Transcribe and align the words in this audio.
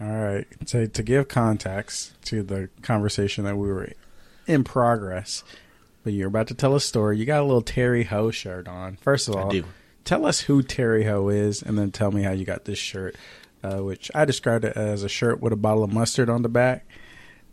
All 0.00 0.06
right. 0.06 0.46
So 0.66 0.86
to 0.86 1.02
give 1.02 1.28
context 1.28 2.12
to 2.26 2.42
the 2.42 2.68
conversation 2.82 3.44
that 3.44 3.56
we 3.56 3.68
were 3.68 3.90
in 4.46 4.62
progress, 4.64 5.42
but 6.04 6.12
you're 6.12 6.28
about 6.28 6.48
to 6.48 6.54
tell 6.54 6.74
a 6.74 6.80
story. 6.80 7.18
You 7.18 7.26
got 7.26 7.40
a 7.40 7.44
little 7.44 7.62
Terry 7.62 8.04
Ho 8.04 8.30
shirt 8.30 8.68
on. 8.68 8.96
First 8.96 9.28
of 9.28 9.34
all, 9.36 9.50
tell 10.04 10.24
us 10.24 10.40
who 10.40 10.62
Terry 10.62 11.04
Ho 11.04 11.28
is, 11.28 11.62
and 11.62 11.76
then 11.76 11.90
tell 11.90 12.10
me 12.12 12.22
how 12.22 12.30
you 12.32 12.44
got 12.44 12.64
this 12.64 12.78
shirt, 12.78 13.16
uh, 13.62 13.78
which 13.78 14.10
I 14.14 14.24
described 14.24 14.64
it 14.64 14.76
as 14.76 15.02
a 15.02 15.08
shirt 15.08 15.40
with 15.40 15.52
a 15.52 15.56
bottle 15.56 15.82
of 15.82 15.92
mustard 15.92 16.30
on 16.30 16.42
the 16.42 16.48
back. 16.48 16.86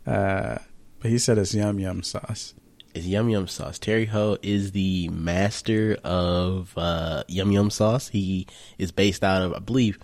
Uh, 0.06 0.58
but 1.00 1.10
he 1.10 1.18
said 1.18 1.38
it's 1.38 1.52
yum 1.52 1.80
yum 1.80 2.02
sauce. 2.02 2.54
It's 2.94 3.06
yum 3.06 3.28
yum 3.28 3.48
sauce. 3.48 3.78
Terry 3.78 4.06
Ho 4.06 4.38
is 4.40 4.70
the 4.72 5.08
master 5.08 5.98
of 6.04 6.72
uh, 6.76 7.24
yum 7.28 7.50
yum 7.50 7.70
sauce. 7.70 8.08
He 8.08 8.46
is 8.78 8.92
based 8.92 9.24
out 9.24 9.42
of, 9.42 9.52
I 9.52 9.58
believe, 9.58 9.98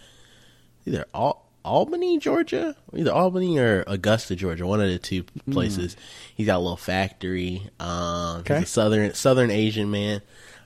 either 0.85 1.07
Al- 1.15 1.47
Albany, 1.65 2.19
Georgia, 2.19 2.77
either 2.95 3.13
Albany 3.13 3.59
or 3.59 3.85
Augusta, 3.87 4.37
Georgia, 4.37 4.67
one 4.67 4.81
of 4.81 4.89
the 4.89 4.99
two 4.99 5.25
places. 5.51 5.95
Mm. 5.95 5.99
He's 6.37 6.47
got 6.47 6.57
a 6.57 6.59
little 6.59 6.77
factory. 6.77 7.69
Um, 7.79 8.41
okay. 8.41 8.61
He's 8.61 8.65
a 8.65 8.67
southern 8.67 9.15
Southern 9.15 9.51
Asian 9.51 9.91
man. 9.91 10.23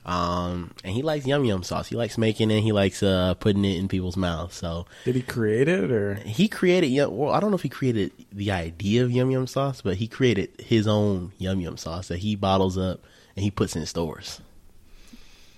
Um, 0.07 0.71
and 0.85 0.93
he 0.93 1.01
likes 1.01 1.27
yum 1.27 1.43
yum 1.43 1.63
sauce. 1.63 1.89
He 1.89 1.95
likes 1.97 2.17
making 2.17 2.49
it. 2.49 2.61
He 2.61 2.71
likes 2.71 3.03
uh, 3.03 3.33
putting 3.33 3.65
it 3.65 3.77
in 3.77 3.89
people's 3.89 4.15
mouths. 4.15 4.55
So 4.55 4.85
did 5.03 5.15
he 5.15 5.21
create 5.21 5.67
it 5.67 5.91
or 5.91 6.15
he 6.15 6.47
created? 6.47 6.87
Yeah, 6.87 7.07
Well, 7.07 7.33
I 7.33 7.41
don't 7.41 7.51
know 7.51 7.57
if 7.57 7.63
he 7.63 7.69
created 7.69 8.13
the 8.31 8.51
idea 8.51 9.03
of 9.03 9.11
yum 9.11 9.31
yum 9.31 9.47
sauce, 9.47 9.81
but 9.81 9.97
he 9.97 10.07
created 10.07 10.49
his 10.59 10.87
own 10.87 11.33
yum 11.37 11.59
yum 11.59 11.75
sauce 11.75 12.07
that 12.07 12.19
he 12.19 12.37
bottles 12.37 12.77
up 12.77 13.01
and 13.35 13.43
he 13.43 13.51
puts 13.51 13.75
in 13.75 13.85
stores. 13.85 14.39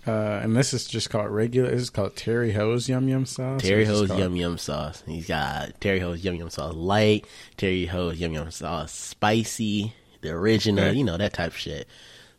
Uh, 0.09 0.39
and 0.41 0.55
this 0.55 0.73
is 0.73 0.87
just 0.87 1.11
called 1.11 1.29
regular. 1.29 1.69
This 1.69 1.83
is 1.83 1.89
called 1.91 2.15
Terry 2.15 2.51
Ho's 2.51 2.89
Yum 2.89 3.07
Yum 3.07 3.25
Sauce. 3.25 3.61
Terry 3.61 3.85
Ho's 3.85 4.09
Yum 4.09 4.35
Yum 4.35 4.57
Sauce. 4.57 5.03
He's 5.05 5.27
got 5.27 5.79
Terry 5.79 5.99
Ho's 5.99 6.23
Yum 6.23 6.35
Yum 6.35 6.49
Sauce 6.49 6.73
Light, 6.73 7.27
Terry 7.57 7.85
Ho's 7.85 8.19
Yum 8.19 8.33
Yum 8.33 8.49
Sauce 8.49 8.91
Spicy, 8.91 9.93
the 10.21 10.31
original, 10.31 10.91
you 10.93 11.03
know 11.03 11.17
that 11.17 11.33
type 11.33 11.51
of 11.51 11.57
shit. 11.57 11.87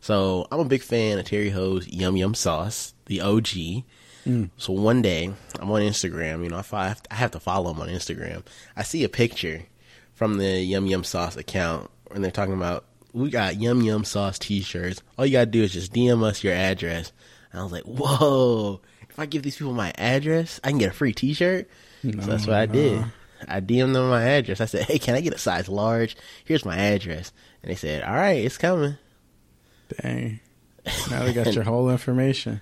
So 0.01 0.47
I'm 0.51 0.59
a 0.59 0.65
big 0.65 0.81
fan 0.81 1.17
of 1.17 1.25
Terry 1.25 1.49
Ho's 1.49 1.87
Yum 1.87 2.17
Yum 2.17 2.35
Sauce, 2.35 2.93
the 3.05 3.21
OG. 3.21 3.83
Mm. 4.25 4.49
So 4.57 4.73
one 4.73 5.01
day 5.01 5.31
I'm 5.59 5.71
on 5.71 5.81
Instagram. 5.81 6.43
You 6.43 6.49
know, 6.49 6.57
I 6.73 6.95
I 7.09 7.15
have 7.15 7.31
to 7.31 7.39
follow 7.39 7.71
him 7.71 7.79
on 7.79 7.87
Instagram. 7.87 8.43
I 8.75 8.83
see 8.83 9.05
a 9.05 9.09
picture 9.09 9.63
from 10.13 10.37
the 10.37 10.59
Yum 10.59 10.87
Yum 10.87 11.05
Sauce 11.05 11.37
account, 11.37 11.89
and 12.13 12.21
they're 12.21 12.31
talking 12.31 12.53
about 12.53 12.85
we 13.13 13.29
got 13.29 13.59
Yum 13.61 13.81
Yum 13.81 14.03
Sauce 14.03 14.37
T-shirts. 14.39 15.01
All 15.17 15.25
you 15.25 15.33
gotta 15.33 15.45
do 15.45 15.63
is 15.63 15.73
just 15.73 15.93
DM 15.93 16.21
us 16.23 16.43
your 16.43 16.53
address. 16.53 17.13
And 17.51 17.59
I 17.59 17.63
was 17.63 17.71
like, 17.71 17.83
whoa! 17.83 18.81
If 19.09 19.19
I 19.19 19.25
give 19.25 19.43
these 19.43 19.57
people 19.57 19.73
my 19.73 19.93
address, 19.97 20.59
I 20.63 20.69
can 20.69 20.77
get 20.77 20.91
a 20.91 20.93
free 20.93 21.13
T-shirt. 21.13 21.69
No, 22.03 22.23
so 22.23 22.31
that's 22.31 22.47
what 22.47 22.55
I 22.55 22.65
did. 22.65 23.03
I 23.47 23.59
DM'd 23.59 23.95
them 23.95 24.09
my 24.09 24.23
address. 24.23 24.61
I 24.61 24.65
said, 24.65 24.83
"Hey, 24.83 24.99
can 24.99 25.15
I 25.15 25.21
get 25.21 25.33
a 25.33 25.37
size 25.37 25.67
large? 25.67 26.15
Here's 26.45 26.65
my 26.65 26.77
address." 26.77 27.31
And 27.61 27.71
they 27.71 27.75
said, 27.75 28.03
"All 28.03 28.13
right, 28.13 28.43
it's 28.43 28.57
coming." 28.57 28.97
Dang. 30.01 30.39
Now 31.11 31.25
they 31.25 31.33
got 31.33 31.53
your 31.53 31.63
whole 31.63 31.91
information. 31.91 32.59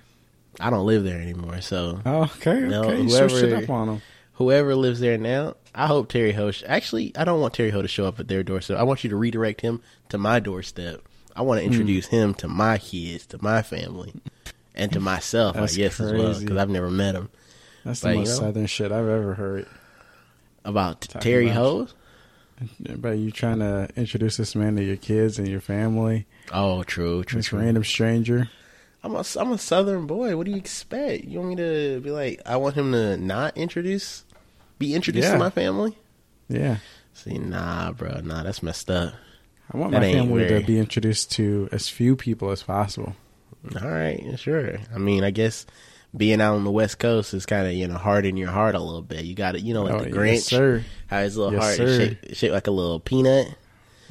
I 0.58 0.68
don't 0.68 0.84
live 0.84 1.04
there 1.04 1.20
anymore, 1.20 1.62
so. 1.62 2.00
Oh, 2.04 2.24
okay, 2.24 2.60
no, 2.60 2.84
okay. 2.84 3.02
Whoever, 3.02 3.72
on 3.72 3.86
them. 3.86 4.02
Whoever 4.34 4.74
lives 4.74 5.00
there 5.00 5.16
now, 5.16 5.56
I 5.74 5.86
hope 5.86 6.10
Terry 6.10 6.32
Ho. 6.32 6.50
Sh- 6.50 6.64
Actually, 6.66 7.16
I 7.16 7.24
don't 7.24 7.40
want 7.40 7.54
Terry 7.54 7.70
Ho 7.70 7.80
to 7.80 7.88
show 7.88 8.04
up 8.04 8.20
at 8.20 8.28
their 8.28 8.42
doorstep. 8.42 8.76
I 8.76 8.82
want 8.82 9.04
you 9.04 9.10
to 9.10 9.16
redirect 9.16 9.62
him 9.62 9.80
to 10.10 10.18
my 10.18 10.38
doorstep. 10.38 11.00
I 11.34 11.42
want 11.42 11.60
to 11.60 11.66
hmm. 11.66 11.72
introduce 11.72 12.08
mm. 12.08 12.10
him 12.10 12.34
to 12.34 12.48
my 12.48 12.76
kids, 12.76 13.24
to 13.26 13.42
my 13.42 13.62
family, 13.62 14.12
and 14.74 14.92
to 14.92 15.00
myself. 15.00 15.56
I 15.56 15.60
guess 15.60 15.96
crazy. 15.96 16.04
as 16.04 16.12
well 16.12 16.40
because 16.40 16.56
I've 16.56 16.70
never 16.70 16.90
met 16.90 17.14
him. 17.14 17.30
That's 17.84 18.00
but, 18.00 18.10
the 18.10 18.16
most 18.16 18.28
you 18.28 18.34
know, 18.34 18.40
southern 18.40 18.66
shit 18.66 18.92
I've 18.92 19.08
ever 19.08 19.34
heard. 19.34 19.66
About 20.64 21.00
Terry 21.00 21.48
Ho. 21.48 21.88
But 22.78 23.12
you 23.12 23.30
trying 23.30 23.60
to 23.60 23.88
introduce 23.96 24.36
this 24.36 24.54
man 24.54 24.76
to 24.76 24.84
your 24.84 24.96
kids 24.96 25.38
and 25.38 25.48
your 25.48 25.62
family. 25.62 26.26
Oh, 26.52 26.82
true, 26.82 27.24
true. 27.24 27.38
This 27.38 27.46
true. 27.46 27.58
random 27.58 27.84
stranger. 27.84 28.50
I'm 29.02 29.14
a 29.14 29.24
I'm 29.36 29.52
a 29.52 29.58
Southern 29.58 30.06
boy. 30.06 30.36
What 30.36 30.44
do 30.44 30.50
you 30.50 30.58
expect? 30.58 31.24
You 31.24 31.38
want 31.38 31.50
me 31.50 31.56
to 31.56 32.00
be 32.00 32.10
like? 32.10 32.42
I 32.44 32.58
want 32.58 32.74
him 32.74 32.92
to 32.92 33.16
not 33.16 33.56
introduce, 33.56 34.24
be 34.78 34.94
introduced 34.94 35.28
yeah. 35.28 35.32
to 35.32 35.38
my 35.38 35.48
family. 35.48 35.96
Yeah. 36.48 36.76
See, 37.14 37.38
nah, 37.38 37.92
bro, 37.92 38.20
nah, 38.20 38.42
that's 38.42 38.62
messed 38.62 38.90
up. 38.90 39.14
I 39.72 39.78
want 39.78 39.92
that 39.92 40.02
my 40.02 40.12
family 40.12 40.44
very... 40.44 40.60
to 40.60 40.66
be 40.66 40.78
introduced 40.78 41.32
to 41.32 41.68
as 41.72 41.88
few 41.88 42.14
people 42.14 42.50
as 42.50 42.62
possible. 42.62 43.14
All 43.82 43.90
right, 43.90 44.38
sure. 44.38 44.78
I 44.94 44.98
mean, 44.98 45.22
I 45.22 45.30
guess 45.30 45.66
being 46.16 46.40
out 46.40 46.54
on 46.54 46.64
the 46.64 46.70
West 46.70 46.98
Coast 46.98 47.34
is 47.34 47.46
kind 47.46 47.66
of 47.66 47.72
you 47.72 47.86
know 47.86 47.96
hard 47.96 48.26
in 48.26 48.36
your 48.36 48.50
heart 48.50 48.74
a 48.74 48.80
little 48.80 49.02
bit. 49.02 49.24
You 49.24 49.34
got 49.34 49.54
it, 49.54 49.62
you 49.62 49.74
know, 49.74 49.84
like 49.84 49.94
oh, 49.94 50.04
the 50.04 50.10
Grinch, 50.10 50.50
yes, 50.50 50.84
how 51.06 51.20
his 51.20 51.36
little 51.36 51.52
yes, 51.52 51.62
heart 51.62 51.80
is 51.80 51.96
shaped, 51.96 52.36
shaped, 52.36 52.54
like 52.54 52.66
a 52.66 52.72
little 52.72 53.00
peanut. 53.00 53.54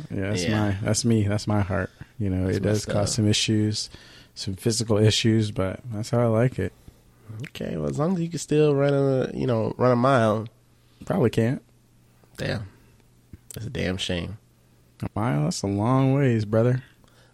Yeah, 0.10 0.30
that's 0.30 0.44
yeah. 0.44 0.60
my 0.60 0.78
that's 0.82 1.04
me. 1.04 1.28
That's 1.28 1.48
my 1.48 1.62
heart. 1.62 1.90
You 2.18 2.30
know, 2.30 2.46
that's 2.46 2.58
it 2.58 2.64
does 2.64 2.86
cause 2.86 3.14
some 3.14 3.28
issues, 3.28 3.90
some 4.36 4.56
physical 4.56 4.98
issues, 4.98 5.52
but 5.52 5.80
that's 5.92 6.10
how 6.10 6.22
I 6.22 6.28
like 6.28 6.60
it. 6.60 6.74
Okay, 7.50 7.78
well, 7.78 7.90
as 7.90 8.00
long 8.00 8.16
as 8.16 8.22
you 8.22 8.30
can 8.30 8.40
still 8.40 8.74
run 8.76 8.94
a 8.94 9.32
you 9.34 9.48
know 9.48 9.74
run 9.78 9.92
a 9.92 9.96
mile, 9.96 10.48
probably 11.06 11.30
can't. 11.30 11.62
Damn, 12.38 12.68
that's 13.54 13.66
a 13.66 13.70
damn 13.70 13.98
shame. 13.98 14.38
A 15.02 15.10
mile? 15.16 15.44
That's 15.44 15.64
a 15.64 15.68
long 15.68 16.14
ways, 16.14 16.46
brother. 16.46 16.84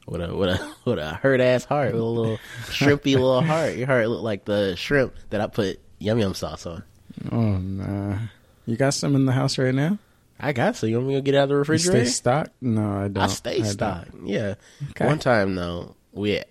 With 0.05 0.21
a 0.21 0.35
with 0.35 0.49
a 0.49 0.75
with 0.85 0.99
a 0.99 1.16
hurt 1.16 1.41
ass 1.41 1.66
heart, 1.66 1.93
with 1.93 2.01
a 2.01 2.05
little 2.05 2.38
shrimpy 2.66 3.13
little 3.13 3.41
heart. 3.41 3.75
Your 3.75 3.88
heart 3.88 4.07
looked 4.07 4.23
like 4.23 4.45
the 4.45 4.75
shrimp 4.75 5.16
that 5.31 5.41
I 5.41 5.47
put 5.47 5.79
yum 5.99 6.19
yum 6.19 6.33
sauce 6.33 6.66
on. 6.66 6.83
Oh 7.31 7.57
nah, 7.57 8.19
you 8.66 8.75
got 8.75 8.93
some 8.93 9.16
in 9.16 9.25
the 9.25 9.31
house 9.31 9.57
right 9.57 9.73
now? 9.73 9.97
I 10.39 10.51
got 10.51 10.75
some. 10.75 10.89
You 10.89 10.97
want 10.97 11.07
me 11.07 11.16
to 11.16 11.21
get 11.21 11.35
out 11.35 11.43
of 11.43 11.49
the 11.49 11.55
refrigerator? 11.55 11.99
You 11.99 12.05
stay 12.05 12.11
stocked? 12.11 12.51
No, 12.61 13.03
I 13.03 13.07
don't. 13.07 13.23
I 13.23 13.27
stay 13.27 13.61
I 13.61 13.63
stocked. 13.63 14.11
Don't. 14.11 14.27
Yeah. 14.27 14.55
Okay. 14.91 15.05
One 15.05 15.19
time 15.19 15.55
though, 15.55 15.95
we 16.11 16.41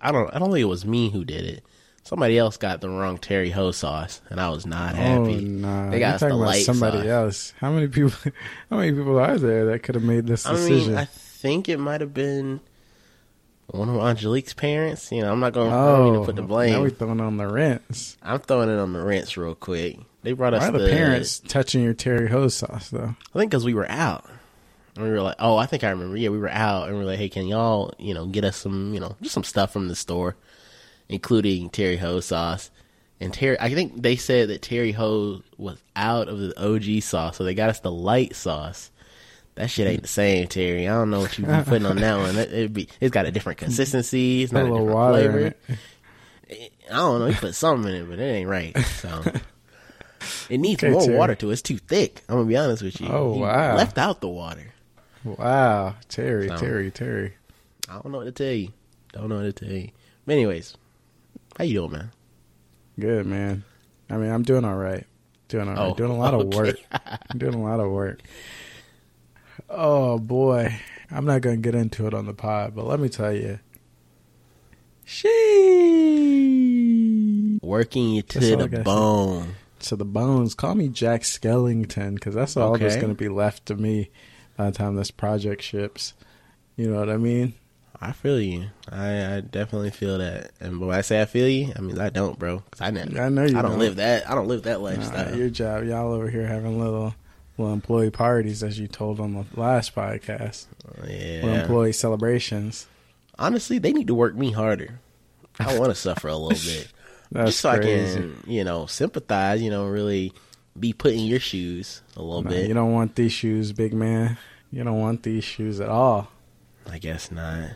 I 0.00 0.12
don't 0.12 0.34
I 0.34 0.38
don't 0.38 0.50
think 0.50 0.62
it 0.62 0.64
was 0.64 0.84
me 0.84 1.10
who 1.10 1.24
did 1.24 1.44
it. 1.44 1.64
Somebody 2.02 2.38
else 2.38 2.56
got 2.56 2.80
the 2.80 2.88
wrong 2.88 3.18
Terry 3.18 3.50
Ho 3.50 3.70
sauce, 3.70 4.22
and 4.30 4.40
I 4.40 4.48
was 4.48 4.64
not 4.64 4.94
oh, 4.94 4.96
happy. 4.96 5.36
Oh, 5.36 5.40
nah. 5.40 5.90
They 5.90 5.98
got 5.98 6.14
us 6.14 6.20
the 6.22 6.34
light 6.34 6.64
somebody 6.64 7.00
sauce. 7.00 7.06
else. 7.06 7.54
How 7.60 7.70
many 7.70 7.88
people? 7.88 8.12
How 8.70 8.78
many 8.78 8.92
people 8.92 9.18
are 9.18 9.36
there 9.36 9.66
that 9.66 9.82
could 9.82 9.94
have 9.94 10.04
made 10.04 10.26
this 10.26 10.44
decision? 10.44 10.94
I 10.94 10.96
mean, 10.96 10.98
I 10.98 11.04
think 11.04 11.68
it 11.68 11.78
might 11.78 12.00
have 12.00 12.14
been 12.14 12.60
one 13.68 13.88
of 13.88 13.96
Angelique's 13.96 14.54
parents. 14.54 15.12
You 15.12 15.22
know, 15.22 15.32
I'm 15.32 15.40
not 15.40 15.52
going 15.52 15.72
oh, 15.72 16.20
to 16.20 16.24
put 16.24 16.36
the 16.36 16.42
blame. 16.42 16.72
Now 16.72 16.82
we 16.82 16.90
throwing 16.90 17.20
on 17.20 17.36
the 17.36 17.46
rents. 17.46 18.16
I'm 18.22 18.40
throwing 18.40 18.70
it 18.70 18.78
on 18.78 18.92
the 18.92 19.02
rents 19.02 19.36
real 19.36 19.54
quick. 19.54 19.98
They 20.22 20.32
brought 20.32 20.54
us 20.54 20.62
Why 20.62 20.70
the, 20.70 20.78
the 20.78 20.90
parents 20.90 21.38
touching 21.40 21.82
your 21.82 21.94
Terry 21.94 22.28
Ho 22.28 22.48
sauce 22.48 22.90
though. 22.90 23.14
I 23.34 23.38
think 23.38 23.50
because 23.50 23.64
we 23.64 23.74
were 23.74 23.90
out. 23.90 24.24
And 24.96 25.04
we 25.04 25.12
were 25.12 25.22
like, 25.22 25.36
oh, 25.38 25.56
I 25.56 25.66
think 25.66 25.84
I 25.84 25.90
remember. 25.90 26.16
Yeah, 26.16 26.30
we 26.30 26.38
were 26.38 26.50
out, 26.50 26.88
and 26.88 26.94
we 26.94 27.04
were 27.04 27.06
like, 27.06 27.20
hey, 27.20 27.28
can 27.28 27.46
y'all, 27.46 27.94
you 27.98 28.14
know, 28.14 28.26
get 28.26 28.42
us 28.42 28.56
some, 28.56 28.92
you 28.92 28.98
know, 28.98 29.14
just 29.22 29.32
some 29.32 29.44
stuff 29.44 29.72
from 29.72 29.86
the 29.86 29.94
store, 29.94 30.34
including 31.08 31.70
Terry 31.70 31.98
Ho 31.98 32.18
sauce. 32.18 32.72
And 33.20 33.32
Terry, 33.32 33.58
I 33.60 33.72
think 33.72 34.02
they 34.02 34.16
said 34.16 34.48
that 34.48 34.62
Terry 34.62 34.92
Ho 34.92 35.42
was 35.56 35.80
out 35.94 36.28
of 36.28 36.40
the 36.40 36.52
OG 36.60 37.02
sauce, 37.02 37.36
so 37.36 37.44
they 37.44 37.54
got 37.54 37.70
us 37.70 37.78
the 37.78 37.92
light 37.92 38.34
sauce. 38.34 38.90
That 39.58 39.70
shit 39.70 39.88
ain't 39.88 40.02
the 40.02 40.08
same, 40.08 40.46
Terry. 40.46 40.86
I 40.86 40.92
don't 40.92 41.10
know 41.10 41.18
what 41.18 41.36
you 41.36 41.44
be 41.44 41.52
putting 41.64 41.84
on 41.84 41.96
that 41.96 42.16
one. 42.16 42.36
It, 42.36 42.52
it 42.52 42.72
be, 42.72 42.88
it's 43.00 43.10
got 43.10 43.26
a 43.26 43.32
different 43.32 43.58
consistency. 43.58 44.44
It's 44.44 44.52
not 44.52 44.66
a, 44.66 44.72
a 44.72 44.78
different 44.78 45.10
flavor. 45.10 45.54
Eh, 46.48 46.68
I 46.88 46.94
don't 46.94 47.18
know. 47.18 47.26
You 47.26 47.34
put 47.34 47.56
something 47.56 47.92
in 47.92 48.02
it, 48.02 48.08
but 48.08 48.20
it 48.20 48.22
ain't 48.22 48.48
right. 48.48 48.78
So 48.78 49.24
it 50.48 50.58
needs 50.58 50.84
okay, 50.84 50.92
more 50.92 51.02
Terry. 51.02 51.16
water 51.16 51.34
to 51.34 51.50
it. 51.50 51.54
It's 51.54 51.62
too 51.62 51.78
thick. 51.78 52.22
I'm 52.28 52.36
gonna 52.36 52.46
be 52.46 52.56
honest 52.56 52.84
with 52.84 53.00
you. 53.00 53.08
Oh 53.08 53.34
he 53.34 53.40
wow! 53.40 53.74
Left 53.74 53.98
out 53.98 54.20
the 54.20 54.28
water. 54.28 54.72
Wow, 55.24 55.96
Terry, 56.08 56.46
so, 56.46 56.56
Terry, 56.56 56.92
Terry. 56.92 57.34
I 57.88 57.94
don't 57.94 58.12
know 58.12 58.18
what 58.18 58.26
to 58.26 58.30
tell 58.30 58.54
you. 58.54 58.68
Don't 59.12 59.28
know 59.28 59.38
what 59.38 59.56
to 59.56 59.66
tell 59.66 59.74
you. 59.74 59.90
But 60.24 60.34
anyways, 60.34 60.76
how 61.56 61.64
you 61.64 61.74
doing, 61.74 61.90
man? 61.90 62.10
Good, 63.00 63.26
man. 63.26 63.64
I 64.08 64.18
mean, 64.18 64.30
I'm 64.30 64.44
doing 64.44 64.64
all 64.64 64.76
right. 64.76 65.04
Doing 65.48 65.68
all 65.68 65.74
right. 65.74 65.90
Oh, 65.90 65.94
doing 65.94 66.12
a 66.12 66.16
lot 66.16 66.34
okay. 66.34 66.46
of 66.46 66.54
work. 66.54 66.76
I'm 67.28 67.38
doing 67.38 67.54
a 67.54 67.62
lot 67.62 67.80
of 67.80 67.90
work. 67.90 68.22
Oh 69.68 70.18
boy, 70.18 70.80
I'm 71.10 71.24
not 71.24 71.42
gonna 71.42 71.56
get 71.56 71.74
into 71.74 72.06
it 72.06 72.14
on 72.14 72.26
the 72.26 72.34
pod, 72.34 72.74
but 72.74 72.86
let 72.86 73.00
me 73.00 73.08
tell 73.08 73.32
you, 73.32 73.58
she 75.04 75.28
working 77.62 78.10
you 78.10 78.22
to 78.22 78.38
the 78.38 78.82
bone 78.82 79.54
to 79.80 79.96
the 79.96 80.04
bones. 80.04 80.54
Call 80.54 80.74
me 80.74 80.88
Jack 80.88 81.22
Skellington 81.22 82.14
because 82.14 82.34
that's 82.34 82.56
all 82.56 82.74
okay. 82.74 82.84
that's 82.84 82.96
going 82.96 83.08
to 83.08 83.14
be 83.14 83.28
left 83.28 83.66
to 83.66 83.74
me 83.74 84.10
by 84.56 84.66
the 84.66 84.76
time 84.76 84.96
this 84.96 85.10
project 85.10 85.62
ships. 85.62 86.14
You 86.76 86.90
know 86.90 86.98
what 86.98 87.10
I 87.10 87.16
mean? 87.16 87.54
I 88.00 88.12
feel 88.12 88.40
you. 88.40 88.68
I, 88.90 89.36
I 89.36 89.40
definitely 89.40 89.90
feel 89.90 90.18
that. 90.18 90.52
And 90.60 90.80
when 90.80 90.96
I 90.96 91.00
say 91.00 91.20
I 91.20 91.24
feel 91.24 91.48
you, 91.48 91.72
I 91.76 91.80
mean 91.80 91.98
I 91.98 92.10
don't, 92.10 92.38
bro. 92.38 92.62
Cause 92.70 92.80
I 92.80 92.90
never. 92.90 93.20
I 93.20 93.28
know 93.28 93.44
you. 93.44 93.58
I 93.58 93.62
don't, 93.62 93.72
don't, 93.72 93.80
live 93.80 93.96
that. 93.96 94.30
I 94.30 94.34
don't 94.36 94.46
live 94.46 94.62
that 94.64 94.80
lifestyle. 94.80 95.30
Nah, 95.30 95.36
your 95.36 95.50
job, 95.50 95.84
y'all 95.84 96.12
over 96.12 96.30
here 96.30 96.46
having 96.46 96.78
little 96.78 97.14
little 97.58 97.72
employee 97.74 98.10
parties, 98.10 98.62
as 98.62 98.78
you 98.78 98.86
told 98.88 99.20
on 99.20 99.34
the 99.34 99.44
last 99.60 99.94
podcast. 99.94 100.66
Yeah. 101.06 101.60
Employee 101.62 101.92
celebrations. 101.92 102.86
Honestly, 103.38 103.78
they 103.78 103.92
need 103.92 104.06
to 104.06 104.14
work 104.14 104.34
me 104.36 104.52
harder. 104.52 105.00
I 105.60 105.78
want 105.78 105.90
to 105.90 105.94
suffer 105.96 106.28
a 106.28 106.36
little 106.36 106.50
bit. 106.72 106.88
That's 107.30 107.50
just 107.50 107.60
so 107.60 107.76
crazy. 107.76 108.18
I 108.18 108.20
can, 108.22 108.42
you 108.46 108.64
know, 108.64 108.86
sympathize, 108.86 109.60
you 109.60 109.70
know, 109.70 109.86
really 109.86 110.32
be 110.78 110.92
put 110.92 111.12
in 111.12 111.20
your 111.20 111.40
shoes 111.40 112.00
a 112.16 112.22
little 112.22 112.42
Nah, 112.42 112.50
bit. 112.50 112.68
You 112.68 112.74
don't 112.74 112.92
want 112.92 113.16
these 113.16 113.32
shoes, 113.32 113.72
big 113.72 113.92
man. 113.92 114.38
You 114.70 114.84
don't 114.84 114.98
want 115.00 115.22
these 115.24 115.44
shoes 115.44 115.80
at 115.80 115.88
all. 115.88 116.28
I 116.90 116.98
guess 116.98 117.30
not. 117.30 117.70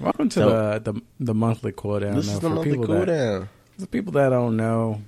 Welcome 0.00 0.28
to 0.30 0.34
So- 0.40 0.78
the, 0.78 0.92
the 0.92 1.02
the 1.20 1.34
monthly 1.34 1.72
cool 1.76 2.00
down. 2.00 2.14
this 2.16 2.26
though, 2.28 2.32
is 2.34 2.40
the 2.40 2.48
monthly 2.50 2.70
people 2.72 2.86
cool 2.86 2.98
that, 3.00 3.06
down. 3.06 3.48
The 3.78 3.86
people 3.88 4.12
that 4.12 4.28
don't 4.30 4.56
know, 4.56 5.02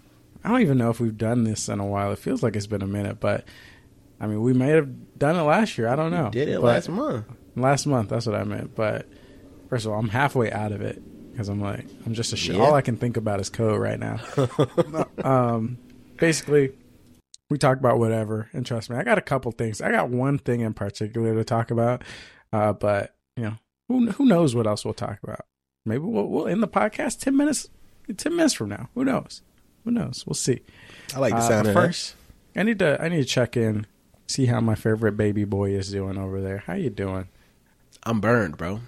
I 0.44 0.48
don't 0.50 0.60
even 0.60 0.78
know 0.78 0.90
if 0.90 1.00
we've 1.00 1.16
done 1.16 1.44
this 1.44 1.68
in 1.68 1.80
a 1.80 1.86
while. 1.86 2.12
It 2.12 2.18
feels 2.18 2.42
like 2.42 2.54
it's 2.56 2.66
been 2.66 2.82
a 2.82 2.86
minute, 2.86 3.18
but 3.20 3.44
I 4.20 4.26
mean, 4.26 4.40
we 4.42 4.52
may 4.52 4.68
have 4.70 5.18
done 5.18 5.36
it 5.36 5.42
last 5.42 5.76
year. 5.78 5.88
I 5.88 5.96
don't 5.96 6.10
know. 6.10 6.30
Did 6.30 6.48
it 6.48 6.56
But- 6.60 6.66
last 6.66 6.88
month? 6.88 7.26
Last 7.56 7.86
month, 7.86 8.08
that's 8.10 8.26
what 8.26 8.34
I 8.34 8.44
meant. 8.44 8.74
But 8.74 9.06
first 9.70 9.86
of 9.86 9.92
all, 9.92 9.98
I'm 9.98 10.08
halfway 10.10 10.50
out 10.52 10.72
of 10.72 10.80
it 10.82 11.02
because 11.32 11.48
I'm 11.48 11.60
like, 11.60 11.86
I'm 12.04 12.12
just 12.14 12.32
a 12.32 12.36
shit. 12.36 12.56
Yeah. 12.56 12.62
All 12.62 12.74
I 12.74 12.82
can 12.82 12.96
think 12.96 13.16
about 13.16 13.40
is 13.40 13.48
code 13.48 13.80
right 13.80 13.98
now. 13.98 14.20
um, 15.24 15.78
basically, 16.16 16.72
we 17.50 17.58
talk 17.58 17.78
about 17.78 17.98
whatever, 17.98 18.48
and 18.52 18.66
trust 18.66 18.90
me, 18.90 18.96
I 18.96 19.04
got 19.04 19.18
a 19.18 19.22
couple 19.22 19.52
things. 19.52 19.80
I 19.80 19.90
got 19.90 20.08
one 20.10 20.38
thing 20.38 20.60
in 20.60 20.74
particular 20.74 21.34
to 21.34 21.44
talk 21.44 21.70
about, 21.70 22.02
uh, 22.52 22.72
but 22.72 23.14
you 23.36 23.44
know, 23.44 23.54
who 23.88 24.10
who 24.12 24.24
knows 24.26 24.54
what 24.54 24.66
else 24.66 24.84
we'll 24.84 24.94
talk 24.94 25.18
about? 25.22 25.46
Maybe 25.84 26.00
we'll 26.04 26.26
we'll 26.28 26.48
end 26.48 26.62
the 26.62 26.68
podcast 26.68 27.20
ten 27.20 27.36
minutes, 27.36 27.68
ten 28.16 28.34
minutes 28.36 28.54
from 28.54 28.68
now. 28.70 28.88
Who 28.94 29.04
knows? 29.04 29.42
Who 29.84 29.92
knows? 29.92 30.24
We'll 30.26 30.34
see. 30.34 30.60
I 31.14 31.20
like 31.20 31.32
the 31.32 31.38
Uh, 31.38 31.48
sound 31.48 31.68
of 31.68 31.74
that. 31.74 31.80
first, 31.80 32.16
I 32.56 32.64
need 32.64 32.78
to 32.80 33.00
I 33.00 33.08
need 33.08 33.18
to 33.18 33.24
check 33.24 33.56
in, 33.56 33.86
see 34.26 34.46
how 34.46 34.60
my 34.60 34.74
favorite 34.74 35.16
baby 35.16 35.44
boy 35.44 35.70
is 35.70 35.90
doing 35.90 36.18
over 36.18 36.40
there. 36.40 36.58
How 36.66 36.74
you 36.74 36.90
doing? 36.90 37.28
I'm 38.04 38.20
burned, 38.20 38.56
bro. 38.56 38.80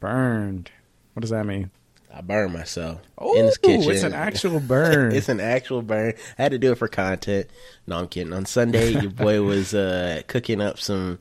Burned. 0.00 0.70
What 1.14 1.20
does 1.22 1.30
that 1.30 1.46
mean? 1.46 1.70
I 2.12 2.20
burned 2.22 2.52
myself 2.54 3.00
Oh, 3.18 3.38
in 3.38 3.46
this 3.46 3.58
kitchen. 3.58 3.90
it's 3.90 4.02
an 4.02 4.14
actual 4.14 4.60
burn. 4.60 5.12
it's 5.12 5.28
an 5.28 5.40
actual 5.40 5.82
burn. 5.82 6.14
I 6.38 6.42
had 6.42 6.52
to 6.52 6.58
do 6.58 6.72
it 6.72 6.78
for 6.78 6.88
content. 6.88 7.48
No, 7.86 7.98
I'm 7.98 8.08
kidding. 8.08 8.32
On 8.32 8.46
Sunday, 8.46 8.90
your 8.90 9.10
boy 9.10 9.42
was 9.44 9.74
uh, 9.74 10.22
cooking 10.26 10.60
up 10.60 10.78
some. 10.78 11.18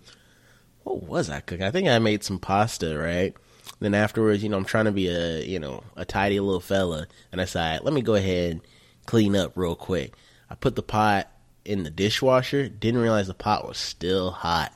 What 0.83 1.03
was 1.03 1.29
I 1.29 1.39
cooking? 1.41 1.65
I 1.65 1.71
think 1.71 1.87
I 1.89 1.99
made 1.99 2.23
some 2.23 2.39
pasta, 2.39 2.97
right? 2.97 3.33
Then 3.79 3.93
afterwards, 3.93 4.41
you 4.43 4.49
know, 4.49 4.57
I'm 4.57 4.63
trying 4.65 4.85
to 4.85 4.91
be 4.91 5.07
a 5.07 5.41
you 5.43 5.59
know 5.59 5.83
a 5.97 6.05
tidy 6.05 6.39
little 6.39 6.61
fella, 6.61 7.07
and 7.31 7.41
I 7.41 7.45
decided 7.45 7.83
let 7.83 7.93
me 7.93 8.01
go 8.01 8.15
ahead 8.15 8.51
and 8.53 8.61
clean 9.05 9.35
up 9.35 9.53
real 9.57 9.75
quick. 9.75 10.13
I 10.49 10.55
put 10.55 10.75
the 10.75 10.83
pot 10.83 11.29
in 11.65 11.83
the 11.83 11.89
dishwasher. 11.89 12.69
Didn't 12.69 13.01
realize 13.01 13.27
the 13.27 13.33
pot 13.33 13.67
was 13.67 13.77
still 13.77 14.31
hot. 14.31 14.71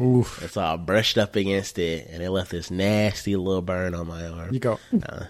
Oof. 0.00 0.40
And 0.42 0.50
so 0.50 0.60
I 0.62 0.76
brushed 0.76 1.18
up 1.18 1.36
against 1.36 1.78
it, 1.78 2.08
and 2.10 2.22
it 2.22 2.30
left 2.30 2.50
this 2.50 2.70
nasty 2.70 3.36
little 3.36 3.62
burn 3.62 3.94
on 3.94 4.06
my 4.06 4.26
arm. 4.26 4.52
You 4.54 4.60
go. 4.60 4.78
Uh, 4.92 5.26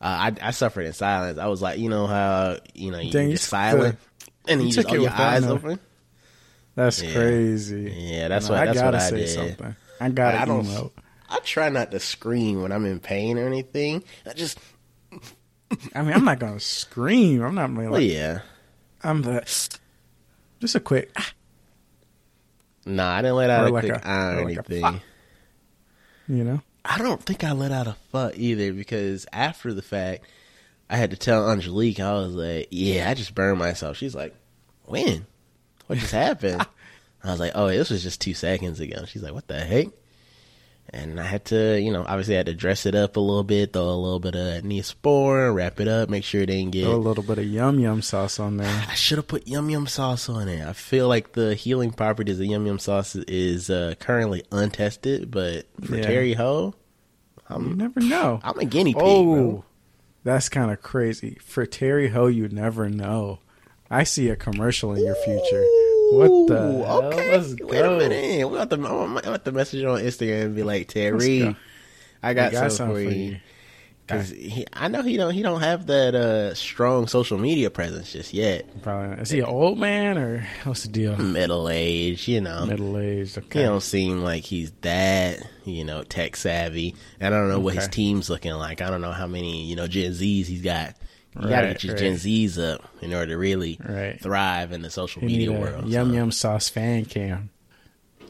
I, 0.00 0.32
I 0.42 0.50
suffered 0.50 0.86
in 0.86 0.92
silence. 0.92 1.38
I 1.38 1.46
was 1.46 1.62
like, 1.62 1.78
you 1.78 1.88
know 1.88 2.06
how 2.06 2.58
you 2.74 2.90
know 2.90 2.98
you 2.98 3.10
Dang, 3.12 3.30
just 3.30 3.48
silent, 3.48 3.98
and 4.48 4.60
you 4.60 4.68
you 4.68 4.72
just 4.72 4.88
took 4.88 4.98
oh, 4.98 5.02
your 5.02 5.10
eyes 5.12 5.44
no- 5.44 5.52
open. 5.54 5.78
That's 6.74 7.02
Yeah. 7.02 7.12
crazy. 7.14 7.92
Yeah, 7.96 8.28
that's 8.28 8.48
No, 8.48 8.52
what 8.54 8.62
I 8.62 8.66
that's 8.66 8.78
gotta 8.78 8.96
what 8.98 9.02
I 9.02 9.08
say 9.10 9.16
did. 9.16 9.28
something. 9.28 9.76
I 10.00 10.08
gotta 10.10 10.40
I 10.40 10.44
don't- 10.44 10.64
emote. 10.66 10.92
I 11.28 11.40
try 11.40 11.70
not 11.70 11.90
to 11.90 11.98
scream 11.98 12.62
when 12.62 12.70
I'm 12.70 12.84
in 12.86 13.00
pain 13.00 13.36
or 13.38 13.46
anything. 13.46 14.04
I 14.24 14.32
just, 14.34 14.58
I 15.94 16.02
mean, 16.02 16.12
I'm 16.12 16.24
not 16.24 16.38
gonna 16.38 16.60
scream. 16.60 17.42
I'm 17.42 17.54
not 17.56 17.74
really 17.74 17.88
well, 17.90 18.00
yeah. 18.00 18.40
I'm 19.02 19.22
the. 19.22 19.42
Just 20.60 20.74
a 20.74 20.80
quick. 20.80 21.10
ah, 21.16 21.32
Nah, 22.86 23.14
I 23.16 23.22
didn't 23.22 23.36
let 23.36 23.50
out 23.50 23.64
Or 23.64 23.68
a 23.68 23.70
like 23.72 23.84
quick 23.84 23.96
a- 23.96 24.08
eye 24.08 24.34
or 24.34 24.38
or 24.40 24.44
like 24.44 24.56
a 24.56 24.58
anything. 24.58 24.82
fuck. 24.82 25.02
You 26.28 26.44
know. 26.44 26.62
I 26.84 26.98
don't 26.98 27.20
think 27.22 27.42
I 27.42 27.52
let 27.52 27.72
out 27.72 27.88
a 27.88 27.96
fuck 28.12 28.34
either 28.36 28.72
because 28.72 29.26
after 29.32 29.74
the 29.74 29.82
fact, 29.82 30.24
I 30.88 30.96
had 30.96 31.10
to 31.10 31.16
tell 31.16 31.50
Angelique. 31.50 31.98
I 31.98 32.12
was 32.14 32.34
like, 32.34 32.68
"Yeah, 32.70 33.10
I 33.10 33.14
just 33.14 33.34
burned 33.34 33.58
myself." 33.58 33.96
She's 33.96 34.14
like, 34.14 34.34
"When? 34.84 35.26
What 35.88 35.98
just 35.98 36.12
happened?" 36.12 36.64
I 37.24 37.30
was 37.32 37.40
like, 37.40 37.52
"Oh, 37.56 37.66
this 37.68 37.90
was 37.90 38.04
just 38.04 38.20
two 38.20 38.34
seconds 38.34 38.78
ago." 38.78 39.04
She's 39.06 39.22
like, 39.22 39.34
"What 39.34 39.48
the 39.48 39.58
heck?" 39.58 39.88
And 40.90 41.18
I 41.20 41.24
had 41.24 41.44
to, 41.46 41.80
you 41.80 41.92
know, 41.92 42.04
obviously 42.06 42.34
I 42.34 42.38
had 42.38 42.46
to 42.46 42.54
dress 42.54 42.86
it 42.86 42.94
up 42.94 43.16
a 43.16 43.20
little 43.20 43.42
bit, 43.42 43.72
throw 43.72 43.82
a 43.82 43.90
little 43.90 44.20
bit 44.20 44.34
of 44.36 44.62
Neosporin, 44.62 45.54
wrap 45.54 45.80
it 45.80 45.88
up, 45.88 46.08
make 46.08 46.22
sure 46.24 46.42
it 46.42 46.46
didn't 46.46 46.70
get. 46.70 46.84
Throw 46.84 46.94
a 46.94 46.96
little 46.96 47.24
bit 47.24 47.38
of 47.38 47.44
yum 47.44 47.80
yum 47.80 48.02
sauce 48.02 48.38
on 48.38 48.56
there. 48.56 48.84
I 48.88 48.94
should 48.94 49.18
have 49.18 49.26
put 49.26 49.48
yum 49.48 49.68
yum 49.68 49.86
sauce 49.88 50.28
on 50.28 50.48
it. 50.48 50.64
I 50.66 50.72
feel 50.72 51.08
like 51.08 51.32
the 51.32 51.54
healing 51.54 51.90
properties 51.90 52.38
of 52.38 52.46
yum 52.46 52.66
yum 52.66 52.78
sauce 52.78 53.16
is 53.16 53.68
uh, 53.68 53.94
currently 53.98 54.44
untested, 54.52 55.30
but 55.30 55.66
for 55.84 55.96
Yeah. 55.96 56.02
Terry 56.06 56.34
Ho, 56.34 56.74
You 57.50 57.56
I'm 57.56 57.76
never 57.76 58.00
know. 58.00 58.40
I'm 58.44 58.58
a 58.58 58.64
guinea 58.64 58.94
pig. 58.94 59.02
Oh, 59.04 59.24
bro. 59.34 59.64
that's 60.24 60.48
kind 60.48 60.70
of 60.70 60.82
crazy. 60.82 61.36
For 61.44 61.66
Terry 61.66 62.08
Ho, 62.10 62.26
you 62.28 62.48
never 62.48 62.88
know. 62.88 63.40
I 63.90 64.04
see 64.04 64.28
a 64.30 64.36
commercial 64.36 64.94
in 64.94 65.04
your 65.04 65.14
future. 65.16 65.64
What 66.12 66.48
the 66.48 66.84
hell? 66.84 67.02
Okay, 67.04 67.32
Let's 67.32 67.48
wait 67.60 67.82
go. 67.82 67.94
a 67.94 67.98
minute. 67.98 68.48
We 68.48 68.58
have 68.58 68.68
to, 68.70 68.76
I'm 68.76 69.16
have 69.16 69.44
to 69.44 69.52
message 69.52 69.84
on 69.84 70.00
Instagram 70.00 70.44
and 70.46 70.56
be 70.56 70.62
like, 70.62 70.88
Terry, 70.88 71.40
go. 71.40 71.56
I 72.22 72.34
got, 72.34 72.54
I 72.54 72.68
something, 72.68 72.94
for 72.94 73.00
you. 73.00 73.36
Cause 74.08 74.30
he, 74.30 74.64
I 74.72 74.86
know 74.86 75.02
he 75.02 75.16
don't 75.16 75.34
he 75.34 75.42
don't 75.42 75.62
have 75.62 75.86
that 75.88 76.14
uh, 76.14 76.54
strong 76.54 77.08
social 77.08 77.38
media 77.38 77.70
presence 77.70 78.12
just 78.12 78.32
yet. 78.32 78.82
Probably 78.82 79.08
not. 79.08 79.18
Is 79.18 79.30
he 79.30 79.40
an 79.40 79.46
old 79.46 79.78
man 79.78 80.16
or 80.16 80.46
what's 80.62 80.84
the 80.84 80.90
deal? 80.90 81.16
Middle 81.16 81.68
age, 81.68 82.28
you 82.28 82.40
know. 82.40 82.66
Middle 82.66 82.98
aged. 82.98 83.36
He 83.52 83.58
don't 83.60 83.80
seem 83.80 84.22
like 84.22 84.44
he's 84.44 84.70
that, 84.82 85.44
you 85.64 85.82
know, 85.84 86.04
tech 86.04 86.36
savvy. 86.36 86.94
And 87.18 87.34
I 87.34 87.38
don't 87.38 87.48
know 87.48 87.58
what 87.58 87.74
his 87.74 87.88
team's 87.88 88.30
looking 88.30 88.52
like. 88.52 88.80
I 88.80 88.90
don't 88.90 89.00
know 89.00 89.10
how 89.10 89.26
many, 89.26 89.64
you 89.64 89.74
know, 89.74 89.88
Gen 89.88 90.12
Zs 90.12 90.46
he's 90.46 90.62
got. 90.62 90.94
You 91.40 91.48
gotta 91.48 91.68
get 91.68 91.84
your 91.84 91.94
right. 91.94 92.00
Gen 92.00 92.14
Zs 92.14 92.58
up 92.58 92.88
in 93.02 93.12
order 93.12 93.26
to 93.32 93.36
really 93.38 93.78
Right. 93.86 94.20
thrive 94.20 94.72
in 94.72 94.82
the 94.82 94.90
social 94.90 95.20
He 95.20 95.26
media 95.28 95.52
world. 95.52 95.86
yum 95.88 96.08
so- 96.10 96.14
yum 96.14 96.32
sauce 96.32 96.68
fan 96.68 97.04
cam. 97.04 97.50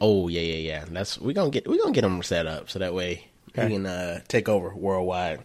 Oh 0.01 0.27
yeah, 0.27 0.41
yeah, 0.41 0.55
yeah. 0.55 0.85
That's 0.91 1.17
we 1.17 1.33
gonna 1.33 1.49
get 1.49 1.67
we 1.67 1.79
gonna 1.79 1.93
get 1.93 2.01
them 2.01 2.21
set 2.23 2.45
up 2.45 2.69
so 2.69 2.79
that 2.79 2.93
way 2.93 3.25
Okay. 3.49 3.67
he 3.69 3.73
can 3.75 3.85
uh, 3.85 4.19
take 4.27 4.47
over 4.49 4.73
worldwide. 4.75 5.39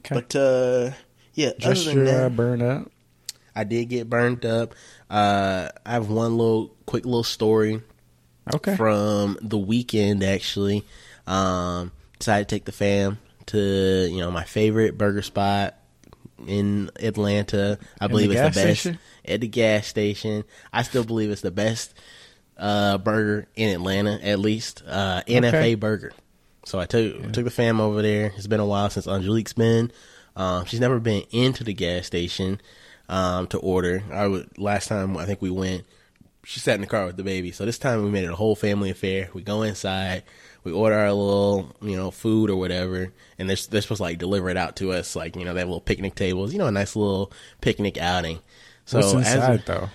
Okay. 0.00 0.14
But 0.14 0.34
uh, 0.34 0.90
yeah, 1.34 1.52
Just 1.58 1.86
other 1.86 1.94
than 1.96 2.06
your 2.06 2.14
uh, 2.14 2.18
that, 2.28 2.36
burn 2.36 2.62
up. 2.62 2.90
I 3.54 3.64
did 3.64 3.86
get 3.88 4.08
burned 4.10 4.44
up. 4.46 4.74
Uh, 5.10 5.68
I 5.84 5.92
have 5.92 6.08
one 6.08 6.36
little 6.38 6.74
quick 6.86 7.04
little 7.04 7.22
story 7.24 7.82
Okay. 8.54 8.76
from 8.76 9.36
the 9.42 9.58
weekend 9.58 10.22
actually. 10.24 10.84
Um, 11.26 11.92
decided 12.18 12.48
to 12.48 12.54
take 12.56 12.64
the 12.64 12.72
fam 12.72 13.18
to 13.46 14.08
you 14.10 14.18
know 14.20 14.30
my 14.30 14.44
favorite 14.44 14.96
burger 14.98 15.22
spot 15.22 15.77
in 16.46 16.90
Atlanta. 17.00 17.78
I 18.00 18.04
In 18.06 18.10
believe 18.10 18.30
the 18.30 18.34
it's 18.34 18.56
the 18.56 18.60
best 18.66 18.80
station? 18.82 18.98
at 19.24 19.40
the 19.40 19.48
gas 19.48 19.86
station. 19.86 20.44
I 20.72 20.82
still 20.82 21.04
believe 21.04 21.30
it's 21.30 21.40
the 21.42 21.50
best 21.50 21.94
uh, 22.56 22.98
burger 22.98 23.46
in 23.56 23.74
Atlanta, 23.74 24.18
at 24.22 24.38
least 24.38 24.82
uh, 24.86 25.22
NFA 25.26 25.46
Okay. 25.54 25.74
burger. 25.74 26.12
So 26.64 26.78
I 26.78 26.86
took 26.86 27.32
took 27.32 27.44
the 27.44 27.50
fam 27.50 27.80
over 27.80 28.02
there. 28.02 28.32
It's 28.36 28.46
been 28.46 28.60
a 28.60 28.66
while 28.66 28.90
since 28.90 29.06
Angelique's 29.08 29.52
been. 29.54 29.90
Um, 30.36 30.64
she's 30.66 30.80
never 30.80 31.00
been 31.00 31.24
into 31.30 31.64
the 31.64 31.72
gas 31.72 32.06
station 32.06 32.60
um, 33.08 33.46
to 33.48 33.58
order. 33.58 34.02
I 34.12 34.26
would 34.26 34.58
last 34.58 34.88
time 34.88 35.16
I 35.16 35.24
think 35.24 35.40
we 35.40 35.50
went. 35.50 35.84
She 36.48 36.60
sat 36.60 36.76
in 36.76 36.80
the 36.80 36.86
car 36.86 37.04
with 37.04 37.18
the 37.18 37.22
baby. 37.22 37.52
So 37.52 37.66
this 37.66 37.76
time 37.76 38.02
we 38.02 38.10
made 38.10 38.24
it 38.24 38.30
a 38.30 38.34
whole 38.34 38.56
family 38.56 38.88
affair. 38.88 39.28
We 39.34 39.42
go 39.42 39.60
inside, 39.60 40.22
we 40.64 40.72
order 40.72 40.96
our 40.96 41.12
little 41.12 41.76
you 41.82 41.94
know 41.94 42.10
food 42.10 42.48
or 42.48 42.56
whatever, 42.56 43.12
and 43.38 43.50
they're 43.50 43.56
they're 43.68 43.82
supposed 43.82 43.98
to 43.98 44.04
like 44.04 44.16
deliver 44.16 44.48
it 44.48 44.56
out 44.56 44.74
to 44.76 44.92
us. 44.92 45.14
Like 45.14 45.36
you 45.36 45.44
know 45.44 45.52
they 45.52 45.60
have 45.60 45.68
little 45.68 45.82
picnic 45.82 46.14
tables. 46.14 46.54
You 46.54 46.58
know 46.58 46.66
a 46.66 46.72
nice 46.72 46.96
little 46.96 47.30
picnic 47.60 47.98
outing. 47.98 48.38
So 48.86 48.98
What's 48.98 49.12
inside 49.12 49.62
though? 49.66 49.90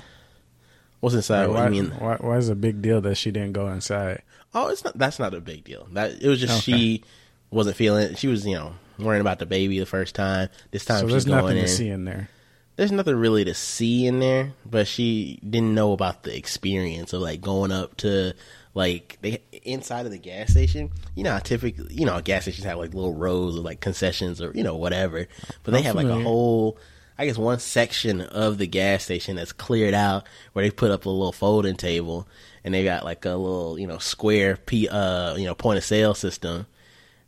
what's 1.00 1.16
inside? 1.16 1.48
why, 1.48 1.66
I 1.66 1.70
mean, 1.70 1.90
why, 1.98 2.18
why 2.20 2.38
is 2.38 2.50
it 2.50 2.52
a 2.52 2.56
big 2.56 2.84
deal 2.84 3.02
that 3.02 3.16
she 3.16 3.32
didn't 3.32 3.54
go 3.54 3.68
inside? 3.70 4.22
Oh, 4.54 4.68
it's 4.68 4.84
not. 4.84 4.96
That's 4.96 5.18
not 5.18 5.34
a 5.34 5.42
big 5.42 5.64
deal. 5.64 5.88
That 5.94 6.22
it 6.22 6.28
was 6.28 6.40
just 6.40 6.54
Okay. 6.70 6.78
she 6.78 7.04
wasn't 7.50 7.76
feeling. 7.78 8.12
it. 8.12 8.20
She 8.20 8.28
was, 8.28 8.46
you 8.46 8.54
know, 8.54 8.76
worrying 9.00 9.22
about 9.22 9.40
the 9.40 9.48
baby 9.48 9.80
the 9.80 9.88
first 9.88 10.14
time. 10.14 10.50
This 10.70 10.86
time 10.86 11.00
So 11.00 11.06
she's 11.08 11.12
there's 11.12 11.26
going 11.26 11.42
nothing 11.46 11.58
in. 11.58 11.64
to 11.64 11.68
see 11.70 11.90
in 11.90 12.06
there. 12.06 12.30
There's 12.76 12.92
nothing 12.92 13.16
really 13.16 13.46
to 13.46 13.54
see 13.54 14.08
in 14.08 14.20
there, 14.20 14.54
but 14.66 14.88
she 14.88 15.40
didn't 15.48 15.76
know 15.76 15.92
about 15.94 16.24
the 16.24 16.36
experience 16.36 17.14
of 17.14 17.22
like 17.22 17.40
going 17.40 17.72
up 17.72 17.98
to 17.98 18.34
like 18.74 19.18
they 19.22 19.42
inside 19.64 20.06
of 20.06 20.12
the 20.12 20.18
gas 20.18 20.52
station. 20.52 20.92
You 21.16 21.24
know, 21.24 21.40
typically, 21.40 21.94
you 21.94 22.06
know, 22.06 22.20
gas 22.22 22.44
stations 22.44 22.66
have 22.66 22.80
like 22.80 22.94
little 22.94 23.14
rows 23.14 23.58
of 23.58 23.64
like 23.64 23.80
concessions 23.80 24.42
or 24.42 24.52
you 24.56 24.64
know 24.64 24.76
whatever, 24.76 25.28
but 25.64 25.72
they 25.72 25.82
have 25.84 25.96
like 25.96 26.08
a 26.08 26.20
whole. 26.20 26.78
I 27.16 27.28
guess 27.28 27.38
one 27.38 27.60
section 27.60 28.22
of 28.22 28.58
the 28.58 28.66
gas 28.66 29.04
station 29.04 29.36
that's 29.36 29.54
cleared 29.54 29.94
out 29.94 30.28
where 30.54 30.66
they 30.66 30.72
put 30.72 30.90
up 30.90 31.06
a 31.06 31.10
little 31.10 31.32
folding 31.32 31.76
table 31.76 32.28
and 32.64 32.74
they 32.74 32.84
got 32.84 33.06
like 33.06 33.26
a 33.26 33.36
little, 33.36 33.78
you 33.78 33.86
know, 33.86 34.00
square 34.00 34.58
P 34.58 34.88
uh, 34.88 35.36
you 35.36 35.46
know, 35.46 35.54
point 35.54 35.78
of 35.78 35.84
sale 35.84 36.16
system. 36.16 36.66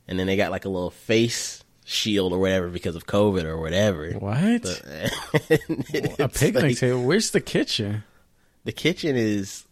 And 0.07 0.17
then 0.17 0.25
they 0.25 0.37
got 0.37 0.49
like 0.49 0.65
a 0.65 0.69
little 0.69 0.89
face 0.89 1.63
shield 1.85 2.33
or 2.33 2.39
whatever 2.39 2.67
because 2.67 2.95
of 2.95 3.05
COVID 3.05 3.45
or 3.45 3.57
whatever. 3.57 4.11
What? 4.13 4.63
But- 4.63 4.81
a 6.19 6.27
picnic 6.27 6.63
like- 6.63 6.77
table. 6.77 7.03
Where's 7.03 7.31
the 7.31 7.39
kitchen? 7.39 8.03
The 8.65 8.71
kitchen 8.71 9.15
is 9.15 9.63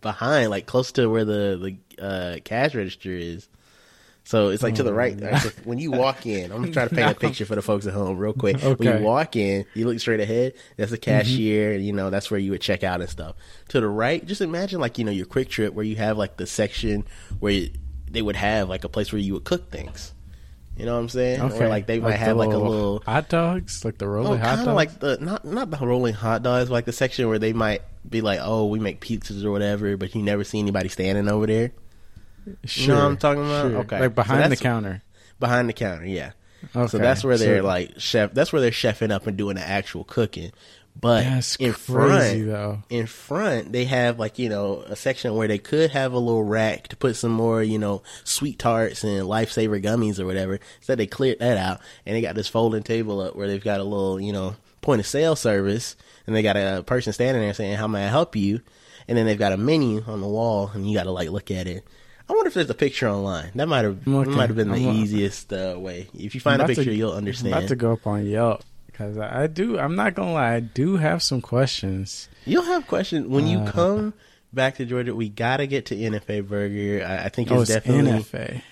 behind, 0.00 0.50
like 0.50 0.66
close 0.66 0.92
to 0.92 1.06
where 1.08 1.24
the 1.24 1.76
the 1.98 2.02
uh, 2.02 2.36
cash 2.42 2.74
register 2.74 3.10
is. 3.10 3.48
So 4.24 4.48
it's 4.50 4.62
like 4.62 4.76
to 4.76 4.84
the 4.84 4.94
right. 4.94 5.18
Like, 5.20 5.42
when 5.64 5.78
you 5.78 5.90
walk 5.90 6.26
in, 6.26 6.52
I'm 6.52 6.72
trying 6.72 6.72
to 6.72 6.72
try 6.72 6.84
to 6.84 6.94
paint 6.94 7.10
a 7.16 7.20
picture 7.20 7.44
for 7.44 7.56
the 7.56 7.60
folks 7.62 7.86
at 7.86 7.92
home 7.92 8.16
real 8.16 8.32
quick. 8.32 8.56
When 8.60 8.76
you 8.80 9.04
walk 9.04 9.34
in, 9.34 9.66
you 9.74 9.84
look 9.86 9.98
straight 9.98 10.20
ahead. 10.20 10.54
That's 10.76 10.92
the 10.92 10.98
cashier. 10.98 11.72
You 11.74 11.92
know, 11.92 12.08
that's 12.08 12.30
where 12.30 12.38
you 12.38 12.52
would 12.52 12.60
check 12.60 12.84
out 12.84 13.00
and 13.00 13.10
stuff. 13.10 13.34
To 13.68 13.80
the 13.80 13.88
right, 13.88 14.24
just 14.24 14.40
imagine 14.40 14.80
like 14.80 14.96
you 14.96 15.04
know 15.04 15.10
your 15.10 15.26
QuikTrip 15.26 15.70
where 15.70 15.84
you 15.84 15.96
have 15.96 16.16
like 16.16 16.36
the 16.36 16.46
section 16.46 17.04
where 17.40 17.52
you, 17.52 17.70
they 18.10 18.22
would 18.22 18.36
have 18.36 18.68
like 18.68 18.84
a 18.84 18.88
place 18.88 19.12
where 19.12 19.20
you 19.20 19.34
would 19.34 19.44
cook 19.44 19.70
things. 19.70 20.14
You 20.82 20.86
know 20.86 20.94
what 20.94 21.00
I'm 21.02 21.08
saying? 21.10 21.40
Okay. 21.40 21.64
Or 21.64 21.68
like 21.68 21.86
they 21.86 22.00
might 22.00 22.16
have 22.16 22.36
like 22.36 22.50
a 22.52 22.56
little 22.58 23.02
hot 23.06 23.28
dogs, 23.28 23.84
like 23.84 23.98
the 23.98 24.04
Oh, 24.06 24.08
rolling 24.08 24.40
hot 24.40 24.56
kind 24.56 24.66
dogs. 24.66 24.74
like 24.76 24.98
the 24.98 25.16
not 25.20 25.44
not 25.44 25.70
the 25.70 25.76
rolling 25.78 26.14
hot 26.14 26.42
dogs, 26.42 26.68
but 26.68 26.72
like 26.74 26.84
the 26.86 26.92
section 26.92 27.28
where 27.28 27.38
they 27.38 27.52
might 27.52 27.82
be 28.08 28.20
like, 28.20 28.40
"Oh, 28.42 28.66
we 28.66 28.80
make 28.80 29.00
pizzas 29.00 29.44
or 29.44 29.52
whatever," 29.52 29.96
but 29.96 30.12
you 30.14 30.22
never 30.22 30.42
see 30.44 30.58
anybody 30.58 30.88
standing 30.88 31.28
over 31.28 31.46
there 31.46 31.70
sure, 32.64 32.88
know 32.96 33.00
what 33.00 33.04
I'm 33.10 33.16
talking 33.16 33.44
about? 33.44 33.70
sure. 33.70 33.78
Okay. 33.82 34.00
like 34.00 34.10
So 34.10 34.14
behind 34.14 34.50
the 34.52 34.56
counter. 34.56 35.02
behind 35.38 35.68
the 35.68 35.72
counter. 35.72 36.04
Yeah, 36.04 36.32
Okay. 36.74 36.88
so 36.88 36.98
that's 36.98 37.22
where 37.22 37.38
they're 37.38 37.60
So 37.60 37.64
like 37.66 37.92
chef. 37.98 38.32
That's 38.34 38.52
where 38.52 38.60
they're 38.60 38.70
chefing 38.72 39.12
up 39.12 39.26
and 39.28 39.36
doing 39.36 39.54
the 39.56 39.62
actual 39.62 40.02
cooking. 40.04 40.50
But 41.00 41.24
That's 41.24 41.56
in 41.56 41.72
crazy 41.72 42.44
front, 42.44 42.46
though. 42.46 42.82
in 42.88 43.06
front, 43.06 43.72
they 43.72 43.86
have 43.86 44.18
like 44.18 44.38
you 44.38 44.48
know 44.48 44.82
a 44.86 44.94
section 44.94 45.34
where 45.34 45.48
they 45.48 45.58
could 45.58 45.90
have 45.90 46.12
a 46.12 46.18
little 46.18 46.44
rack 46.44 46.88
to 46.88 46.96
put 46.96 47.16
some 47.16 47.32
more 47.32 47.62
you 47.62 47.78
know 47.78 48.02
sweet 48.24 48.58
tarts 48.58 49.02
and 49.02 49.22
lifesaver 49.26 49.82
gummies 49.82 50.20
or 50.20 50.26
whatever. 50.26 50.60
Instead, 50.78 50.98
they 50.98 51.06
cleared 51.06 51.40
that 51.40 51.56
out 51.56 51.80
and 52.06 52.14
they 52.14 52.20
got 52.20 52.34
this 52.34 52.46
folding 52.48 52.82
table 52.82 53.20
up 53.20 53.34
where 53.34 53.48
they've 53.48 53.64
got 53.64 53.80
a 53.80 53.84
little 53.84 54.20
you 54.20 54.32
know 54.32 54.54
point 54.80 55.00
of 55.00 55.06
sale 55.06 55.34
service 55.34 55.96
and 56.26 56.36
they 56.36 56.42
got 56.42 56.56
a 56.56 56.82
person 56.86 57.12
standing 57.12 57.42
there 57.42 57.54
saying 57.54 57.76
how 57.76 57.88
may 57.88 58.04
I 58.04 58.08
help 58.08 58.36
you, 58.36 58.60
and 59.08 59.18
then 59.18 59.26
they've 59.26 59.38
got 59.38 59.52
a 59.52 59.56
menu 59.56 60.04
on 60.06 60.20
the 60.20 60.28
wall 60.28 60.70
and 60.72 60.88
you 60.88 60.96
got 60.96 61.04
to 61.04 61.10
like 61.10 61.30
look 61.30 61.50
at 61.50 61.66
it. 61.66 61.84
I 62.28 62.34
wonder 62.34 62.48
if 62.48 62.54
there's 62.54 62.70
a 62.70 62.74
picture 62.74 63.08
online. 63.08 63.50
That 63.56 63.66
might 63.66 63.84
have 63.84 64.06
I'm 64.06 64.30
might 64.36 64.48
have 64.50 64.56
been 64.56 64.68
the 64.70 64.88
I'm 64.88 64.96
easiest 64.96 65.52
uh, 65.52 65.74
way. 65.76 66.08
If 66.14 66.34
you 66.36 66.40
find 66.40 66.62
a 66.62 66.66
picture, 66.66 66.84
to- 66.84 66.94
you'll 66.94 67.12
understand. 67.12 67.54
I'm 67.54 67.60
about 67.60 67.68
to 67.70 67.76
go 67.76 67.92
up 67.94 68.06
on 68.06 68.24
Yelp 68.26 68.62
because 68.92 69.18
I 69.18 69.46
do. 69.46 69.78
I'm 69.78 69.96
not 69.96 70.14
gonna 70.14 70.32
lie. 70.32 70.54
I 70.54 70.60
do 70.60 70.96
have 70.96 71.22
some 71.22 71.40
questions. 71.40 72.28
You'll 72.44 72.62
have 72.64 72.86
questions 72.86 73.26
when 73.26 73.46
you 73.46 73.58
Uh, 73.60 73.70
come 73.72 74.14
back 74.52 74.76
to 74.76 74.84
Georgia. 74.84 75.14
We 75.14 75.28
gotta 75.28 75.66
get 75.66 75.86
to 75.86 75.96
NFA 75.96 76.46
Burger. 76.46 77.04
I, 77.06 77.24
I 77.24 77.28
think 77.28 77.50
Oh, 77.50 77.60
it's 77.62 77.70
it's 77.70 77.84
definitely 77.84 78.12
NFA. 78.12 78.62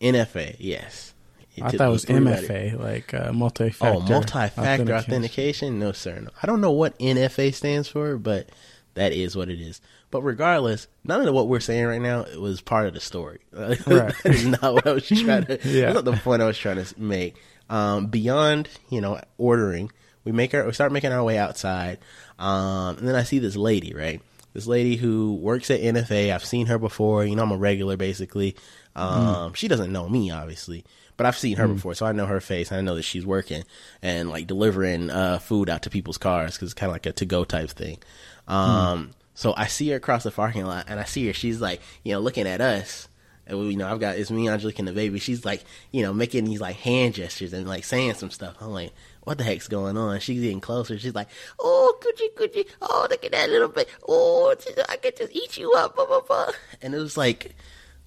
NFA. 0.00 0.56
Yes, 0.58 1.14
I 1.62 1.70
thought 1.70 1.88
it 1.88 1.90
was. 1.90 2.04
MFA, 2.06 2.78
like 2.78 3.12
uh, 3.14 3.32
multi-factor. 3.32 3.96
Oh, 3.96 4.00
multi-factor 4.00 4.94
authentication. 4.94 5.78
No, 5.78 5.92
sir. 5.92 6.20
No. 6.20 6.30
I 6.42 6.46
don't 6.46 6.60
know 6.60 6.72
what 6.72 6.98
NFA 6.98 7.52
stands 7.54 7.88
for, 7.88 8.16
but 8.18 8.48
that 8.94 9.12
is 9.12 9.36
what 9.36 9.48
it 9.48 9.60
is. 9.60 9.80
But 10.10 10.22
regardless, 10.22 10.86
none 11.02 11.26
of 11.26 11.34
what 11.34 11.48
we're 11.48 11.58
saying 11.58 11.86
right 11.86 12.00
now 12.00 12.20
it 12.20 12.40
was 12.40 12.60
part 12.60 12.86
of 12.86 12.94
the 12.94 13.00
story. 13.00 13.40
Right. 13.52 13.78
that 13.86 14.14
is 14.26 14.46
not 14.46 14.74
what 14.74 14.86
I 14.86 14.92
was 14.92 15.08
trying 15.08 15.46
to. 15.46 15.58
Yeah. 15.68 15.86
That's 15.86 15.94
not 15.96 16.04
the 16.04 16.12
point 16.12 16.42
I 16.42 16.46
was 16.46 16.58
trying 16.58 16.84
to 16.84 17.00
make. 17.00 17.34
Um, 17.70 18.06
beyond 18.06 18.68
you 18.90 19.00
know 19.00 19.20
ordering, 19.38 19.90
we 20.24 20.32
make 20.32 20.54
our 20.54 20.64
we 20.66 20.72
start 20.72 20.92
making 20.92 21.12
our 21.12 21.22
way 21.24 21.38
outside, 21.38 21.98
um, 22.38 22.98
and 22.98 23.08
then 23.08 23.14
I 23.14 23.22
see 23.22 23.38
this 23.38 23.56
lady 23.56 23.94
right. 23.94 24.20
This 24.52 24.66
lady 24.68 24.94
who 24.96 25.34
works 25.34 25.70
at 25.70 25.80
NFA. 25.80 26.32
I've 26.32 26.44
seen 26.44 26.66
her 26.66 26.78
before. 26.78 27.24
You 27.24 27.34
know, 27.34 27.42
I'm 27.42 27.50
a 27.52 27.56
regular 27.56 27.96
basically. 27.96 28.54
Um, 28.94 29.52
She 29.54 29.66
doesn't 29.66 29.90
know 29.92 30.08
me, 30.08 30.30
obviously, 30.30 30.84
but 31.16 31.26
I've 31.26 31.36
seen 31.36 31.56
her 31.56 31.66
before, 31.66 31.94
so 31.94 32.06
I 32.06 32.12
know 32.12 32.26
her 32.26 32.40
face. 32.40 32.70
And 32.70 32.78
I 32.78 32.82
know 32.82 32.94
that 32.94 33.02
she's 33.02 33.26
working 33.26 33.64
and 34.00 34.30
like 34.30 34.46
delivering 34.46 35.10
uh, 35.10 35.40
food 35.40 35.68
out 35.68 35.82
to 35.82 35.90
people's 35.90 36.18
cars 36.18 36.54
because 36.54 36.66
it's 36.66 36.74
kind 36.74 36.88
of 36.90 36.94
like 36.94 37.06
a 37.06 37.12
to 37.14 37.24
go 37.26 37.42
type 37.44 37.70
thing. 37.70 37.98
Um, 38.46 39.10
So 39.34 39.52
I 39.56 39.66
see 39.66 39.88
her 39.90 39.96
across 39.96 40.22
the 40.22 40.30
parking 40.30 40.64
lot, 40.66 40.84
and 40.86 41.00
I 41.00 41.04
see 41.04 41.26
her. 41.26 41.32
She's 41.32 41.60
like, 41.60 41.80
you 42.04 42.12
know, 42.12 42.20
looking 42.20 42.46
at 42.46 42.60
us. 42.60 43.08
And 43.46 43.70
you 43.70 43.76
know, 43.76 43.90
I've 43.90 44.00
got 44.00 44.16
it's 44.16 44.30
me, 44.30 44.48
Angelique, 44.48 44.78
and 44.78 44.88
the 44.88 44.92
baby. 44.92 45.18
She's 45.18 45.44
like, 45.44 45.64
you 45.90 46.02
know, 46.02 46.12
making 46.12 46.44
these 46.44 46.60
like 46.60 46.76
hand 46.76 47.14
gestures 47.14 47.52
and 47.52 47.68
like 47.68 47.84
saying 47.84 48.14
some 48.14 48.30
stuff. 48.30 48.56
I'm 48.60 48.70
like, 48.70 48.92
what 49.22 49.38
the 49.38 49.44
heck's 49.44 49.68
going 49.68 49.96
on? 49.96 50.20
She's 50.20 50.40
getting 50.40 50.60
closer. 50.60 50.98
She's 50.98 51.14
like, 51.14 51.28
oh, 51.58 51.96
could 52.00 52.20
you? 52.20 52.64
Oh, 52.80 53.06
look 53.10 53.24
at 53.24 53.32
that 53.32 53.50
little 53.50 53.68
bit. 53.68 53.88
Oh, 54.08 54.54
I 54.88 54.96
could 54.96 55.16
just 55.16 55.34
eat 55.34 55.58
you 55.58 55.72
up. 55.74 55.96
Blah, 55.96 56.06
blah, 56.06 56.20
blah. 56.20 56.52
And 56.80 56.94
it 56.94 56.98
was 56.98 57.16
like 57.16 57.54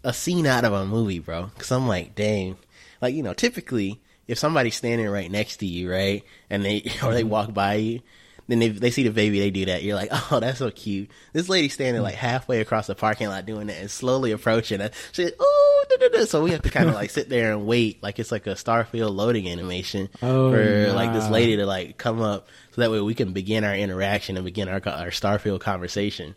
a 0.03 0.13
scene 0.13 0.47
out 0.47 0.65
of 0.65 0.73
a 0.73 0.85
movie, 0.85 1.19
bro. 1.19 1.51
Because 1.53 1.71
I'm 1.71 1.87
like, 1.87 2.15
dang, 2.15 2.57
like 3.01 3.13
you 3.13 3.23
know, 3.23 3.33
typically 3.33 4.01
if 4.27 4.37
somebody's 4.37 4.75
standing 4.75 5.07
right 5.07 5.31
next 5.31 5.57
to 5.57 5.65
you, 5.65 5.91
right, 5.91 6.23
and 6.49 6.63
they 6.63 6.91
or 7.03 7.13
they 7.13 7.23
walk 7.23 7.53
by 7.53 7.75
you, 7.75 8.01
then 8.47 8.59
they 8.59 8.69
they 8.69 8.91
see 8.91 9.03
the 9.03 9.11
baby, 9.11 9.39
they 9.39 9.51
do 9.51 9.65
that. 9.65 9.83
You're 9.83 9.95
like, 9.95 10.09
oh, 10.31 10.39
that's 10.39 10.59
so 10.59 10.71
cute. 10.71 11.09
This 11.33 11.49
lady 11.49 11.69
standing 11.69 12.01
like 12.01 12.15
halfway 12.15 12.61
across 12.61 12.87
the 12.87 12.95
parking 12.95 13.27
lot 13.27 13.45
doing 13.45 13.67
that 13.67 13.77
and 13.77 13.91
slowly 13.91 14.31
approaching 14.31 14.81
us. 14.81 14.91
She's 15.11 15.31
oh, 15.39 15.85
so 16.25 16.43
we 16.43 16.51
have 16.51 16.61
to 16.61 16.69
kind 16.69 16.89
of 16.89 16.95
like 16.95 17.09
sit 17.09 17.29
there 17.29 17.51
and 17.53 17.65
wait, 17.65 18.01
like 18.03 18.19
it's 18.19 18.31
like 18.31 18.47
a 18.47 18.51
Starfield 18.51 19.15
loading 19.15 19.47
animation 19.49 20.09
Oh, 20.21 20.51
for 20.51 20.93
like 20.93 21.13
this 21.13 21.29
lady 21.29 21.57
to 21.57 21.65
like 21.65 21.97
come 21.97 22.21
up, 22.21 22.47
so 22.71 22.81
that 22.81 22.91
way 22.91 23.01
we 23.01 23.13
can 23.13 23.33
begin 23.33 23.63
our 23.63 23.75
interaction 23.75 24.37
and 24.37 24.45
begin 24.45 24.67
our 24.67 24.75
our 24.87 25.09
Starfield 25.09 25.59
conversation. 25.59 26.35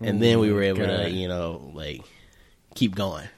And 0.00 0.22
then 0.22 0.40
we 0.40 0.52
were 0.52 0.62
able 0.62 0.86
to, 0.86 1.10
you 1.10 1.26
know, 1.26 1.70
like 1.74 2.02
keep 2.74 2.94
going. 2.94 3.28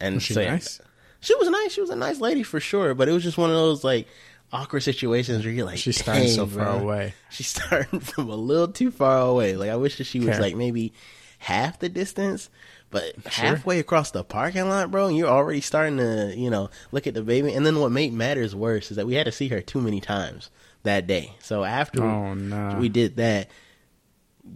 And 0.00 0.16
Was 0.16 0.24
she 0.24 0.34
so, 0.34 0.44
nice? 0.44 0.80
She 1.20 1.34
was 1.36 1.48
nice. 1.48 1.72
She 1.72 1.80
was 1.80 1.90
a 1.90 1.96
nice 1.96 2.20
lady 2.20 2.42
for 2.42 2.58
sure. 2.58 2.94
But 2.94 3.08
it 3.08 3.12
was 3.12 3.22
just 3.22 3.38
one 3.38 3.50
of 3.50 3.56
those 3.56 3.84
like 3.84 4.08
awkward 4.52 4.80
situations 4.82 5.44
where 5.44 5.52
you're 5.54 5.66
like, 5.66 5.78
She's 5.78 5.98
starting 6.00 6.28
so 6.28 6.46
far 6.46 6.64
bro." 6.64 6.78
away. 6.78 7.14
She's 7.30 7.48
starting 7.48 8.00
from 8.00 8.28
a 8.28 8.36
little 8.36 8.68
too 8.68 8.90
far 8.90 9.18
away. 9.20 9.56
Like 9.56 9.70
I 9.70 9.76
wish 9.76 9.98
that 9.98 10.04
she 10.04 10.20
was 10.20 10.38
like 10.38 10.54
maybe 10.56 10.92
half 11.38 11.78
the 11.80 11.88
distance, 11.88 12.50
but 12.90 13.14
halfway 13.26 13.78
across 13.78 14.10
the 14.10 14.22
parking 14.22 14.68
lot, 14.68 14.90
bro. 14.90 15.06
And 15.08 15.16
you're 15.16 15.28
already 15.28 15.60
starting 15.60 15.96
to, 15.96 16.34
you 16.36 16.50
know, 16.50 16.70
look 16.92 17.06
at 17.06 17.14
the 17.14 17.22
baby. 17.22 17.52
And 17.54 17.64
then 17.66 17.80
what 17.80 17.90
made 17.92 18.12
matters 18.12 18.54
worse 18.54 18.90
is 18.90 18.96
that 18.96 19.06
we 19.06 19.14
had 19.14 19.24
to 19.26 19.32
see 19.32 19.48
her 19.48 19.60
too 19.60 19.80
many 19.80 20.00
times 20.00 20.50
that 20.84 21.06
day. 21.06 21.32
So 21.40 21.64
after 21.64 22.02
Oh, 22.04 22.34
no. 22.34 22.76
we 22.78 22.88
did 22.88 23.16
that, 23.16 23.48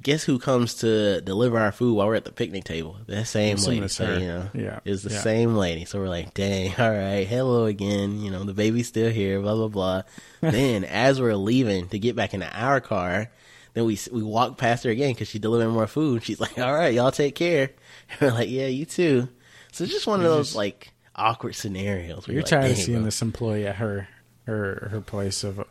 guess 0.02 0.24
who 0.24 0.38
comes 0.38 0.74
to 0.74 1.20
deliver 1.20 1.58
our 1.58 1.72
food 1.72 1.94
while 1.94 2.06
we're 2.08 2.14
at 2.16 2.24
the 2.24 2.32
picnic 2.32 2.64
table? 2.64 2.96
That 3.06 3.26
same 3.26 3.56
lady. 3.58 3.84
it's 3.84 3.94
So, 3.94 4.16
you 4.18 4.26
know, 4.26 4.50
Yeah, 4.54 4.80
it's 4.84 5.02
the 5.02 5.10
yeah. 5.12 5.20
same 5.20 5.54
lady. 5.56 5.84
So 5.84 5.98
we're 6.00 6.08
like, 6.08 6.34
dang, 6.34 6.74
all 6.78 6.90
right, 6.90 7.26
hello 7.26 7.64
again. 7.66 8.20
You 8.20 8.30
know, 8.30 8.44
the 8.44 8.54
baby's 8.54 8.88
still 8.88 9.10
here. 9.10 9.40
Blah 9.40 9.54
blah 9.54 9.68
blah. 9.68 10.02
then 10.40 10.84
as 10.84 11.20
we're 11.20 11.34
leaving 11.36 11.88
to 11.88 11.98
get 11.98 12.16
back 12.16 12.34
into 12.34 12.48
our 12.52 12.80
car. 12.80 13.30
Then 13.74 13.84
we 13.84 13.98
we 14.10 14.22
walk 14.22 14.56
past 14.56 14.84
her 14.84 14.90
again 14.90 15.12
because 15.12 15.28
she's 15.28 15.42
delivering 15.42 15.74
more 15.74 15.86
food. 15.86 16.24
She's 16.24 16.40
like, 16.40 16.58
"All 16.58 16.72
right, 16.72 16.94
y'all 16.94 17.10
take 17.12 17.34
care." 17.34 17.72
And 18.12 18.20
we're 18.22 18.30
like, 18.30 18.48
"Yeah, 18.48 18.68
you 18.68 18.86
too." 18.86 19.28
So 19.72 19.84
it's 19.84 19.92
just 19.92 20.06
one 20.06 20.20
of 20.20 20.24
those 20.24 20.56
like 20.56 20.94
awkward 21.14 21.54
scenarios. 21.56 22.26
Where 22.26 22.32
You're 22.36 22.42
like, 22.42 22.48
tired 22.50 22.70
of 22.70 22.76
"Dang, 22.76 22.84
seeing 22.86 22.98
bro." 23.00 23.04
this 23.04 23.20
employee 23.20 23.66
at 23.66 23.76
her 23.76 24.08
her 24.46 24.88
her 24.92 25.02
place 25.02 25.44
of 25.44 25.60
uh, 25.60 25.64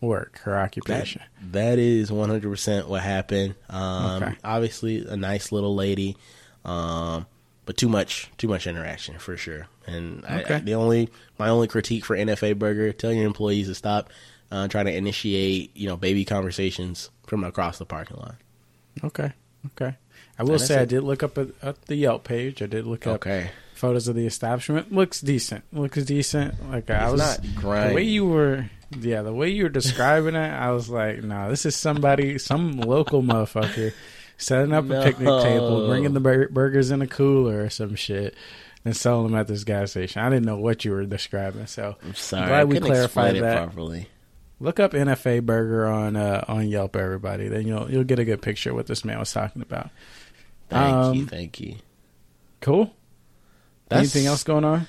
work, 0.00 0.38
her 0.44 0.52
That, 0.52 0.64
occupation. 0.64 1.22
that 1.52 1.78
is 1.78 2.10
100% 2.10 2.86
what 2.88 3.02
happened. 3.02 3.54
Um, 3.70 4.22
Okay. 4.22 4.34
Obviously, 4.44 5.06
a 5.06 5.16
nice 5.16 5.50
little 5.52 5.74
lady, 5.74 6.16
um, 6.64 7.26
but 7.66 7.76
too 7.76 7.88
much 7.88 8.30
too 8.38 8.48
much 8.48 8.66
interaction 8.66 9.18
for 9.18 9.36
sure. 9.36 9.66
And 9.86 10.24
Okay. 10.24 10.56
I, 10.56 10.60
the 10.60 10.74
only 10.74 11.08
my 11.38 11.48
only 11.48 11.68
critique 11.68 12.04
for 12.04 12.16
NFA 12.16 12.58
Burger: 12.58 12.92
tell 12.92 13.12
your 13.12 13.26
employees 13.26 13.68
to 13.68 13.74
stop 13.74 14.10
uh, 14.50 14.68
trying 14.68 14.86
to 14.86 14.94
initiate 14.94 15.76
you 15.76 15.86
know 15.88 15.96
baby 15.96 16.24
conversations 16.24 17.10
from 17.26 17.44
across 17.44 17.78
the 17.78 17.86
parking 17.86 18.16
lot. 18.18 18.34
Okay, 19.02 19.32
okay. 19.72 19.96
I 20.38 20.42
will 20.42 20.58
say 20.58 20.80
I 20.80 20.84
did 20.84 21.02
look 21.02 21.22
up 21.22 21.38
at, 21.38 21.48
at 21.62 21.82
the 21.86 21.94
Yelp 21.96 22.24
page. 22.24 22.60
I 22.62 22.66
did 22.66 22.86
look 22.86 23.06
up 23.06 23.14
Okay, 23.16 23.50
photos 23.74 24.08
of 24.08 24.14
the 24.16 24.26
establishment. 24.26 24.92
Looks 24.92 25.20
decent. 25.20 25.64
Looks 25.72 26.02
decent. 26.04 26.70
Like 26.70 26.90
I 26.90 27.04
It's 27.04 27.12
was 27.12 27.20
not 27.20 27.62
the 27.88 27.94
way 27.94 28.02
you 28.02 28.26
were. 28.26 28.66
Yeah, 28.98 29.22
the 29.22 29.32
way 29.32 29.50
you 29.50 29.64
were 29.64 29.68
describing 29.68 30.34
it, 30.34 30.38
I 30.50 30.70
was 30.70 30.88
like, 30.88 31.22
"No, 31.22 31.48
this 31.50 31.66
is 31.66 31.74
somebody, 31.76 32.38
some 32.38 32.80
local 32.80 33.22
motherfucker, 33.22 33.92
setting 34.38 34.72
up 34.72 34.84
a 34.90 35.02
picnic 35.02 35.26
table, 35.42 35.88
bringing 35.88 36.14
the 36.14 36.20
bur- 36.20 36.48
burgers 36.48 36.90
in 36.90 37.02
a 37.02 37.06
cooler 37.06 37.64
or 37.64 37.70
some 37.70 37.94
shit, 37.96 38.34
and 38.84 38.96
selling 38.96 39.28
them 39.28 39.34
at 39.36 39.48
this 39.48 39.64
gas 39.64 39.92
station." 39.92 40.22
I 40.22 40.28
didn't 40.30 40.44
know 40.46 40.58
what 40.58 40.84
you 40.84 40.92
were 40.92 41.04
describing, 41.06 41.66
so 41.66 41.96
I'm 42.04 42.14
sorry. 42.14 42.46
glad 42.48 42.68
we 42.68 42.80
clarified 42.80 43.36
that. 43.36 43.64
properly. 43.64 44.08
look 44.60 44.78
up 44.78 44.92
NFA 44.92 45.44
Burger 45.44 45.86
on 45.86 46.14
uh, 46.16 46.44
on 46.46 46.68
Yelp, 46.68 46.94
everybody. 46.96 47.48
Then 47.48 47.66
you'll 47.66 47.90
you'll 47.90 48.04
get 48.04 48.18
a 48.18 48.24
good 48.24 48.42
picture 48.42 48.70
of 48.70 48.76
what 48.76 48.86
this 48.86 49.04
man 49.04 49.18
was 49.18 49.32
talking 49.32 49.62
about. 49.62 49.90
Thank 50.68 50.94
Um, 50.94 51.14
you, 51.14 51.26
thank 51.26 51.60
you. 51.60 51.76
Cool. 52.60 52.94
That's- 53.88 54.14
Anything 54.14 54.26
else 54.28 54.44
going 54.44 54.64
on? 54.64 54.86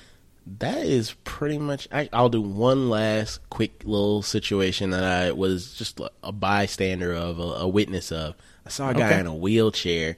That 0.58 0.78
is 0.86 1.14
pretty 1.24 1.58
much. 1.58 1.88
I, 1.90 2.08
I'll 2.12 2.28
do 2.28 2.40
one 2.40 2.88
last 2.88 3.40
quick 3.50 3.82
little 3.84 4.22
situation 4.22 4.90
that 4.90 5.02
I 5.02 5.32
was 5.32 5.74
just 5.74 6.00
a 6.22 6.32
bystander 6.32 7.12
of, 7.12 7.38
a, 7.40 7.42
a 7.42 7.68
witness 7.68 8.12
of. 8.12 8.34
I 8.64 8.68
saw 8.68 8.90
a 8.90 8.94
guy 8.94 9.06
Okay. 9.10 9.20
in 9.20 9.26
a 9.26 9.34
wheelchair 9.34 10.16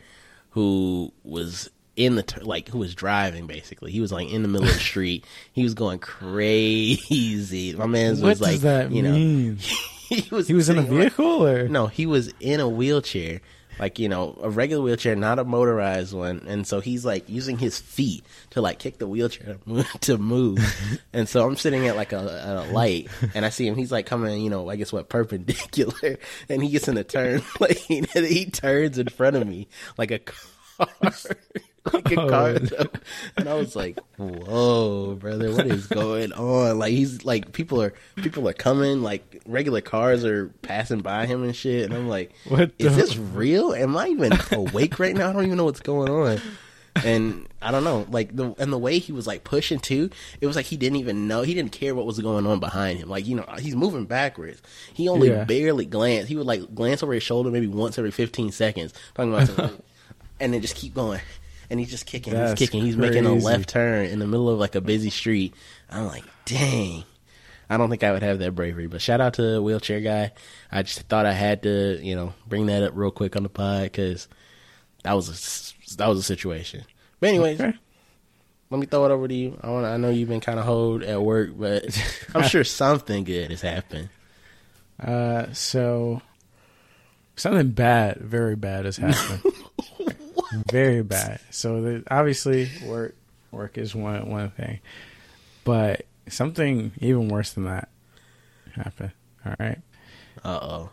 who 0.51 1.13
was 1.25 1.71
in 1.97 2.15
the 2.15 2.25
like 2.43 2.69
who 2.69 2.79
was 2.79 2.95
driving 2.95 3.47
basically. 3.47 3.91
He 3.91 4.01
was 4.01 4.13
like 4.13 4.31
in 4.31 4.43
the 4.43 4.49
middle 4.49 4.69
of 4.69 4.75
the 4.75 4.79
street. 4.81 5.25
He 5.53 5.63
was 5.63 5.75
going 5.75 5.99
crazy. 5.99 7.75
My 7.75 7.87
man 7.87 8.11
was 8.13 8.23
What 8.23 8.41
like, 8.41 8.53
does 8.53 8.63
that 8.63 8.91
you 8.93 9.03
know, 9.03 9.13
mean? 9.13 9.57
he 10.09 10.29
was 10.31 10.47
He 10.49 10.55
was 10.55 10.69
in 10.69 10.79
a 10.79 10.83
vehicle, 10.83 11.47
or 11.47 11.69
no, 11.69 11.87
he 11.87 12.07
was 12.07 12.33
in 12.41 12.61
a 12.61 12.69
wheelchair, 12.69 13.41
like 13.79 13.99
you 13.99 14.09
know 14.09 14.39
a 14.43 14.51
regular 14.51 14.83
wheelchair, 14.83 15.17
not 15.17 15.39
a 15.39 15.45
motorized 15.45 16.15
one, 16.15 16.45
and 16.47 16.67
so 16.67 16.81
he's 16.81 17.05
like 17.05 17.29
using 17.29 17.59
his 17.59 17.79
feet 17.79 18.25
to 18.51 18.61
like 18.61 18.79
kick 18.79 18.99
the 18.99 19.07
wheelchair 19.07 19.59
to 20.01 20.19
move, 20.19 20.59
and 21.13 21.29
so 21.29 21.47
I'm 21.47 21.57
sitting 21.57 21.87
at 21.87 21.97
like 21.97 22.13
a, 22.13 22.67
a 22.69 22.73
light, 22.73 23.09
and 23.35 23.45
I 23.45 23.51
see 23.51 23.67
him. 23.67 23.77
He's 23.77 23.93
like 23.93 24.07
coming, 24.07 24.43
you 24.43 24.51
know, 24.51 24.69
I 24.69 24.77
guess 24.77 24.93
what 24.93 25.09
perpendicular, 25.09 26.19
and 26.49 26.63
he 26.63 26.71
gets 26.71 26.89
in 26.89 26.97
a 26.97 27.05
turn 27.05 27.43
lane, 27.61 28.07
and 28.15 28.27
he 28.27 28.47
turns 28.47 28.99
in 28.99 29.09
front 29.09 29.37
of 29.37 29.47
me 29.47 29.69
like 29.97 30.11
a 30.11 30.19
car. 30.19 31.13
like 31.93 32.11
a 32.13 32.21
oh, 32.21 32.29
car, 32.29 32.49
and 33.37 33.49
I 33.49 33.55
was 33.55 33.77
like, 33.77 33.99
"Whoa, 34.17 35.15
brother, 35.15 35.53
what 35.53 35.67
is 35.67 35.87
going 35.87 36.33
on?" 36.33 36.79
Like 36.79 36.93
he's 36.93 37.25
like 37.25 37.53
people 37.53 37.81
are 37.81 37.95
people 38.17 38.49
are 38.49 38.53
coming, 38.53 39.03
like 39.03 39.43
regular 39.47 39.81
cars 39.81 40.25
are 40.25 40.49
passing 40.63 41.01
by 41.01 41.27
him 41.27 41.45
and 41.45 41.55
shit, 41.55 41.85
and 41.85 41.95
I'm 41.95 42.09
like, 42.09 42.33
"What? 42.49 42.73
Is 42.79 42.97
this 42.97 43.17
real? 43.17 43.73
Am 43.73 43.97
I 43.97 44.09
even 44.09 44.33
awake 44.53 44.99
right 44.99 45.15
now? 45.15 45.31
I 45.31 45.33
don't 45.33 45.45
even 45.45 45.57
know 45.57 45.65
what's 45.65 45.81
going 45.81 46.11
on." 46.11 46.41
And 47.05 47.47
I 47.63 47.71
don't 47.71 47.85
know, 47.85 48.07
like 48.11 48.35
the 48.35 48.55
and 48.59 48.73
the 48.73 48.79
way 48.79 48.99
he 48.99 49.13
was 49.13 49.27
like 49.27 49.45
pushing 49.45 49.79
too, 49.79 50.11
it 50.41 50.47
was 50.47 50.57
like 50.57 50.67
he 50.67 50.77
didn't 50.77 50.97
even 50.97 51.29
know, 51.29 51.43
he 51.43 51.55
didn't 51.55 51.73
care 51.73 51.95
what 51.95 52.07
was 52.07 52.19
going 52.19 52.47
on 52.47 52.61
behind 52.61 52.99
him. 52.99 53.09
Like 53.09 53.27
you 53.27 53.37
know, 53.37 53.47
he's 53.59 53.77
moving 53.77 54.07
backwards. 54.07 54.61
He 54.95 55.09
only 55.09 55.29
yeah. 55.29 55.45
barely 55.45 55.87
glanced. 55.87 56.29
He 56.29 56.37
would 56.37 56.47
like 56.47 56.75
glance 56.75 57.03
over 57.03 57.13
his 57.13 57.23
shoulder 57.23 57.51
maybe 57.51 57.69
once 57.69 57.99
every 57.99 58.11
15 58.11 58.53
seconds, 58.53 58.93
talking 59.15 59.33
about, 59.33 59.47
Something. 59.47 59.83
and 60.41 60.55
then 60.55 60.61
just 60.61 60.77
keep 60.77 60.95
going 60.95 61.21
and 61.71 61.79
he's 61.81 61.91
just 61.91 62.07
kicking. 62.07 62.33
That's 62.33 62.59
he's 62.59 62.69
kicking. 62.69 62.85
He's 62.85 62.97
crazy. 62.97 63.21
making 63.21 63.27
a 63.27 63.35
left 63.35 63.69
turn 63.69 64.07
in 64.07 64.19
the 64.19 64.27
middle 64.27 64.49
of 64.49 64.59
like 64.59 64.75
a 64.75 64.81
busy 64.81 65.11
street. 65.11 65.55
I'm 65.91 66.07
like, 66.07 66.25
dang. 66.45 67.05
I 67.71 67.77
don't 67.77 67.91
think 67.91 68.03
I 68.03 68.13
would 68.13 68.23
have 68.23 68.39
that 68.39 68.55
bravery. 68.55 68.87
But 68.87 69.03
shout 69.03 69.21
out 69.21 69.35
to 69.35 69.43
the 69.43 69.63
wheelchair 69.63 70.01
guy. 70.01 70.33
I 70.73 70.83
just 70.83 71.01
thought 71.03 71.27
I 71.27 71.33
had 71.33 71.63
to, 71.65 71.99
you 72.03 72.17
know, 72.17 72.33
bring 72.47 72.67
that 72.67 72.83
up 72.83 72.93
real 72.95 73.11
quick 73.11 73.37
on 73.37 73.43
the 73.43 73.51
pod 73.51 73.85
because 73.85 74.29
that 75.05 75.13
was 75.13 75.29
a 75.29 75.97
that 75.97 76.09
was 76.09 76.19
a 76.19 76.23
situation. 76.23 76.85
But 77.21 77.31
anyways, 77.31 77.61
okay. 77.61 77.77
let 78.71 78.81
me 78.81 78.87
throw 78.87 79.05
it 79.05 79.11
over 79.11 79.29
to 79.29 79.35
you. 79.35 79.59
I 79.61 79.71
want. 79.71 79.87
I 79.87 79.97
know 79.99 80.11
you've 80.11 80.29
been 80.29 80.41
kind 80.41 80.59
of 80.59 80.65
hold 80.65 81.03
at 81.03 81.21
work, 81.21 81.51
but 81.57 81.85
I'm 82.35 82.45
sure 82.45 82.65
something 82.65 83.25
good 83.25 83.51
has 83.51 83.61
happened. 83.61 84.09
Uh, 84.99 85.53
so 85.53 86.23
something 87.37 87.71
bad, 87.71 88.17
very 88.19 88.57
bad 88.57 88.87
has 88.87 88.97
happened. 88.97 89.43
very 90.71 91.03
bad. 91.03 91.41
So 91.51 91.81
the, 91.83 92.05
obviously, 92.11 92.71
work 92.87 93.15
work 93.51 93.79
is 93.79 93.95
one 93.95 94.29
one 94.29 94.51
thing, 94.51 94.81
but 95.65 96.07
something 96.29 96.93
even 96.99 97.29
worse 97.29 97.53
than 97.53 97.65
that 97.65 97.89
happened. 98.75 99.13
All 99.45 99.55
right. 99.59 99.79
Uh 100.45 100.59
oh. 100.61 100.91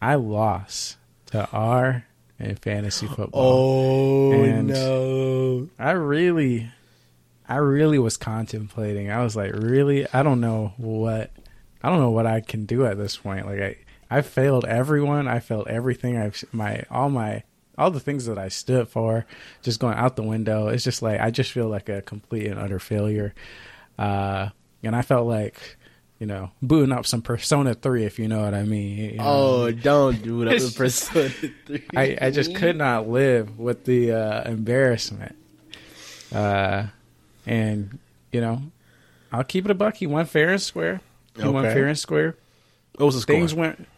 I 0.00 0.16
lost 0.16 0.96
to 1.26 1.48
R 1.50 2.04
in 2.38 2.56
fantasy 2.56 3.06
football. 3.06 3.30
Oh 3.34 4.32
and 4.42 4.68
no! 4.68 5.68
I 5.78 5.92
really, 5.92 6.70
I 7.48 7.56
really 7.56 7.98
was 7.98 8.16
contemplating. 8.16 9.10
I 9.10 9.22
was 9.22 9.34
like, 9.36 9.52
really, 9.54 10.06
I 10.12 10.22
don't 10.22 10.40
know 10.40 10.74
what, 10.76 11.30
I 11.82 11.88
don't 11.88 12.00
know 12.00 12.10
what 12.10 12.26
I 12.26 12.40
can 12.40 12.66
do 12.66 12.84
at 12.86 12.98
this 12.98 13.16
point. 13.16 13.46
Like 13.46 13.60
I, 13.60 13.76
I 14.10 14.20
failed 14.22 14.64
everyone. 14.64 15.26
I 15.26 15.40
failed 15.40 15.68
everything. 15.68 16.18
I've 16.18 16.42
my 16.52 16.84
all 16.90 17.08
my 17.08 17.42
all 17.76 17.90
the 17.90 18.00
things 18.00 18.26
that 18.26 18.38
I 18.38 18.48
stood 18.48 18.88
for 18.88 19.26
just 19.62 19.80
going 19.80 19.96
out 19.96 20.16
the 20.16 20.22
window. 20.22 20.68
It's 20.68 20.84
just 20.84 21.02
like 21.02 21.20
I 21.20 21.30
just 21.30 21.52
feel 21.52 21.68
like 21.68 21.88
a 21.88 22.02
complete 22.02 22.46
and 22.46 22.58
utter 22.58 22.78
failure. 22.78 23.34
Uh, 23.98 24.48
and 24.82 24.94
I 24.94 25.02
felt 25.02 25.26
like, 25.26 25.76
you 26.18 26.26
know, 26.26 26.50
booting 26.62 26.92
up 26.92 27.06
some 27.06 27.22
Persona 27.22 27.74
Three, 27.74 28.04
if 28.04 28.18
you 28.18 28.28
know 28.28 28.42
what 28.42 28.54
I 28.54 28.64
mean. 28.64 28.98
You 28.98 29.16
know? 29.18 29.24
Oh, 29.24 29.70
don't 29.72 30.22
do 30.22 30.42
it 30.42 30.62
up 30.62 30.74
Persona 30.76 31.28
Three. 31.28 31.84
I, 31.96 32.18
I 32.20 32.30
just 32.30 32.54
could 32.54 32.76
not 32.76 33.08
live 33.08 33.58
with 33.58 33.84
the 33.84 34.12
uh, 34.12 34.50
embarrassment. 34.50 35.36
Uh, 36.32 36.86
and 37.46 37.98
you 38.32 38.40
know, 38.40 38.62
I'll 39.32 39.44
keep 39.44 39.64
it 39.64 39.70
a 39.70 39.74
buck. 39.74 39.96
He 39.96 40.06
won 40.06 40.26
fair 40.26 40.50
and 40.50 40.62
square. 40.62 41.00
He 41.36 41.42
okay. 41.42 41.50
won 41.50 41.64
fair 41.64 41.86
and 41.86 41.98
square. 41.98 42.36
What 42.96 43.06
was 43.06 43.16
the 43.16 43.20
score? 43.22 43.36
Things 43.36 43.54
went 43.54 43.88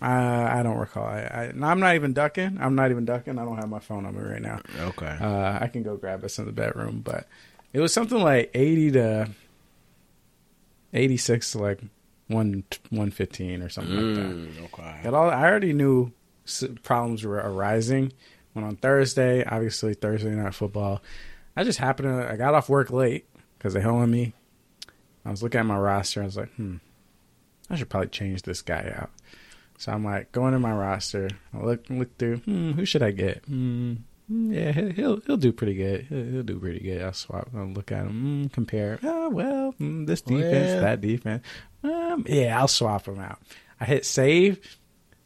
I 0.00 0.60
I 0.60 0.62
don't 0.62 0.78
recall. 0.78 1.04
I, 1.04 1.52
I 1.62 1.70
am 1.70 1.80
not 1.80 1.94
even 1.94 2.12
ducking. 2.12 2.58
I'm 2.60 2.74
not 2.74 2.90
even 2.90 3.04
ducking. 3.04 3.38
I 3.38 3.44
don't 3.44 3.56
have 3.56 3.68
my 3.68 3.80
phone 3.80 4.06
on 4.06 4.14
me 4.14 4.22
right 4.22 4.42
now. 4.42 4.60
Okay. 4.78 5.16
Uh, 5.20 5.58
I 5.60 5.68
can 5.68 5.82
go 5.82 5.96
grab 5.96 6.22
this 6.22 6.38
in 6.38 6.46
the 6.46 6.52
bedroom, 6.52 7.02
but 7.04 7.26
it 7.72 7.80
was 7.80 7.92
something 7.92 8.18
like 8.18 8.50
80 8.54 8.92
to 8.92 9.28
86 10.92 11.52
to 11.52 11.58
like 11.58 11.80
one 12.28 12.64
115 12.90 13.62
or 13.62 13.68
something 13.68 13.94
mm, 13.94 14.06
like 14.06 14.16
that. 14.16 14.60
Mm, 14.62 14.64
okay. 14.64 15.00
But 15.04 15.14
all, 15.14 15.30
I 15.30 15.44
already 15.44 15.72
knew 15.72 16.12
problems 16.82 17.24
were 17.24 17.36
arising. 17.36 18.12
When 18.52 18.64
on 18.64 18.76
Thursday, 18.76 19.44
obviously 19.44 19.94
Thursday 19.94 20.30
night 20.30 20.54
football, 20.54 21.02
I 21.56 21.64
just 21.64 21.78
happened 21.78 22.08
to 22.08 22.32
I 22.32 22.36
got 22.36 22.54
off 22.54 22.68
work 22.68 22.90
late 22.90 23.26
because 23.58 23.74
they 23.74 23.80
held 23.80 24.08
me. 24.08 24.32
I 25.24 25.30
was 25.30 25.42
looking 25.42 25.60
at 25.60 25.66
my 25.66 25.78
roster. 25.78 26.22
I 26.22 26.24
was 26.24 26.36
like, 26.36 26.52
hmm, 26.54 26.76
I 27.68 27.76
should 27.76 27.88
probably 27.88 28.08
change 28.08 28.42
this 28.42 28.62
guy 28.62 28.92
out. 28.96 29.10
So 29.80 29.90
I'm 29.92 30.04
like 30.04 30.30
going 30.30 30.52
to 30.52 30.58
my 30.58 30.72
roster. 30.72 31.30
I 31.54 31.64
look 31.64 31.88
look 31.88 32.18
through. 32.18 32.36
Hmm, 32.40 32.72
who 32.72 32.84
should 32.84 33.02
I 33.02 33.12
get? 33.12 33.42
Hmm, 33.46 33.94
hmm 34.28 34.52
yeah, 34.52 34.72
he'll 34.72 35.20
he'll 35.20 35.38
do 35.38 35.52
pretty 35.52 35.74
good. 35.74 36.02
He'll, 36.02 36.24
he'll 36.24 36.42
do 36.42 36.60
pretty 36.60 36.80
good. 36.80 37.00
I'll 37.00 37.14
swap. 37.14 37.48
I'll 37.56 37.64
look 37.64 37.90
at 37.90 38.04
him. 38.04 38.44
Mm, 38.44 38.52
compare. 38.52 38.98
Oh 39.02 39.30
well, 39.30 39.74
mm, 39.80 40.06
this 40.06 40.20
defense, 40.20 40.72
well. 40.72 40.80
that 40.82 41.00
defense. 41.00 41.46
Um, 41.82 42.26
yeah, 42.28 42.60
I'll 42.60 42.68
swap 42.68 43.08
him 43.08 43.18
out. 43.20 43.40
I 43.80 43.86
hit 43.86 44.04
save. 44.04 44.60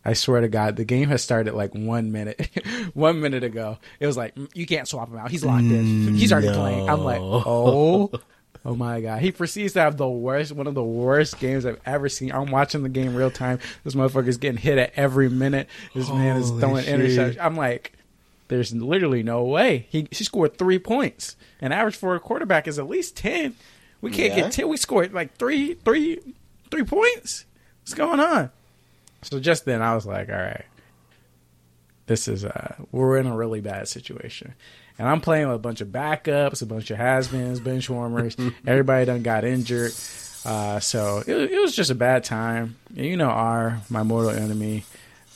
I 0.04 0.12
swear 0.12 0.42
to 0.42 0.48
God, 0.48 0.76
the 0.76 0.84
game 0.84 1.08
has 1.08 1.20
started 1.20 1.54
like 1.54 1.74
one 1.74 2.12
minute, 2.12 2.48
one 2.94 3.20
minute 3.20 3.42
ago. 3.42 3.78
It 3.98 4.06
was 4.06 4.16
like 4.16 4.36
mm, 4.36 4.48
you 4.54 4.66
can't 4.66 4.86
swap 4.86 5.08
him 5.08 5.16
out. 5.16 5.32
He's 5.32 5.44
locked 5.44 5.64
in. 5.64 6.14
He's 6.14 6.32
already 6.32 6.46
no. 6.46 6.54
playing. 6.60 6.88
I'm 6.88 7.02
like, 7.02 7.20
oh 7.20 8.12
Oh 8.66 8.74
my 8.74 9.00
god, 9.02 9.20
he 9.20 9.30
proceeds 9.30 9.74
to 9.74 9.80
have 9.80 9.98
the 9.98 10.08
worst, 10.08 10.52
one 10.52 10.66
of 10.66 10.74
the 10.74 10.82
worst 10.82 11.38
games 11.38 11.66
I've 11.66 11.80
ever 11.84 12.08
seen. 12.08 12.32
I'm 12.32 12.50
watching 12.50 12.82
the 12.82 12.88
game 12.88 13.14
real 13.14 13.30
time. 13.30 13.58
This 13.84 13.94
motherfucker's 13.94 14.38
getting 14.38 14.56
hit 14.56 14.78
at 14.78 14.92
every 14.96 15.28
minute. 15.28 15.68
This 15.94 16.08
Holy 16.08 16.20
man 16.20 16.36
is 16.38 16.50
throwing 16.50 16.84
interceptions. 16.84 17.38
I'm 17.38 17.56
like, 17.56 17.92
there's 18.48 18.74
literally 18.74 19.22
no 19.22 19.44
way. 19.44 19.86
He 19.90 20.08
he 20.10 20.24
scored 20.24 20.56
three 20.56 20.78
points. 20.78 21.36
An 21.60 21.72
average 21.72 21.96
for 21.96 22.14
a 22.14 22.20
quarterback 22.20 22.66
is 22.66 22.78
at 22.78 22.88
least 22.88 23.16
ten. 23.16 23.54
We 24.00 24.10
can't 24.10 24.34
yeah. 24.34 24.44
get 24.44 24.52
ten. 24.52 24.68
We 24.68 24.78
scored 24.78 25.12
like 25.12 25.36
three, 25.36 25.74
three, 25.74 26.20
three 26.70 26.84
points. 26.84 27.44
What's 27.82 27.94
going 27.94 28.20
on? 28.20 28.50
So 29.22 29.40
just 29.40 29.64
then, 29.64 29.82
I 29.82 29.94
was 29.94 30.06
like, 30.06 30.28
all 30.28 30.36
right, 30.36 30.64
this 32.06 32.28
is 32.28 32.44
uh, 32.44 32.76
we're 32.92 33.18
in 33.18 33.26
a 33.26 33.36
really 33.36 33.60
bad 33.60 33.88
situation. 33.88 34.54
And 34.98 35.08
I'm 35.08 35.20
playing 35.20 35.48
with 35.48 35.56
a 35.56 35.60
bunch 35.60 35.80
of 35.80 35.88
backups, 35.88 36.62
a 36.62 36.66
bunch 36.66 36.90
of 36.90 36.98
has-beens, 36.98 37.60
bench 37.60 37.90
warmers. 37.90 38.36
Everybody 38.66 39.06
done 39.06 39.22
got 39.22 39.44
injured. 39.44 39.92
Uh, 40.44 40.78
so 40.78 41.22
it, 41.26 41.52
it, 41.52 41.60
was 41.60 41.74
just 41.74 41.90
a 41.90 41.94
bad 41.94 42.22
time. 42.22 42.76
And 42.96 43.06
you 43.06 43.16
know, 43.16 43.30
R, 43.30 43.80
my 43.88 44.02
mortal 44.02 44.30
enemy, 44.30 44.84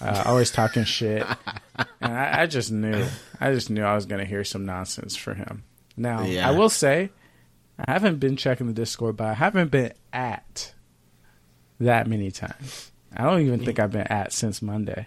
uh, 0.00 0.22
always 0.26 0.50
talking 0.50 0.84
shit. 0.84 1.26
And 2.00 2.12
I, 2.12 2.42
I, 2.42 2.46
just 2.46 2.72
knew, 2.72 3.06
I 3.40 3.52
just 3.52 3.70
knew 3.70 3.84
I 3.84 3.94
was 3.94 4.06
going 4.06 4.18
to 4.20 4.24
hear 4.24 4.42
some 4.42 4.66
nonsense 4.66 5.14
for 5.14 5.34
him. 5.34 5.62
Now, 5.96 6.22
yeah. 6.22 6.48
I 6.48 6.52
will 6.52 6.68
say, 6.68 7.10
I 7.78 7.92
haven't 7.92 8.18
been 8.18 8.36
checking 8.36 8.66
the 8.66 8.72
Discord, 8.72 9.16
but 9.16 9.28
I 9.28 9.34
haven't 9.34 9.70
been 9.70 9.92
at 10.12 10.72
that 11.78 12.08
many 12.08 12.32
times. 12.32 12.90
I 13.16 13.24
don't 13.24 13.42
even 13.42 13.64
think 13.64 13.78
I've 13.78 13.92
been 13.92 14.06
at 14.08 14.32
since 14.32 14.60
Monday. 14.60 15.06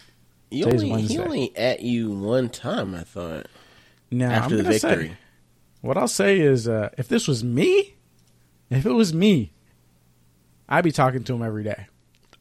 Only, 0.53 1.01
he 1.03 1.17
only 1.17 1.55
at 1.57 1.81
you 1.81 2.11
one 2.11 2.49
time, 2.49 2.93
I 2.95 3.03
thought. 3.03 3.47
Now, 4.11 4.31
after 4.31 4.57
the 4.57 4.63
victory. 4.63 5.07
Say, 5.09 5.17
what 5.81 5.97
I'll 5.97 6.07
say 6.07 6.39
is, 6.39 6.67
uh, 6.67 6.89
if 6.97 7.07
this 7.07 7.27
was 7.27 7.43
me, 7.43 7.95
if 8.69 8.85
it 8.85 8.91
was 8.91 9.13
me, 9.13 9.53
I'd 10.69 10.83
be 10.83 10.91
talking 10.91 11.23
to 11.23 11.33
him 11.33 11.41
every 11.41 11.63
day. 11.63 11.87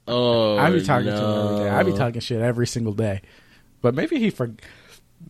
Oh, 0.07 0.59
I'd 0.59 0.73
be 0.73 0.83
talking 0.83 1.07
no. 1.07 1.17
to 1.17 1.25
him 1.25 1.55
every 1.55 1.65
day. 1.65 1.71
I'd 1.71 1.87
be 1.87 1.93
talking 1.93 2.21
shit 2.21 2.41
every 2.41 2.67
single 2.67 2.93
day. 2.93 3.23
But 3.81 3.95
maybe 3.95 4.19
he 4.19 4.31
for, 4.31 4.53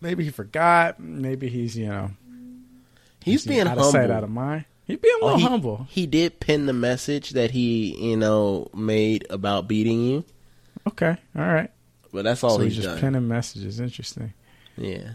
maybe 0.01 0.23
he 0.23 0.29
forgot. 0.29 0.99
Maybe 0.99 1.47
he's 1.47 1.77
you 1.77 1.87
know, 1.87 2.11
he's, 3.23 3.43
he's 3.43 3.45
being 3.45 3.61
out 3.61 3.67
humble. 3.67 3.85
of 3.85 3.91
sight, 3.91 4.11
out 4.11 4.23
of 4.23 4.29
mind. 4.29 4.65
He's 4.85 4.97
being 4.97 5.15
a 5.21 5.23
oh, 5.23 5.25
little 5.27 5.35
oh, 5.35 5.39
he, 5.39 5.47
humble. 5.47 5.87
He 5.89 6.05
did 6.05 6.39
pin 6.39 6.65
the 6.65 6.73
message 6.73 7.31
that 7.31 7.51
he 7.51 7.95
you 8.09 8.17
know 8.17 8.69
made 8.73 9.25
about 9.29 9.67
beating 9.67 10.03
you. 10.03 10.25
Okay, 10.87 11.15
all 11.35 11.45
right. 11.45 11.71
But 12.11 12.23
that's 12.23 12.43
all 12.43 12.57
so 12.57 12.63
he's, 12.63 12.75
he's 12.75 12.83
just 12.83 12.95
done. 12.95 12.99
pinning 12.99 13.27
messages. 13.27 13.79
Interesting. 13.79 14.33
Yeah. 14.75 15.11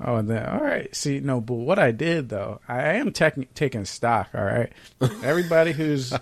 Oh, 0.00 0.16
and 0.16 0.28
then 0.28 0.44
all 0.46 0.60
right. 0.60 0.94
See, 0.94 1.20
no, 1.20 1.40
but 1.40 1.54
what 1.54 1.78
I 1.78 1.92
did 1.92 2.28
though, 2.28 2.60
I 2.68 2.94
am 2.94 3.12
tech- 3.12 3.54
taking 3.54 3.84
stock. 3.84 4.30
All 4.34 4.44
right, 4.44 4.72
everybody 5.22 5.72
who's 5.72 6.12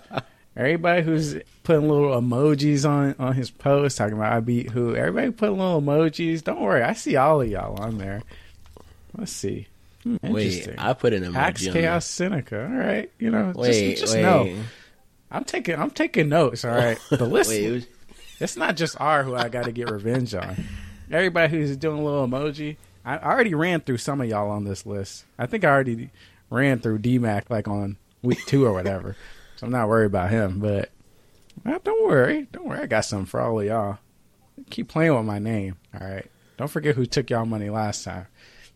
everybody 0.55 1.01
who's 1.01 1.35
putting 1.63 1.89
little 1.89 2.11
emojis 2.11 2.87
on 2.87 3.15
on 3.17 3.33
his 3.33 3.49
post 3.49 3.97
talking 3.97 4.17
about 4.17 4.33
I 4.33 4.39
beat 4.39 4.69
who. 4.69 4.95
Everybody 4.95 5.31
putting 5.31 5.57
little 5.57 5.81
emojis. 5.81 6.43
Don't 6.43 6.61
worry, 6.61 6.83
I 6.83 6.93
see 6.93 7.15
all 7.15 7.41
of 7.41 7.49
y'all 7.49 7.81
on 7.81 7.97
there. 7.97 8.21
Let's 9.17 9.31
see. 9.31 9.67
Hmm, 10.03 10.17
wait, 10.23 10.67
I 10.77 10.93
put 10.93 11.13
an 11.13 11.23
emoji. 11.23 11.35
Axe 11.35 11.67
Chaos 11.67 12.05
Seneca. 12.05 12.63
All 12.63 12.77
right, 12.77 13.11
you 13.19 13.29
know, 13.29 13.53
wait, 13.55 13.91
just, 13.91 14.01
just 14.01 14.15
wait. 14.15 14.21
know. 14.21 14.55
I'm 15.31 15.43
taking 15.43 15.75
I'm 15.75 15.91
taking 15.91 16.29
notes. 16.29 16.65
All 16.65 16.71
right, 16.71 16.99
the 17.09 17.25
list. 17.25 17.49
wait, 17.51 17.63
it 17.63 17.71
was... 17.71 17.87
It's 18.39 18.57
not 18.57 18.75
just 18.75 18.99
R 18.99 19.23
who 19.23 19.35
I 19.35 19.49
got 19.49 19.65
to 19.65 19.71
get 19.71 19.89
revenge 19.91 20.33
on. 20.33 20.55
everybody 21.11 21.51
who's 21.51 21.77
doing 21.77 21.99
a 21.99 22.03
little 22.03 22.27
emoji. 22.27 22.77
I 23.03 23.17
already 23.17 23.53
ran 23.53 23.81
through 23.81 23.97
some 23.97 24.21
of 24.21 24.27
y'all 24.27 24.49
on 24.49 24.63
this 24.63 24.85
list. 24.85 25.25
I 25.37 25.45
think 25.45 25.63
I 25.63 25.69
already 25.69 26.11
ran 26.49 26.79
through 26.79 26.99
DMAC 26.99 27.49
like 27.49 27.67
on 27.67 27.97
week 28.21 28.45
two 28.45 28.65
or 28.65 28.73
whatever. 28.73 29.15
so 29.55 29.65
I'm 29.65 29.71
not 29.71 29.87
worried 29.89 30.07
about 30.07 30.29
him. 30.29 30.59
But 30.59 30.91
well, 31.65 31.79
don't 31.83 32.07
worry, 32.07 32.47
don't 32.51 32.67
worry. 32.67 32.81
I 32.81 32.85
got 32.85 33.05
something 33.05 33.25
for 33.25 33.41
all 33.41 33.59
of 33.59 33.65
y'all. 33.65 33.97
Keep 34.69 34.89
playing 34.89 35.15
with 35.15 35.25
my 35.25 35.39
name. 35.39 35.77
All 35.99 36.07
right. 36.07 36.29
Don't 36.57 36.67
forget 36.67 36.95
who 36.95 37.05
took 37.05 37.29
y'all 37.29 37.45
money 37.45 37.69
last 37.69 38.03
time. 38.03 38.27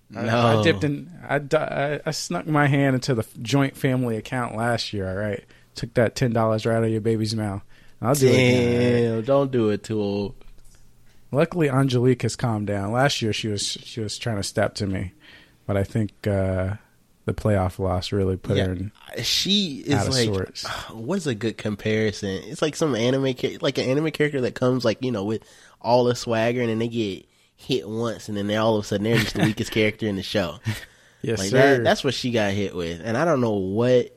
No. 0.09 0.21
I, 0.21 0.59
I 0.59 0.63
dipped 0.63 0.83
in. 0.83 1.11
I, 1.27 1.41
I, 1.55 1.99
I 2.05 2.11
snuck 2.11 2.47
my 2.47 2.67
hand 2.67 2.95
into 2.95 3.15
the 3.15 3.25
joint 3.41 3.75
family 3.75 4.17
account 4.17 4.55
last 4.55 4.93
year. 4.93 5.09
All 5.09 5.15
right, 5.15 5.43
took 5.73 5.93
that 5.95 6.15
ten 6.15 6.31
dollars 6.31 6.65
right 6.65 6.77
out 6.77 6.83
of 6.83 6.89
your 6.89 7.01
baby's 7.01 7.35
mouth. 7.35 7.61
I'll 8.01 8.13
do 8.13 8.27
Damn, 8.27 8.35
it. 8.35 8.97
Again, 8.97 9.15
right? 9.15 9.25
don't 9.25 9.51
do 9.51 9.69
it 9.69 9.83
to 9.85 9.99
her. 9.99 10.44
Luckily, 11.35 11.69
Angelique 11.69 12.21
has 12.21 12.35
calmed 12.35 12.67
down. 12.67 12.91
Last 12.91 13.21
year, 13.21 13.33
she 13.33 13.49
was 13.49 13.61
she 13.65 13.99
was 13.99 14.17
trying 14.17 14.37
to 14.37 14.43
step 14.43 14.75
to 14.75 14.87
me, 14.87 15.11
but 15.67 15.75
I 15.75 15.83
think 15.83 16.11
uh, 16.25 16.75
the 17.25 17.33
playoff 17.33 17.77
loss 17.77 18.11
really 18.11 18.37
put 18.37 18.55
Yeah, 18.57 18.65
her 18.67 18.71
in. 18.73 18.91
She 19.21 19.83
is 19.85 20.07
like, 20.09 20.33
sorts. 20.33 20.65
what 20.91 21.17
is 21.17 21.27
a 21.27 21.35
good 21.35 21.57
comparison? 21.57 22.29
It's 22.29 22.61
like 22.61 22.75
some 22.75 22.95
anime, 22.95 23.35
like 23.61 23.77
an 23.77 23.89
anime 23.89 24.11
character 24.11 24.41
that 24.41 24.55
comes 24.55 24.85
like 24.85 25.03
you 25.03 25.11
know 25.11 25.25
with 25.25 25.43
all 25.81 26.05
the 26.05 26.15
swagger, 26.15 26.61
and 26.61 26.69
then 26.69 26.79
they 26.79 26.87
get 26.87 27.25
hit 27.57 27.87
once, 27.87 28.29
and 28.29 28.37
then 28.37 28.47
they 28.47 28.55
all 28.55 28.77
of 28.77 28.85
a 28.85 28.87
sudden 28.87 29.03
they're 29.03 29.17
just 29.17 29.35
the 29.35 29.43
weakest 29.45 29.71
character 29.71 30.07
in 30.07 30.15
the 30.15 30.23
show. 30.23 30.59
Yes, 31.21 31.39
Like 31.39 31.49
sir. 31.49 31.77
that, 31.77 31.83
that's 31.83 32.03
what 32.03 32.13
she 32.13 32.31
got 32.31 32.53
hit 32.53 32.75
with, 32.75 33.01
and 33.03 33.17
I 33.17 33.25
don't 33.25 33.41
know 33.41 33.53
what. 33.53 34.14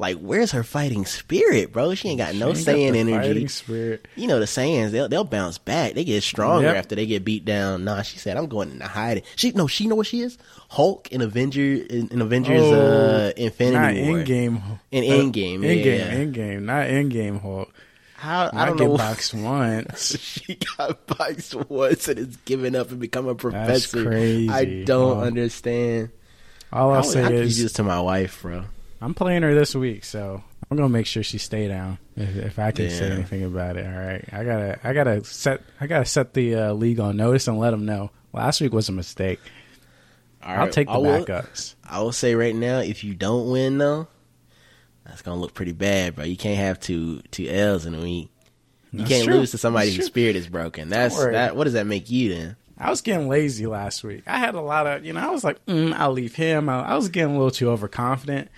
Like, 0.00 0.16
where's 0.18 0.52
her 0.52 0.62
fighting 0.62 1.04
spirit, 1.04 1.72
bro? 1.74 1.94
She 1.94 2.08
ain't 2.08 2.16
got 2.18 2.34
no 2.34 2.54
got 2.54 2.68
energy. 2.68 3.12
fighting 3.12 3.48
spirit. 3.48 4.08
You 4.16 4.28
know 4.28 4.40
the 4.40 4.46
sayings 4.46 4.92
they'll 4.92 5.08
they'll 5.10 5.24
bounce 5.24 5.58
back. 5.58 5.92
They 5.92 6.04
get 6.04 6.22
stronger 6.22 6.68
Yep. 6.68 6.76
after 6.76 6.94
they 6.96 7.04
get 7.04 7.22
beat 7.22 7.44
down. 7.44 7.84
Nah, 7.84 8.00
she 8.00 8.16
said, 8.18 8.38
I'm 8.38 8.46
going 8.46 8.70
into 8.70 8.86
hiding. 8.88 9.24
She 9.36 9.52
no, 9.52 9.66
she 9.66 9.86
know 9.86 9.96
what 9.96 10.06
she 10.06 10.22
is. 10.22 10.38
Hulk 10.70 11.12
in 11.12 11.20
Avenger 11.20 11.60
in, 11.84 12.08
in 12.08 12.22
Avengers 12.22 12.62
Oh, 12.62 13.26
uh, 13.28 13.32
Infinity 13.36 14.00
Not 14.00 14.08
War. 14.08 14.18
in 14.20 14.24
game. 14.24 14.62
In 14.90 15.04
Endgame, 15.04 15.54
In 15.56 15.60
game. 15.60 15.84
yeah. 16.00 16.12
In 16.14 16.32
game. 16.32 16.64
Not 16.64 16.88
in 16.88 17.08
game. 17.10 17.38
Hulk. 17.38 17.70
How 18.16 18.48
I 18.54 18.62
I 18.62 18.66
don't 18.66 18.76
get 18.78 18.88
know. 18.88 18.96
boxed 18.96 19.34
once. 19.34 20.18
she 20.20 20.58
got 20.78 21.06
boxed 21.08 21.54
once 21.68 22.08
and 22.08 22.18
is 22.18 22.36
giving 22.46 22.74
up 22.74 22.90
and 22.90 23.00
become 23.00 23.28
a 23.28 23.34
professor. 23.34 24.02
crazy. 24.02 24.48
I 24.48 24.82
don't 24.84 25.18
understand. 25.20 26.08
All 26.72 26.88
I'll 26.90 26.96
How, 26.96 27.02
say 27.02 27.22
you 27.34 27.36
is 27.40 27.56
do 27.58 27.62
this 27.64 27.72
to 27.74 27.82
my 27.82 28.00
wife, 28.00 28.40
bro? 28.40 28.64
I'm 29.00 29.14
playing 29.14 29.42
her 29.42 29.54
this 29.54 29.74
week, 29.74 30.04
so 30.04 30.42
I'm 30.70 30.76
gonna 30.76 30.88
make 30.88 31.06
sure 31.06 31.22
she 31.22 31.38
stay 31.38 31.68
down 31.68 31.98
if, 32.16 32.36
if 32.36 32.58
I 32.58 32.70
can 32.70 32.90
say 32.90 33.10
anything 33.10 33.44
about 33.44 33.76
it. 33.76 33.86
All 33.86 33.92
right, 34.00 34.24
I 34.32 34.44
gotta, 34.44 34.78
I 34.84 34.92
gotta 34.92 35.24
set, 35.24 35.62
I 35.80 35.86
gotta 35.86 36.04
set 36.04 36.34
the 36.34 36.54
uh, 36.54 36.72
league 36.72 37.00
on 37.00 37.16
notice 37.16 37.48
and 37.48 37.58
let 37.58 37.70
them 37.70 37.86
know. 37.86 38.10
Last 38.32 38.60
week 38.60 38.72
was 38.72 38.88
a 38.88 38.92
mistake. 38.92 39.40
All 40.42 40.52
I'll 40.52 40.58
right, 40.60 40.72
take 40.72 40.86
the 40.86 40.92
I 40.94 40.98
will, 40.98 41.24
backups. 41.24 41.74
I 41.88 42.00
will 42.00 42.12
say 42.12 42.34
right 42.34 42.54
now, 42.54 42.78
if 42.78 43.04
you 43.04 43.14
don't 43.14 43.50
win 43.50 43.78
though, 43.78 44.08
that's 45.04 45.22
gonna 45.22 45.40
look 45.40 45.54
pretty 45.54 45.72
bad, 45.72 46.16
bro. 46.16 46.24
You 46.24 46.36
can't 46.36 46.58
have 46.58 46.78
two 46.78 47.20
two 47.30 47.48
L's 47.48 47.86
in 47.86 47.94
a 47.94 48.00
week. 48.00 48.30
You 48.92 48.98
That's 49.00 49.10
can't 49.10 49.24
true. 49.24 49.34
lose 49.36 49.52
to 49.52 49.58
somebody 49.58 49.92
whose 49.94 50.06
spirit 50.06 50.34
is 50.34 50.48
broken. 50.48 50.88
That's 50.88 51.16
that. 51.16 51.54
What 51.54 51.64
does 51.64 51.74
that 51.74 51.86
make 51.86 52.10
you 52.10 52.34
then? 52.34 52.56
I 52.76 52.90
was 52.90 53.02
getting 53.02 53.28
lazy 53.28 53.66
last 53.66 54.02
week. 54.02 54.24
I 54.26 54.38
had 54.38 54.54
a 54.54 54.60
lot 54.60 54.86
of, 54.86 55.04
you 55.04 55.12
know, 55.12 55.20
I 55.20 55.30
was 55.30 55.44
like, 55.44 55.64
mm, 55.66 55.92
I'll 55.92 56.12
leave 56.12 56.34
him. 56.34 56.68
I, 56.68 56.80
I 56.80 56.94
was 56.96 57.08
getting 57.08 57.34
a 57.34 57.36
little 57.36 57.50
too 57.50 57.70
overconfident. 57.70 58.50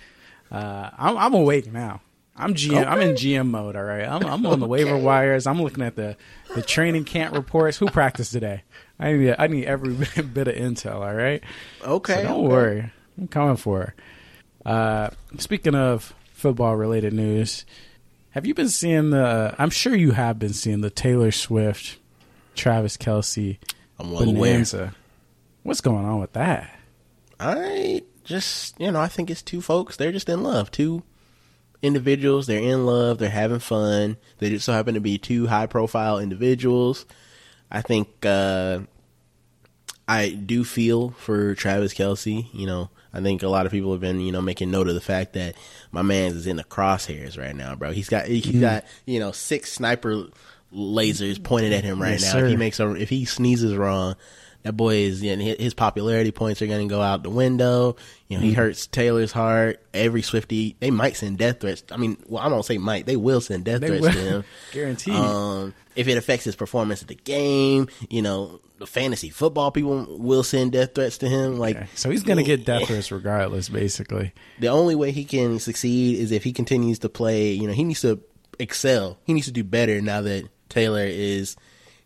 Uh, 0.53 0.89
I'm, 0.97 1.17
I'm 1.17 1.33
awake 1.33 1.71
now. 1.71 2.01
I'm 2.35 2.53
GM. 2.55 2.87
I'm 2.87 3.01
in 3.01 3.15
GM 3.15 3.47
mode. 3.49 3.75
All 3.75 3.83
right. 3.83 4.07
I'm, 4.07 4.25
I'm 4.25 4.45
on 4.45 4.59
the 4.59 4.67
waiver 4.67 4.97
wires. 4.97 5.45
I'm 5.45 5.61
looking 5.61 5.83
at 5.83 5.95
the, 5.95 6.15
the 6.55 6.61
training 6.61 7.05
camp 7.05 7.35
reports. 7.35 7.77
Who 7.77 7.87
practiced 7.87 8.31
today? 8.31 8.63
I 8.99 9.13
need 9.13 9.35
I 9.37 9.47
need 9.47 9.65
every 9.65 9.93
bit 10.33 10.47
of 10.47 10.55
intel. 10.55 10.95
All 11.01 11.13
right. 11.13 11.43
Okay, 11.83 12.15
So 12.15 12.23
don't 12.23 12.31
okay. 12.45 12.47
worry. 12.47 12.91
I'm 13.19 13.27
coming 13.27 13.57
for 13.57 13.79
her. 13.79 13.95
Uh, 14.65 15.09
speaking 15.37 15.75
of 15.75 16.13
football 16.33 16.75
related 16.75 17.13
news, 17.13 17.65
have 18.31 18.45
you 18.47 18.53
been 18.55 18.69
seeing 18.69 19.11
the? 19.11 19.53
I'm 19.59 19.69
sure 19.69 19.95
you 19.95 20.11
have 20.11 20.39
been 20.39 20.53
seeing 20.53 20.81
the 20.81 20.89
Taylor 20.89 21.31
Swift, 21.31 21.97
Travis 22.55 22.97
Kelce 22.97 23.57
I'm 23.99 24.11
well 24.11 24.23
aware. 24.23 24.53
bonanza. 24.53 24.95
What's 25.63 25.81
going 25.81 26.05
on 26.05 26.19
with 26.19 26.33
that? 26.33 26.79
I 27.39 28.01
just, 28.23 28.79
you 28.79 28.91
know, 28.91 28.99
I 28.99 29.07
think 29.07 29.29
it's 29.29 29.41
two 29.41 29.61
folks. 29.61 29.97
They're 29.97 30.11
just 30.11 30.29
in 30.29 30.43
love. 30.43 30.71
Two 30.71 31.03
individuals. 31.81 32.47
They're 32.47 32.61
in 32.61 32.85
love. 32.85 33.17
They're 33.17 33.29
having 33.29 33.59
fun. 33.59 34.17
They 34.39 34.49
just 34.49 34.65
so 34.65 34.73
happen 34.73 34.93
to 34.93 35.01
be 35.01 35.17
two 35.17 35.47
high 35.47 35.67
profile 35.67 36.19
individuals. 36.19 37.05
I 37.69 37.81
think 37.81 38.25
uh, 38.25 38.79
I 40.07 40.29
do 40.29 40.63
feel 40.63 41.11
for 41.11 41.55
Travis 41.55 41.93
Kelce. 41.93 42.47
You 42.53 42.67
know, 42.67 42.89
I 43.13 43.21
think 43.21 43.43
a 43.43 43.49
lot 43.49 43.65
of 43.65 43.71
people 43.71 43.91
have 43.91 44.01
been, 44.01 44.21
you 44.21 44.31
know, 44.31 44.41
making 44.41 44.71
note 44.71 44.87
of 44.87 44.95
the 44.95 45.01
fact 45.01 45.33
that 45.33 45.55
my 45.91 46.01
man 46.01 46.31
is 46.31 46.47
in 46.47 46.55
the 46.55 46.63
crosshairs 46.63 47.37
right 47.37 47.55
now, 47.55 47.75
bro. 47.75 47.91
He's 47.91 48.09
got, 48.09 48.27
he's 48.27 48.59
got, 48.59 48.85
you 49.05 49.19
know, 49.19 49.31
six 49.31 49.71
sniper 49.73 50.27
lasers 50.73 51.43
pointed 51.43 51.73
at 51.73 51.83
him 51.83 52.01
right 52.01 52.19
Yes, 52.19 52.33
now. 52.33 52.39
If 52.39 52.49
he 52.49 52.55
makes 52.55 52.79
a, 52.79 52.91
if 52.95 53.09
he 53.09 53.25
sneezes 53.25 53.75
wrong, 53.75 54.15
that 54.63 54.73
boy 54.73 54.95
is, 54.95 55.21
you 55.21 55.35
know, 55.35 55.43
his- 55.43 55.73
popularity 55.73 56.31
points 56.31 56.61
are 56.61 56.67
going 56.67 56.87
to 56.87 56.91
go 56.93 57.01
out 57.01 57.23
the 57.23 57.29
window. 57.29 57.95
You 58.27 58.37
know, 58.37 58.43
he 58.43 58.53
hurts 58.53 58.87
Taylor's 58.87 59.31
heart. 59.31 59.81
Every 59.93 60.21
Swiftie, 60.21 60.75
they 60.79 60.89
might 60.91 61.15
send 61.15 61.37
death 61.37 61.59
threats. 61.61 61.83
I 61.91 61.97
mean, 61.97 62.17
well, 62.27 62.41
I 62.43 62.49
don't 62.49 62.63
say 62.65 62.77
might. 62.77 63.05
They 63.05 63.15
will 63.17 63.41
send 63.41 63.65
death 63.65 63.81
They 63.81 63.87
threats 63.87 64.01
will. 64.03 64.11
to 64.13 64.19
him. 64.19 64.43
Guaranteed. 64.71 65.13
Um, 65.15 65.73
if 65.95 66.07
it 66.07 66.17
affects 66.17 66.45
his 66.45 66.55
performance 66.55 67.01
at 67.01 67.07
the 67.07 67.15
game, 67.15 67.87
you 68.09 68.21
know, 68.21 68.59
the 68.79 68.87
fantasy 68.87 69.29
football 69.29 69.69
people 69.71 70.07
will 70.19 70.43
send 70.43 70.71
death 70.71 70.95
threats 70.95 71.19
to 71.19 71.29
him. 71.29 71.59
Like, 71.59 71.75
Okay. 71.75 71.87
So 71.95 72.09
he's 72.09 72.23
gonna 72.23 72.43
get 72.43 72.65
death 72.65 72.87
threats 72.87 73.11
regardless, 73.11 73.69
basically. 73.69 74.33
the 74.59 74.67
only 74.69 74.95
way 74.95 75.11
he 75.11 75.23
can 75.25 75.59
succeed 75.59 76.19
is 76.19 76.31
if 76.31 76.43
he 76.43 76.51
continues 76.53 76.99
to 76.99 77.09
play. 77.09 77.51
You 77.51 77.67
know, 77.67 77.73
he 77.73 77.83
needs 77.83 78.01
to 78.01 78.19
excel. 78.59 79.17
He 79.25 79.33
needs 79.33 79.45
to 79.47 79.51
do 79.53 79.63
better 79.63 80.01
now 80.01 80.21
that 80.21 80.47
Taylor 80.69 81.05
is 81.05 81.55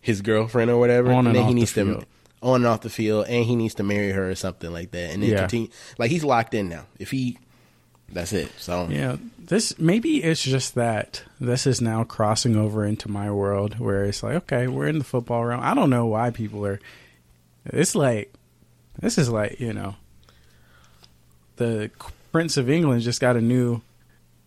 his 0.02 0.22
girlfriend 0.22 0.70
or 0.70 0.78
whatever. 0.78 1.12
On 1.13 1.26
and 1.28 1.36
then 1.36 1.43
off 1.43 1.50
he 1.50 1.56
needs 1.56 1.74
to. 1.74 2.04
On 2.41 2.56
and 2.58 2.67
off 2.67 2.82
the 2.82 2.89
field, 2.89 3.26
and 3.28 3.45
he 3.45 3.56
needs 3.56 3.73
to 3.76 3.84
marry 3.84 4.12
her 4.12 4.30
or 4.30 4.36
something 4.36 4.71
like 4.71 4.91
that, 4.91 5.12
and 5.12 5.23
then 5.23 5.32
Yeah. 5.32 5.39
continue. 5.39 5.69
Like 5.97 6.12
he's 6.12 6.23
locked 6.23 6.54
in 6.54 6.69
now. 6.69 6.86
If 7.00 7.10
he, 7.12 7.39
that's 8.13 8.32
it. 8.32 8.52
So 8.60 8.88
Yeah, 8.89 9.17
this 9.39 9.78
maybe 9.80 10.23
it's 10.23 10.43
just 10.43 10.76
that 10.76 11.23
this 11.39 11.65
is 11.65 11.82
now 11.82 12.04
crossing 12.04 12.56
over 12.56 12.86
into 12.86 13.10
my 13.10 13.32
world 13.32 13.80
where 13.80 14.06
it's 14.06 14.21
like, 14.21 14.36
okay, 14.36 14.67
we're 14.67 14.88
in 14.88 15.00
the 15.00 15.04
football 15.04 15.43
realm. 15.45 15.62
I 15.63 15.73
don't 15.73 15.89
know 15.89 16.06
why 16.06 16.30
people 16.30 16.63
are. 16.65 16.80
It's 17.65 17.95
like, 17.95 18.32
this 19.00 19.17
is 19.17 19.30
like 19.30 19.60
you 19.60 19.73
know, 19.73 19.95
the 21.56 21.89
Prince 22.32 22.58
of 22.58 22.69
England 22.69 23.02
just 23.02 23.19
got 23.19 23.36
a 23.36 23.41
new, 23.41 23.82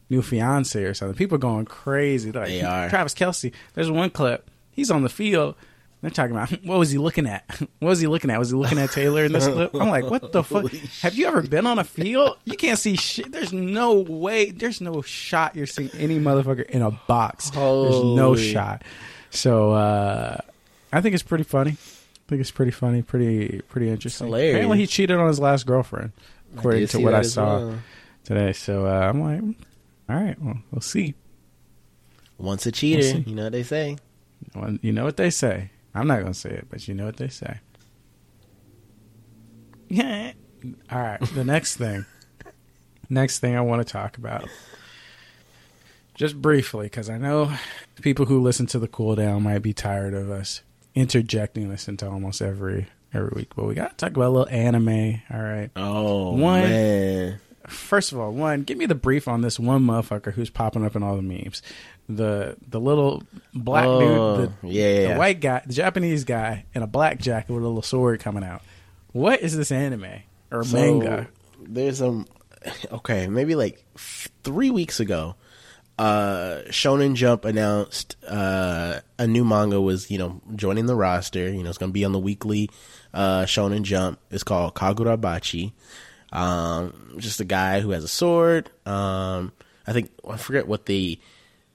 new 0.09 0.23
fiance 0.23 0.83
or 0.83 0.95
something. 0.95 1.17
People 1.17 1.39
going 1.39 1.65
crazy. 1.65 2.31
Like 2.31 2.47
They 2.49 2.63
are. 2.63 2.89
Travis 2.89 3.15
Kelce. 3.15 3.53
There's 3.75 3.91
one 3.91 4.11
clip. 4.11 4.49
He's 4.71 4.91
on 4.91 5.03
the 5.03 5.09
field. 5.09 5.57
They're 6.03 6.11
talking 6.11 6.33
about 6.35 6.51
what 6.65 6.79
was 6.79 6.91
he 6.91 6.99
looking 6.99 7.27
at? 7.27 7.45
What 7.81 7.89
was 7.89 8.01
he 8.01 8.07
looking 8.07 8.31
at? 8.31 8.39
Was 8.39 8.51
he 8.51 8.57
looking 8.57 8.79
at 8.79 8.91
Taylor 8.91 9.25
in 9.25 9.33
this 9.33 9.47
clip? 9.49 9.75
I'm 9.75 9.89
like, 9.89 10.05
what 10.11 10.33
the 10.33 10.43
fuck? 10.43 10.71
Have 11.03 11.15
you 11.15 11.27
ever 11.27 11.43
been 11.43 11.67
on 11.67 11.79
a 11.79 11.85
field? 11.85 12.37
You 12.45 12.57
can't 12.57 12.79
see 12.79 12.97
shit. 12.97 13.33
There's 13.33 13.53
no 13.53 13.95
way. 14.01 14.51
There's 14.51 14.81
no 14.81 15.03
shot 15.03 15.57
you're 15.57 15.67
seeing 15.67 15.91
any 15.95 16.19
motherfucker 16.19 16.65
in 16.69 16.83
a 16.83 16.91
box. 16.91 17.51
There's 17.51 18.03
no 18.05 18.37
shot. 18.37 18.83
So 19.31 19.73
uh, 19.73 20.39
I 20.93 21.01
think 21.01 21.15
it's 21.15 21.23
pretty 21.23 21.45
funny. 21.45 21.73
I 21.73 22.27
think 22.29 22.41
it's 22.41 22.51
pretty 22.51 22.71
funny, 22.73 23.03
pretty 23.03 23.61
pretty 23.69 23.89
interesting. 23.89 24.27
hilarious. 24.29 24.55
Apparently, 24.55 24.79
he 24.79 24.87
cheated 24.87 25.17
on 25.19 25.27
his 25.29 25.39
last 25.41 25.67
girlfriend, 25.67 26.13
according 26.57 26.87
to 26.89 26.99
what 27.01 27.15
I 27.15 27.23
saw 27.23 27.59
well. 27.59 27.79
today. 28.25 28.53
So 28.53 28.87
uh, 28.87 29.09
I'm 29.09 29.21
like, 29.21 29.43
all 30.09 30.17
right, 30.23 30.41
well, 30.41 30.59
we'll 30.71 30.81
see. 30.81 31.15
once 32.39 32.67
a 32.67 32.73
cheater, 32.73 33.01
We'll 33.03 33.25
see. 33.25 33.31
you 33.31 33.35
know 33.35 33.45
what 33.45 33.53
they 33.53 33.63
say. 33.63 33.97
You 34.83 34.93
know 34.93 35.05
what 35.05 35.17
they 35.17 35.31
say. 35.31 35.71
I'm 35.95 36.07
not 36.07 36.21
gonna 36.21 36.35
say 36.35 36.51
it, 36.51 36.67
but 36.71 36.87
you 36.89 36.95
know 36.95 37.07
what 37.07 37.17
they 37.17 37.29
say. 37.29 37.59
Yeah. 39.89 40.33
All 40.91 40.99
right. 41.01 41.21
The 41.35 41.45
next 41.45 41.77
thing. 41.77 42.05
Next 43.13 43.41
thing 43.41 43.57
I 43.57 43.61
want 43.61 43.85
to 43.85 43.93
talk 43.93 44.19
about, 44.19 44.49
just 46.15 46.41
briefly, 46.41 46.87
because 46.87 47.11
I 47.11 47.19
know 47.19 47.53
people 48.03 48.27
who 48.27 48.41
listen 48.41 48.67
to 48.67 48.79
the 48.79 48.87
cool 48.87 49.17
down 49.17 49.43
might 49.43 49.59
be 49.61 49.73
tired 49.73 50.15
of 50.15 50.31
us 50.31 50.63
interjecting 50.95 51.71
this 51.71 51.89
into 51.89 52.09
almost 52.09 52.41
every 52.41 52.87
every 53.13 53.33
week. 53.35 53.49
But 53.57 53.65
we 53.65 53.75
got 53.75 53.91
to 53.91 53.97
talk 53.97 54.17
about 54.17 54.29
a 54.29 54.31
little 54.31 54.49
anime. 54.49 55.23
All 55.29 55.41
right. 55.43 55.71
Oh 55.75 56.37
One- 56.37 56.63
man, 56.63 57.41
First 57.71 58.13
of 58.13 58.19
all, 58.19 58.33
one, 58.33 58.63
give 58.63 58.77
me 58.79 58.87
the 58.87 58.95
brief 58.95 59.29
on 59.29 59.41
this 59.43 59.59
one 59.59 59.83
motherfucker 59.83 60.33
who's 60.33 60.51
popping 60.51 60.85
up 60.85 60.97
in 60.97 61.03
all 61.03 61.17
the 61.17 61.23
memes. 61.23 61.63
The 62.09 62.57
the 62.67 62.81
little 62.81 63.23
black 63.55 63.87
Oh, 63.87 64.37
dude, 64.37 64.53
the, 64.63 64.69
yeah. 64.69 65.13
the 65.13 65.19
white 65.19 65.41
guy, 65.41 65.63
the 65.65 65.73
Japanese 65.73 66.25
guy, 66.25 66.65
in 66.75 66.83
a 66.83 66.87
black 66.87 67.19
jacket 67.21 67.53
with 67.53 67.63
a 67.63 67.67
little 67.67 67.83
sword 67.83 68.21
coming 68.21 68.43
out. 68.45 68.63
What 69.13 69.41
is 69.41 69.57
this 69.57 69.71
anime 69.73 70.23
or 70.51 70.65
manga? 70.65 71.29
There's 71.63 72.03
um, 72.03 72.27
okay, 72.93 73.27
maybe 73.29 73.55
like 73.55 73.85
three 74.43 74.71
weeks 74.71 75.01
ago, 75.01 75.37
uh, 75.99 76.63
Shonen 76.69 77.15
Jump 77.15 77.45
announced 77.45 78.17
uh, 78.27 79.01
a 79.19 79.27
new 79.27 79.45
manga 79.45 79.81
was 79.81 80.11
you 80.11 80.19
know 80.19 80.41
joining 80.57 80.87
the 80.87 80.97
roster. 80.97 81.49
You 81.51 81.63
know, 81.63 81.69
it's 81.69 81.79
going 81.79 81.91
to 81.91 81.95
be 81.95 82.05
on 82.05 82.13
the 82.13 82.19
weekly 82.19 82.71
uh, 83.13 83.43
Shonen 83.43 83.83
Jump. 83.83 84.19
It's 84.31 84.43
called 84.43 84.75
Kagurabachi. 84.75 85.73
Um, 86.33 87.17
just 87.19 87.41
a 87.41 87.45
guy 87.45 87.81
who 87.81 87.91
has 87.91 88.05
a 88.05 88.09
sword. 88.09 88.71
Um, 88.87 89.53
I 89.87 89.93
think 89.93 90.11
I 90.29 90.37
forget 90.37 90.67
what 90.67 90.87
the 90.87 91.19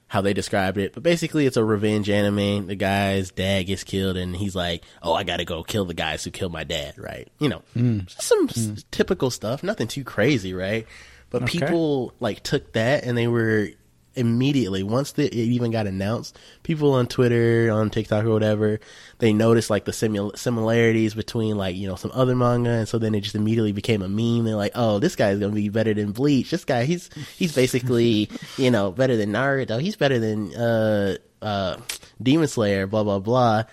how 0.08 0.22
they 0.22 0.34
described 0.34 0.78
it, 0.78 0.94
but 0.94 1.04
basically 1.04 1.46
it's 1.46 1.58
a 1.58 1.64
revenge 1.64 2.10
anime. 2.10 2.68
The 2.68 2.76
guy's 2.76 3.32
dad 3.32 3.64
gets 3.64 3.84
killed, 3.84 4.18
and 4.18 4.36
he's 4.36 4.56
like, 4.56 4.84
"Oh, 5.02 5.14
I 5.14 5.24
got 5.24 5.38
to 5.38 5.46
go 5.46 5.64
kill 5.64 5.86
the 5.86 5.94
guys 5.94 6.24
who 6.24 6.32
killed 6.32 6.54
my 6.54 6.64
dad." 6.64 6.98
Right? 6.98 7.28
You 7.40 7.50
know, 7.50 7.62
mm. 7.76 8.10
some 8.10 8.48
mm. 8.48 8.84
typical 8.92 9.30
stuff. 9.30 9.64
Nothing 9.64 9.88
too 9.88 10.04
crazy, 10.04 10.54
right? 10.54 10.88
But 11.30 11.44
okay. 11.44 11.60
people 11.60 12.14
like 12.20 12.44
took 12.44 12.74
that 12.74 13.04
and 13.04 13.18
they 13.18 13.28
were 13.28 13.70
immediately 14.16 14.84
once 14.84 15.14
the, 15.14 15.26
it 15.26 15.36
even 15.36 15.72
got 15.72 15.88
announced 15.88 16.38
people 16.64 16.94
on 16.94 17.08
twitter 17.08 17.70
on 17.72 17.90
tiktok 17.90 18.26
or 18.26 18.32
whatever 18.32 18.80
they 19.20 19.32
noticed 19.32 19.70
like 19.70 19.86
the 19.86 19.94
simul- 19.94 20.36
similarities 20.36 21.14
between 21.14 21.58
like 21.58 21.76
you 21.76 21.88
know 21.88 21.96
some 21.96 22.12
other 22.14 22.36
manga 22.36 22.70
and 22.70 22.88
so 22.88 22.98
then 22.98 23.16
it 23.16 23.22
just 23.22 23.36
immediately 23.36 23.72
became 23.72 24.02
a 24.02 24.10
meme. 24.10 24.46
They're 24.46 24.56
like 24.56 24.74
oh 24.76 25.00
this 25.00 25.16
guy's 25.16 25.40
gonna 25.40 25.54
be 25.54 25.70
better 25.70 25.94
than 25.94 26.12
bleach. 26.12 26.52
This 26.52 26.66
guy 26.66 26.86
he's 26.86 27.10
he's 27.38 27.56
basically 27.56 28.30
you 28.58 28.72
know 28.72 28.92
better 28.92 29.16
than 29.16 29.32
naruto. 29.32 29.82
He's 29.82 29.96
better 29.96 30.20
than 30.20 30.54
uh 30.56 31.18
uh 31.42 31.78
demon 32.22 32.48
slayer 32.48 32.88
blah 32.88 33.04
blah 33.04 33.20
blah. 33.20 33.64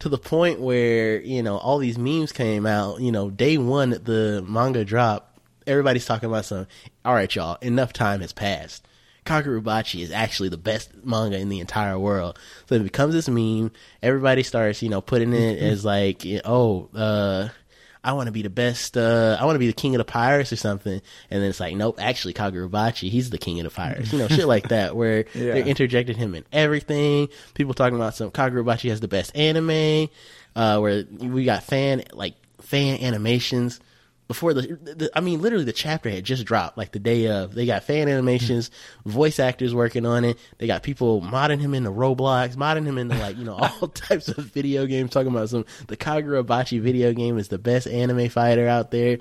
To 0.00 0.08
the 0.08 0.18
point 0.18 0.60
where 0.60 1.20
you 1.20 1.42
know 1.42 1.56
all 1.58 1.78
these 1.78 1.98
memes 1.98 2.32
came 2.32 2.66
out 2.66 3.00
you 3.00 3.12
know 3.12 3.30
day 3.30 3.58
one 3.58 3.90
the 3.90 4.44
manga 4.46 4.84
dropped. 4.84 5.38
Everybody's 5.66 6.06
talking 6.06 6.28
about 6.28 6.44
some 6.44 6.66
all 7.04 7.14
right 7.14 7.34
y'all 7.34 7.56
enough 7.60 7.92
time 7.92 8.20
has 8.20 8.32
passed 8.32 8.86
Kagurabachi 9.24 10.00
is 10.00 10.10
actually 10.10 10.48
the 10.48 10.56
best 10.56 10.90
manga 11.04 11.38
in 11.38 11.48
the 11.48 11.60
entire 11.60 11.98
world. 11.98 12.38
So 12.66 12.74
it 12.74 12.82
becomes 12.82 13.14
this 13.14 13.28
meme. 13.28 13.72
Everybody 14.02 14.42
starts, 14.42 14.82
you 14.82 14.88
know, 14.88 15.00
putting 15.00 15.32
it 15.32 15.58
as 15.62 15.84
like, 15.84 16.24
oh, 16.44 16.88
uh, 16.94 17.48
I 18.02 18.14
want 18.14 18.28
to 18.28 18.32
be 18.32 18.42
the 18.42 18.50
best. 18.50 18.96
Uh, 18.96 19.36
I 19.38 19.44
want 19.44 19.56
to 19.56 19.60
be 19.60 19.66
the 19.66 19.72
king 19.72 19.94
of 19.94 19.98
the 19.98 20.04
pirates 20.04 20.52
or 20.52 20.56
something. 20.56 21.02
And 21.30 21.42
then 21.42 21.50
it's 21.50 21.60
like, 21.60 21.76
nope, 21.76 21.98
actually, 22.00 22.34
Kagurabachi, 22.34 23.10
he's 23.10 23.30
the 23.30 23.38
king 23.38 23.60
of 23.60 23.64
the 23.64 23.70
pirates. 23.70 24.12
You 24.12 24.20
know, 24.20 24.28
shit 24.28 24.46
like 24.46 24.68
that, 24.68 24.96
where 24.96 25.26
yeah. 25.34 25.52
they 25.52 25.64
interjected 25.64 26.16
him 26.16 26.34
in 26.34 26.44
everything. 26.52 27.28
People 27.54 27.74
talking 27.74 27.96
about 27.96 28.14
some 28.14 28.30
Kagurabachi 28.30 28.88
has 28.88 29.00
the 29.00 29.08
best 29.08 29.36
anime. 29.36 30.08
Uh, 30.56 30.78
where 30.80 31.04
we 31.18 31.44
got 31.44 31.62
fan 31.62 32.02
like 32.12 32.34
fan 32.60 32.98
animations 33.00 33.80
before 34.30 34.54
the, 34.54 34.60
the, 34.60 35.10
I 35.12 35.18
mean, 35.18 35.42
literally 35.42 35.64
the 35.64 35.72
chapter 35.72 36.08
had 36.08 36.22
just 36.22 36.44
dropped 36.44 36.78
like 36.78 36.92
the 36.92 37.00
day 37.00 37.26
of. 37.26 37.52
They 37.52 37.66
got 37.66 37.82
fan 37.82 38.08
animations, 38.08 38.68
mm-hmm. 38.68 39.10
voice 39.10 39.40
actors 39.40 39.74
working 39.74 40.06
on 40.06 40.24
it. 40.24 40.38
They 40.58 40.68
got 40.68 40.84
people 40.84 41.20
modding 41.20 41.58
him 41.58 41.74
into 41.74 41.90
Roblox, 41.90 42.54
modding 42.54 42.86
him 42.86 42.96
into 42.96 43.18
like 43.18 43.36
you 43.36 43.42
know 43.42 43.54
all 43.80 43.88
types 43.88 44.28
of 44.28 44.36
video 44.36 44.86
games. 44.86 45.10
Talking 45.10 45.32
about 45.32 45.48
some 45.48 45.64
the 45.88 45.96
Kagurabachi 45.96 46.80
video 46.80 47.12
game 47.12 47.38
is 47.38 47.48
the 47.48 47.58
best 47.58 47.88
anime 47.88 48.28
fighter 48.28 48.68
out 48.68 48.92
there. 48.92 49.18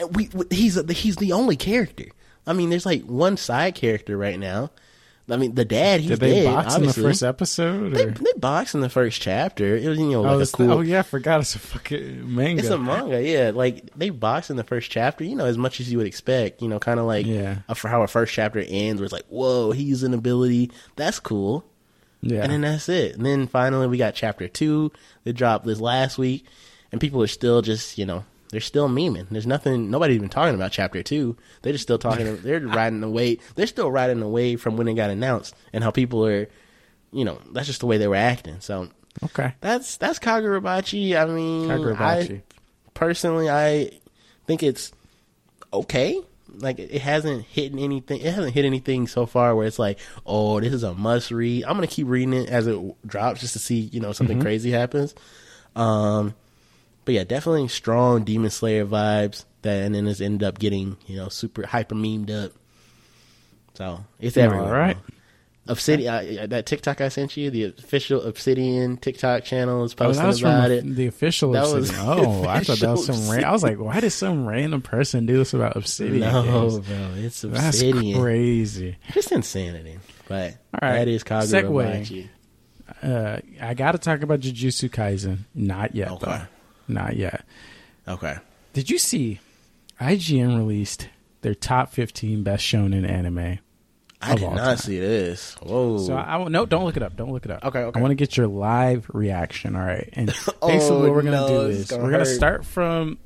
And 0.00 0.16
we, 0.16 0.28
we 0.34 0.44
he's 0.50 0.74
he's 0.90 1.14
the 1.14 1.34
only 1.34 1.54
character. 1.54 2.06
I 2.44 2.52
mean, 2.52 2.68
there's 2.68 2.84
like 2.84 3.04
one 3.04 3.36
side 3.36 3.76
character 3.76 4.16
right 4.16 4.40
now 4.40 4.72
I 5.28 5.36
mean, 5.36 5.54
the 5.54 5.64
dad. 5.64 6.00
He's 6.00 6.10
Did 6.10 6.20
they 6.20 6.42
dead, 6.42 6.54
box 6.54 6.74
obviously. 6.74 7.00
in 7.00 7.04
the 7.04 7.10
first 7.10 7.22
episode? 7.22 7.90
They, 7.90 8.06
they 8.06 8.32
box 8.36 8.74
in 8.74 8.80
the 8.80 8.88
first 8.88 9.20
chapter. 9.20 9.76
It 9.76 9.86
was 9.88 9.98
you 9.98 10.10
know 10.10 10.18
oh, 10.20 10.22
like 10.22 10.32
oh, 10.32 10.40
a 10.40 10.46
cool. 10.46 10.72
oh 10.72 10.80
yeah, 10.80 11.00
I 11.00 11.02
forgot 11.02 11.40
it's 11.40 11.54
a 11.54 11.60
fucking 11.60 12.34
manga. 12.34 12.60
It's 12.60 12.70
a 12.70 12.78
manga. 12.78 13.22
Yeah, 13.22 13.52
like 13.54 13.90
they 13.94 14.10
box 14.10 14.50
in 14.50 14.56
the 14.56 14.64
first 14.64 14.90
chapter. 14.90 15.24
You 15.24 15.36
know, 15.36 15.46
as 15.46 15.56
much 15.56 15.80
as 15.80 15.90
you 15.90 15.98
would 15.98 16.06
expect. 16.06 16.60
You 16.60 16.68
know, 16.68 16.80
kind 16.80 16.98
of 16.98 17.06
like 17.06 17.26
yeah. 17.26 17.58
A, 17.68 17.74
for 17.74 17.88
how 17.88 18.02
a 18.02 18.08
first 18.08 18.34
chapter 18.34 18.58
ends, 18.66 19.00
where 19.00 19.04
it's 19.04 19.12
like, 19.12 19.26
whoa, 19.28 19.70
he's 19.70 20.02
an 20.02 20.12
ability. 20.12 20.72
That's 20.96 21.20
cool. 21.20 21.64
Yeah, 22.20 22.42
and 22.42 22.52
then 22.52 22.60
that's 22.62 22.88
it. 22.88 23.16
And 23.16 23.24
then 23.24 23.46
finally, 23.46 23.86
we 23.86 23.98
got 23.98 24.14
chapter 24.14 24.48
two 24.48 24.90
that 25.24 25.34
dropped 25.34 25.64
this 25.64 25.80
last 25.80 26.18
week, 26.18 26.46
and 26.90 27.00
people 27.00 27.22
are 27.22 27.28
still 27.28 27.62
just 27.62 27.96
you 27.96 28.06
know 28.06 28.24
they're 28.52 28.60
still 28.60 28.88
memeing. 28.88 29.28
There's 29.30 29.46
nothing. 29.46 29.90
Nobody 29.90 30.14
even 30.14 30.28
talking 30.28 30.54
about 30.54 30.72
chapter 30.72 31.02
two. 31.02 31.36
They're 31.62 31.72
just 31.72 31.84
still 31.84 31.98
talking. 31.98 32.36
they're 32.42 32.60
riding 32.60 33.00
the 33.00 33.08
wave. 33.08 33.40
They're 33.56 33.66
still 33.66 33.90
riding 33.90 34.20
the 34.20 34.28
wave 34.28 34.60
from 34.60 34.76
when 34.76 34.86
it 34.86 34.94
got 34.94 35.10
announced 35.10 35.56
and 35.72 35.82
how 35.82 35.90
people 35.90 36.24
are. 36.26 36.48
You 37.12 37.24
know, 37.24 37.40
that's 37.50 37.66
just 37.66 37.80
the 37.80 37.86
way 37.86 37.96
they 37.96 38.06
were 38.06 38.14
acting. 38.14 38.60
So 38.60 38.88
okay, 39.24 39.54
that's 39.62 39.96
that's 39.96 40.18
Kagurabachi. 40.18 41.16
I 41.16 41.24
mean, 41.24 41.68
Kagurabachi. 41.68 42.38
I, 42.38 42.42
personally, 42.92 43.48
I 43.48 43.90
think 44.46 44.62
it's 44.62 44.92
okay. 45.72 46.20
Like 46.54 46.78
it 46.78 47.00
hasn't 47.00 47.46
hit 47.46 47.72
anything. 47.72 48.20
It 48.20 48.34
hasn't 48.34 48.52
hit 48.52 48.66
anything 48.66 49.06
so 49.06 49.24
far 49.24 49.56
where 49.56 49.66
it's 49.66 49.78
like, 49.78 49.98
oh, 50.26 50.60
this 50.60 50.74
is 50.74 50.82
a 50.82 50.92
must 50.92 51.30
read. 51.30 51.64
I'm 51.64 51.74
gonna 51.74 51.86
keep 51.86 52.06
reading 52.06 52.34
it 52.34 52.50
as 52.50 52.66
it 52.66 52.78
drops 53.06 53.40
just 53.40 53.54
to 53.54 53.58
see, 53.58 53.80
you 53.80 54.00
know, 54.00 54.12
something 54.12 54.36
mm-hmm. 54.36 54.44
crazy 54.44 54.70
happens. 54.72 55.14
Um, 55.74 56.34
but 57.04 57.14
yeah, 57.14 57.24
definitely 57.24 57.68
strong 57.68 58.24
Demon 58.24 58.50
Slayer 58.50 58.86
vibes 58.86 59.44
that, 59.62 59.84
and 59.84 59.94
then 59.94 60.06
has 60.06 60.20
ended 60.20 60.46
up 60.46 60.58
getting 60.58 60.96
you 61.06 61.16
know 61.16 61.28
super 61.28 61.66
hyper 61.66 61.94
memed 61.94 62.30
up. 62.30 62.52
So 63.74 64.04
it's 64.20 64.36
everywhere. 64.36 64.66
All 64.66 64.72
right. 64.72 64.96
Obsidian, 65.68 66.12
uh, 66.12 66.46
that 66.48 66.66
TikTok 66.66 67.00
I 67.00 67.08
sent 67.08 67.36
you, 67.36 67.48
the 67.48 67.64
official 67.64 68.20
Obsidian 68.22 68.96
TikTok 68.96 69.44
channel 69.44 69.84
is 69.84 69.94
posting 69.94 70.26
oh, 70.26 70.30
about 70.30 70.68
the, 70.68 70.78
it. 70.78 70.96
The 70.96 71.06
official 71.06 71.52
that 71.52 71.64
Obsidian. 71.64 72.04
oh, 72.04 72.48
I 72.48 72.60
thought 72.60 72.78
that 72.78 72.90
was 72.90 73.06
some. 73.06 73.28
Ra- 73.28 73.48
I 73.48 73.52
was 73.52 73.62
like, 73.62 73.78
why 73.78 74.00
did 74.00 74.10
some 74.10 74.44
random 74.44 74.82
person 74.82 75.24
do 75.24 75.36
this 75.38 75.54
about 75.54 75.76
Obsidian? 75.76 76.20
No, 76.20 76.42
games? 76.42 76.88
bro, 76.88 77.10
it's 77.16 77.44
Obsidian. 77.44 78.06
That's 78.06 78.18
crazy. 78.18 78.96
Just 79.12 79.30
insanity. 79.30 79.98
But 80.26 80.56
All 80.74 80.88
right. 80.88 80.98
that 80.98 81.08
is 81.08 81.22
Kagura 81.22 82.02
Segue. 82.02 82.28
Uh, 83.00 83.40
I 83.60 83.74
got 83.74 83.92
to 83.92 83.98
talk 83.98 84.22
about 84.22 84.40
Jujutsu 84.40 84.90
Kaisen. 84.90 85.38
Not 85.54 85.94
yet, 85.94 86.10
okay. 86.10 86.26
though. 86.26 86.42
Not 86.88 87.16
yet. 87.16 87.44
Okay. 88.06 88.36
Did 88.72 88.90
you 88.90 88.98
see 88.98 89.40
IGN 90.00 90.56
released 90.56 91.08
their 91.42 91.54
top 91.54 91.92
15 91.92 92.42
best 92.42 92.64
shonen 92.64 93.08
anime? 93.08 93.58
I 94.22 94.36
did 94.36 94.50
not 94.50 94.56
time. 94.56 94.76
see 94.76 95.00
this. 95.00 95.54
Whoa. 95.54 95.98
So 95.98 96.14
I, 96.14 96.36
I 96.36 96.48
no, 96.48 96.64
don't 96.64 96.84
look 96.84 96.96
it 96.96 97.02
up. 97.02 97.16
Don't 97.16 97.32
look 97.32 97.44
it 97.44 97.50
up. 97.50 97.64
Okay, 97.64 97.80
okay. 97.80 97.98
I 97.98 98.00
want 98.00 98.12
to 98.12 98.14
get 98.14 98.36
your 98.36 98.46
live 98.46 99.10
reaction. 99.12 99.74
All 99.74 99.82
right. 99.82 100.08
And 100.12 100.32
oh, 100.62 100.68
basically, 100.68 101.00
what 101.00 101.10
we're 101.10 101.22
gonna 101.22 101.36
no, 101.38 101.48
do 101.48 101.60
is 101.66 101.88
gonna 101.88 102.04
we're 102.04 102.10
hurt. 102.10 102.18
gonna 102.18 102.26
start 102.26 102.64
from. 102.64 103.18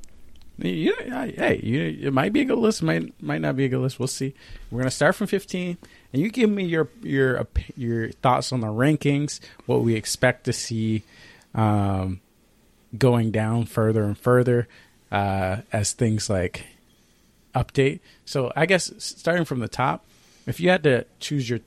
You, 0.59 0.95
hey, 0.99 1.61
you, 1.63 2.09
it 2.09 2.15
might 2.15 2.33
be 2.33 2.41
a 2.41 2.45
good 2.47 2.57
list. 2.57 2.83
Might 2.83 3.23
might 3.23 3.43
not 3.43 3.57
be 3.57 3.67
a 3.67 3.69
good 3.69 3.81
list. 3.81 3.99
We'll 3.99 4.07
see. 4.07 4.35
We're 4.71 4.79
gonna 4.81 4.91
start 4.91 5.15
from 5.15 5.27
15, 5.27 5.77
and 6.15 6.23
you 6.23 6.31
give 6.31 6.49
me 6.49 6.65
your 6.65 6.89
your 7.03 7.47
your 7.77 8.11
thoughts 8.11 8.53
on 8.53 8.61
the 8.61 8.69
rankings, 8.69 9.41
what 9.67 9.83
we 9.83 9.95
expect 9.97 10.45
to 10.45 10.55
see. 10.55 11.03
Um, 11.55 12.21
going 12.99 13.31
down 13.31 13.67
further 13.67 14.05
and 14.05 14.17
further 14.17 14.69
uh, 15.11 15.59
as 15.73 15.93
things 15.93 16.29
like 16.29 16.67
update. 17.55 18.01
So 18.25 18.53
I 18.55 18.67
guess 18.67 18.93
starting 18.99 19.45
from 19.45 19.61
the 19.61 19.69
top, 19.69 20.05
if 20.47 20.61
you 20.61 20.71
had 20.71 20.83
to 20.85 21.07
choose 21.21 21.49
your 21.49 21.61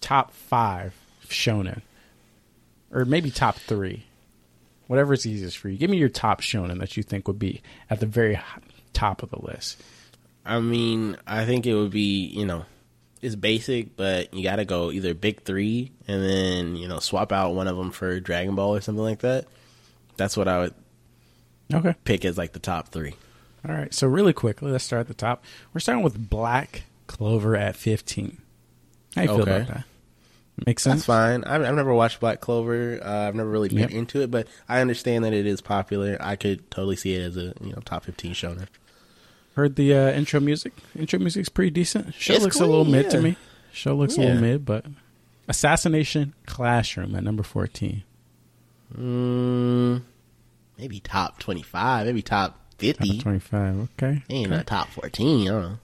top 0.00 0.32
five 0.32 0.94
shonen, 1.26 1.82
or 2.92 3.04
maybe 3.04 3.30
top 3.30 3.56
three, 3.56 4.04
whatever 4.86 5.12
is 5.14 5.26
easiest 5.26 5.58
for 5.58 5.68
you, 5.68 5.76
give 5.76 5.90
me 5.90 5.96
your 5.96 6.08
top 6.08 6.40
shonen 6.40 6.78
that 6.80 6.96
you 6.96 7.02
think 7.02 7.26
would 7.26 7.38
be 7.38 7.62
at 7.90 8.00
the 8.00 8.06
very 8.06 8.38
top 8.92 9.22
of 9.22 9.30
the 9.30 9.40
list. 9.40 9.82
I 10.46 10.60
mean, 10.60 11.16
I 11.26 11.46
think 11.46 11.66
it 11.66 11.74
would 11.74 11.90
be 11.90 12.26
you 12.26 12.46
know 12.46 12.64
it's 13.22 13.34
basic, 13.34 13.96
but 13.96 14.32
you 14.34 14.42
got 14.42 14.56
to 14.56 14.66
go 14.66 14.90
either 14.90 15.14
big 15.14 15.42
three 15.42 15.92
and 16.06 16.22
then 16.22 16.76
you 16.76 16.86
know 16.86 16.98
swap 16.98 17.32
out 17.32 17.54
one 17.54 17.66
of 17.68 17.76
them 17.76 17.90
for 17.90 18.20
Dragon 18.20 18.54
Ball 18.54 18.76
or 18.76 18.80
something 18.80 19.02
like 19.02 19.20
that. 19.20 19.46
That's 20.16 20.36
what 20.36 20.48
I 20.48 20.58
would 20.60 20.74
okay 21.72 21.94
pick 22.04 22.24
as 22.24 22.38
like 22.38 22.52
the 22.52 22.58
top 22.58 22.88
three. 22.88 23.14
All 23.66 23.74
right. 23.74 23.92
So 23.94 24.06
really 24.06 24.32
quickly, 24.32 24.70
let's 24.70 24.84
start 24.84 25.00
at 25.00 25.08
the 25.08 25.14
top. 25.14 25.44
We're 25.72 25.80
starting 25.80 26.04
with 26.04 26.28
Black 26.28 26.84
Clover 27.06 27.56
at 27.56 27.76
15. 27.76 28.40
How 29.14 29.22
you 29.22 29.28
feel 29.28 29.40
okay. 29.42 29.56
about 29.56 29.68
that? 29.68 29.84
Makes 30.66 30.82
sense. 30.82 30.96
That's 30.96 31.06
fine. 31.06 31.44
I've, 31.44 31.62
I've 31.62 31.74
never 31.74 31.92
watched 31.92 32.20
Black 32.20 32.40
Clover. 32.40 33.00
Uh, 33.02 33.28
I've 33.28 33.34
never 33.34 33.48
really 33.48 33.68
been 33.68 33.78
yep. 33.78 33.90
into 33.90 34.20
it, 34.20 34.30
but 34.30 34.46
I 34.68 34.80
understand 34.80 35.24
that 35.24 35.32
it 35.32 35.46
is 35.46 35.60
popular. 35.60 36.16
I 36.20 36.36
could 36.36 36.70
totally 36.70 36.96
see 36.96 37.14
it 37.14 37.22
as 37.22 37.36
a 37.36 37.54
you 37.60 37.72
know 37.72 37.80
top 37.84 38.04
15 38.04 38.34
shonen. 38.34 38.68
Heard 39.56 39.76
the 39.76 39.94
uh, 39.94 40.12
intro 40.12 40.40
music. 40.40 40.72
Intro 40.96 41.18
music's 41.18 41.48
pretty 41.48 41.70
decent. 41.70 42.14
Show 42.14 42.34
it's 42.34 42.42
looks 42.42 42.56
clean, 42.56 42.68
a 42.68 42.70
little 42.70 42.84
mid 42.84 43.10
to 43.10 43.20
me. 43.20 43.36
Show 43.72 43.96
looks 43.96 44.16
yeah. 44.16 44.24
a 44.24 44.26
little 44.26 44.42
mid, 44.42 44.64
but 44.64 44.86
Assassination 45.48 46.34
Classroom 46.46 47.16
at 47.16 47.24
number 47.24 47.42
14. 47.42 48.04
Mm, 48.96 50.02
maybe 50.78 51.00
top 51.00 51.38
25, 51.38 52.06
maybe 52.06 52.22
top 52.22 52.58
50. 52.78 53.08
Top 53.16 53.22
25, 53.22 53.88
okay. 53.98 54.22
Ain't 54.30 54.52
okay. 54.52 54.62
top 54.64 54.88
14, 54.88 55.48
I 55.48 55.50
don't 55.50 55.62
know. 55.62 55.78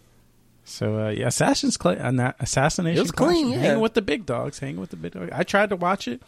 So 0.65 1.07
uh, 1.07 1.09
yeah, 1.09 1.27
Assassin's 1.27 1.77
Cl- 1.81 2.01
uh, 2.01 2.33
Assassination. 2.39 2.99
It 2.99 3.03
was 3.03 3.11
clean, 3.11 3.51
yeah. 3.51 3.59
Hanging 3.59 3.81
with 3.81 3.95
the 3.95 4.03
big 4.03 4.25
dogs, 4.25 4.61
hanging 4.61 4.81
with 4.81 4.91
the 4.91 4.97
big 4.97 5.13
dogs. 5.13 5.31
I 5.35 5.43
tried 5.43 5.71
to 5.71 5.77
watch 5.77 6.07
it. 6.07 6.23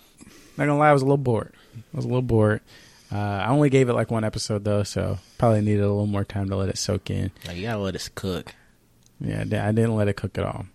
Not 0.56 0.66
gonna 0.66 0.78
lie, 0.78 0.90
I 0.90 0.92
was 0.92 1.02
a 1.02 1.04
little 1.04 1.16
bored. 1.16 1.52
I 1.76 1.96
was 1.96 2.04
a 2.04 2.08
little 2.08 2.22
bored. 2.22 2.60
Uh, 3.12 3.18
I 3.18 3.48
only 3.48 3.70
gave 3.70 3.88
it 3.88 3.92
like 3.92 4.10
one 4.10 4.24
episode 4.24 4.64
though, 4.64 4.82
so 4.82 5.18
probably 5.38 5.60
needed 5.60 5.82
a 5.82 5.88
little 5.88 6.06
more 6.06 6.24
time 6.24 6.48
to 6.48 6.56
let 6.56 6.70
it 6.70 6.78
soak 6.78 7.10
in. 7.10 7.30
Like 7.46 7.56
you 7.56 7.62
gotta 7.62 7.78
let 7.78 7.94
it 7.94 8.08
cook. 8.14 8.54
Yeah, 9.20 9.42
I 9.42 9.44
didn't 9.44 9.94
let 9.94 10.08
it 10.08 10.14
cook 10.16 10.36
at 10.38 10.44
all. 10.44 10.66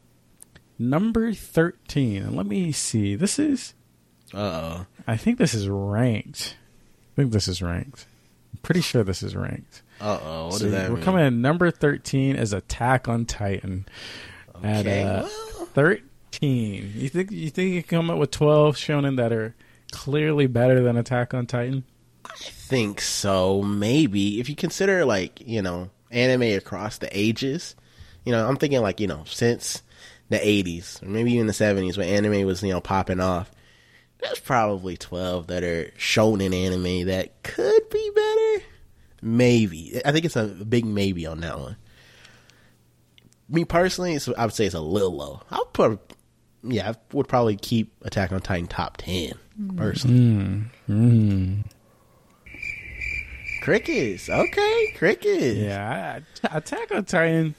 number 0.80 1.34
13. 1.34 2.24
And 2.24 2.36
let 2.38 2.46
me 2.46 2.72
see. 2.72 3.16
This 3.16 3.38
is. 3.40 3.74
Uh 4.34 4.38
oh. 4.38 4.86
I 5.08 5.18
think 5.18 5.38
this 5.38 5.54
is 5.54 5.68
ranked. 5.70 6.56
I 7.14 7.22
think 7.22 7.32
this 7.32 7.48
is 7.48 7.62
ranked. 7.62 8.06
I'm 8.54 8.60
pretty 8.62 8.82
sure 8.82 9.04
this 9.04 9.24
is 9.24 9.36
ranked. 9.36 9.82
Uh 10.02 10.20
oh. 10.22 10.46
What 10.48 10.54
So 10.56 10.66
does 10.66 10.72
that 10.74 10.90
we're 10.90 10.96
mean? 10.98 11.06
coming 11.06 11.26
in 11.26 11.42
number 11.42 11.72
13 11.72 12.36
is 12.36 12.54
Attack 12.54 13.08
on 13.08 13.26
Titan. 13.26 13.86
Okay, 14.58 15.02
At 15.04 15.24
uh, 15.24 15.28
well. 15.58 15.66
13. 15.74 16.92
You 16.96 17.10
think 17.10 17.32
you 17.32 17.50
think 17.50 17.74
you 17.74 17.84
can 17.84 18.00
come 18.00 18.10
up 18.10 18.18
with 18.18 18.32
12 18.32 18.76
shonen 18.76 19.18
that 19.18 19.32
are 19.32 19.56
clearly 19.92 20.48
better 20.48 20.82
than 20.84 20.98
Attack 20.98 21.34
on 21.34 21.46
Titan? 21.48 21.84
I 22.26 22.34
think 22.36 23.00
so. 23.02 23.62
Maybe 23.62 24.40
if 24.40 24.50
you 24.50 24.56
consider 24.56 25.06
like 25.06 25.42
you 25.46 25.62
know 25.62 25.90
anime 26.12 26.58
across 26.58 26.98
the 26.98 27.10
ages, 27.18 27.76
you 28.26 28.32
know 28.32 28.48
I'm 28.48 28.58
thinking 28.58 28.82
like 28.82 29.00
you 29.00 29.08
know 29.08 29.24
since 29.26 29.82
the 30.30 30.38
80s 30.38 31.02
or 31.02 31.06
maybe 31.06 31.32
even 31.34 31.48
the 31.48 31.54
70s 31.54 31.98
when 31.98 32.10
anime 32.10 32.46
was 32.46 32.62
you 32.62 32.72
know 32.74 32.82
popping 32.82 33.20
off. 33.22 33.50
There's 34.20 34.40
probably 34.40 34.98
12 34.98 35.48
that 35.48 35.64
are 35.64 35.92
shown 35.98 36.42
in 36.42 36.54
anime 36.54 37.06
that 37.08 37.44
could 37.44 37.90
be 37.90 38.12
better. 38.16 38.66
Maybe 39.22 40.00
I 40.06 40.12
think 40.12 40.26
it's 40.26 40.36
a 40.36 40.46
big 40.46 40.86
maybe 40.86 41.26
on 41.26 41.42
that 41.42 41.60
one. 41.60 41.76
Me 43.50 43.64
personally, 43.66 44.14
it's, 44.14 44.28
I 44.38 44.46
would 44.46 44.54
say 44.54 44.66
it's 44.66 44.76
a 44.76 44.82
little 44.82 45.16
low. 45.16 45.42
I'll 45.52 45.66
put, 45.66 46.00
yeah, 46.64 46.90
I 46.92 46.96
would 47.14 47.28
probably 47.28 47.56
keep 47.56 47.94
Attack 48.04 48.32
on 48.32 48.42
Titan 48.42 48.68
top 48.68 48.98
ten 48.98 49.34
personally. 49.78 50.66
Mm. 50.90 51.64
Crickets, 53.62 54.30
okay, 54.30 54.94
crickets. 54.96 55.58
Yeah, 55.58 56.20
I- 56.52 56.58
Attack 56.58 56.92
on 56.92 57.06
Titan. 57.06 57.56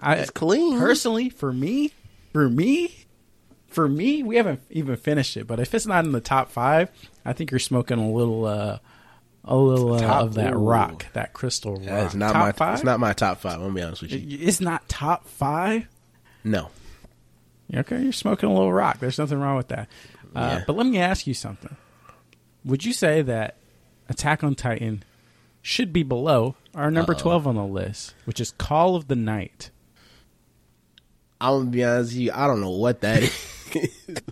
I 0.00 0.14
It's 0.16 0.30
clean. 0.30 0.78
personally 0.78 1.28
for 1.28 1.52
me, 1.52 1.92
for 2.32 2.48
me, 2.48 3.06
for 3.68 3.88
me, 3.88 4.22
we 4.22 4.36
haven't 4.36 4.60
even 4.70 4.96
finished 4.96 5.36
it. 5.36 5.46
But 5.46 5.60
if 5.60 5.74
it's 5.74 5.86
not 5.86 6.04
in 6.04 6.12
the 6.12 6.20
top 6.20 6.50
five, 6.50 6.90
I 7.24 7.32
think 7.32 7.50
you're 7.50 7.58
smoking 7.60 7.98
a 7.98 8.10
little, 8.10 8.44
uh, 8.46 8.78
a 9.44 9.56
little 9.56 9.94
uh, 9.94 10.00
Top- 10.00 10.22
of 10.24 10.34
that 10.34 10.54
ooh. 10.54 10.58
rock, 10.58 11.06
that 11.12 11.32
crystal 11.32 11.74
rock. 11.74 11.82
Yeah, 11.84 12.04
it's 12.04 12.14
not 12.14 12.32
top 12.32 12.42
my 12.42 12.52
five. 12.52 12.74
it's 12.74 12.84
not 12.84 13.00
my 13.00 13.12
top 13.12 13.38
five. 13.40 13.54
I'm 13.54 13.60
gonna 13.60 13.74
be 13.74 13.82
honest 13.82 14.02
with 14.02 14.12
you. 14.12 14.38
It's 14.40 14.60
not 14.60 14.88
top 14.88 15.26
five. 15.28 15.86
No. 16.44 16.70
Okay, 17.74 18.02
you're 18.02 18.12
smoking 18.12 18.48
a 18.48 18.52
little 18.52 18.72
rock. 18.72 18.98
There's 18.98 19.18
nothing 19.18 19.38
wrong 19.40 19.56
with 19.56 19.68
that. 19.68 19.88
Uh, 20.34 20.56
Yeah. 20.58 20.64
But 20.66 20.76
let 20.76 20.86
me 20.86 20.98
ask 20.98 21.26
you 21.26 21.34
something. 21.34 21.76
Would 22.64 22.84
you 22.84 22.92
say 22.92 23.22
that 23.22 23.56
Attack 24.08 24.42
on 24.42 24.54
Titan 24.54 25.02
should 25.62 25.92
be 25.92 26.02
below 26.02 26.54
our 26.74 26.90
number 26.90 27.12
Uh-oh. 27.12 27.18
12 27.20 27.46
on 27.46 27.54
the 27.56 27.64
list, 27.66 28.14
which 28.24 28.40
is 28.40 28.52
Call 28.52 28.96
of 28.96 29.08
the 29.08 29.16
Night? 29.16 29.70
I'm 31.40 31.60
gonna 31.60 31.70
be 31.70 31.84
honest 31.84 32.12
with 32.12 32.20
you, 32.20 32.32
I 32.34 32.46
don't 32.46 32.60
know 32.60 32.70
what 32.70 33.00
that 33.02 33.22
is. 33.22 33.54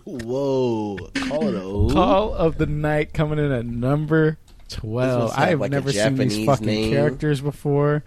Whoa. 0.05 0.97
Call 1.15 1.47
it 1.47 1.55
a 1.55 1.59
who? 1.59 1.89
Call 1.93 2.33
of 2.33 2.57
the 2.57 2.65
Night 2.65 3.13
coming 3.13 3.39
in 3.39 3.51
at 3.51 3.65
number 3.65 4.37
12. 4.69 5.09
Does 5.21 5.29
this 5.31 5.37
have, 5.37 5.59
like, 5.59 5.71
never 5.71 5.91
seen 5.91 6.15
these 6.15 6.45
fucking 6.45 6.65
name? 6.65 6.91
characters 6.93 7.41
before. 7.41 8.03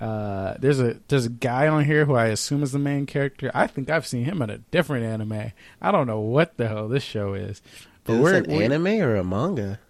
Uh, 0.00 0.54
there's 0.60 0.78
a 0.78 0.96
there's 1.08 1.26
a 1.26 1.30
guy 1.30 1.66
on 1.66 1.84
here 1.84 2.04
who 2.04 2.14
I 2.14 2.26
assume 2.26 2.62
is 2.62 2.70
the 2.70 2.78
main 2.78 3.04
character. 3.04 3.50
I 3.52 3.66
think 3.66 3.90
I've 3.90 4.06
seen 4.06 4.24
him 4.24 4.40
in 4.42 4.48
a 4.50 4.58
different 4.58 5.04
anime. 5.04 5.52
I 5.82 5.90
don't 5.90 6.06
know 6.06 6.20
what 6.20 6.56
the 6.56 6.68
hell 6.68 6.86
this 6.86 7.02
show 7.02 7.34
is. 7.34 7.60
But 8.04 8.12
Is 8.14 8.20
we're, 8.20 8.34
an 8.36 8.44
we're- 8.48 8.64
anime 8.64 8.86
or 9.02 9.16
a 9.16 9.24
manga? 9.24 9.80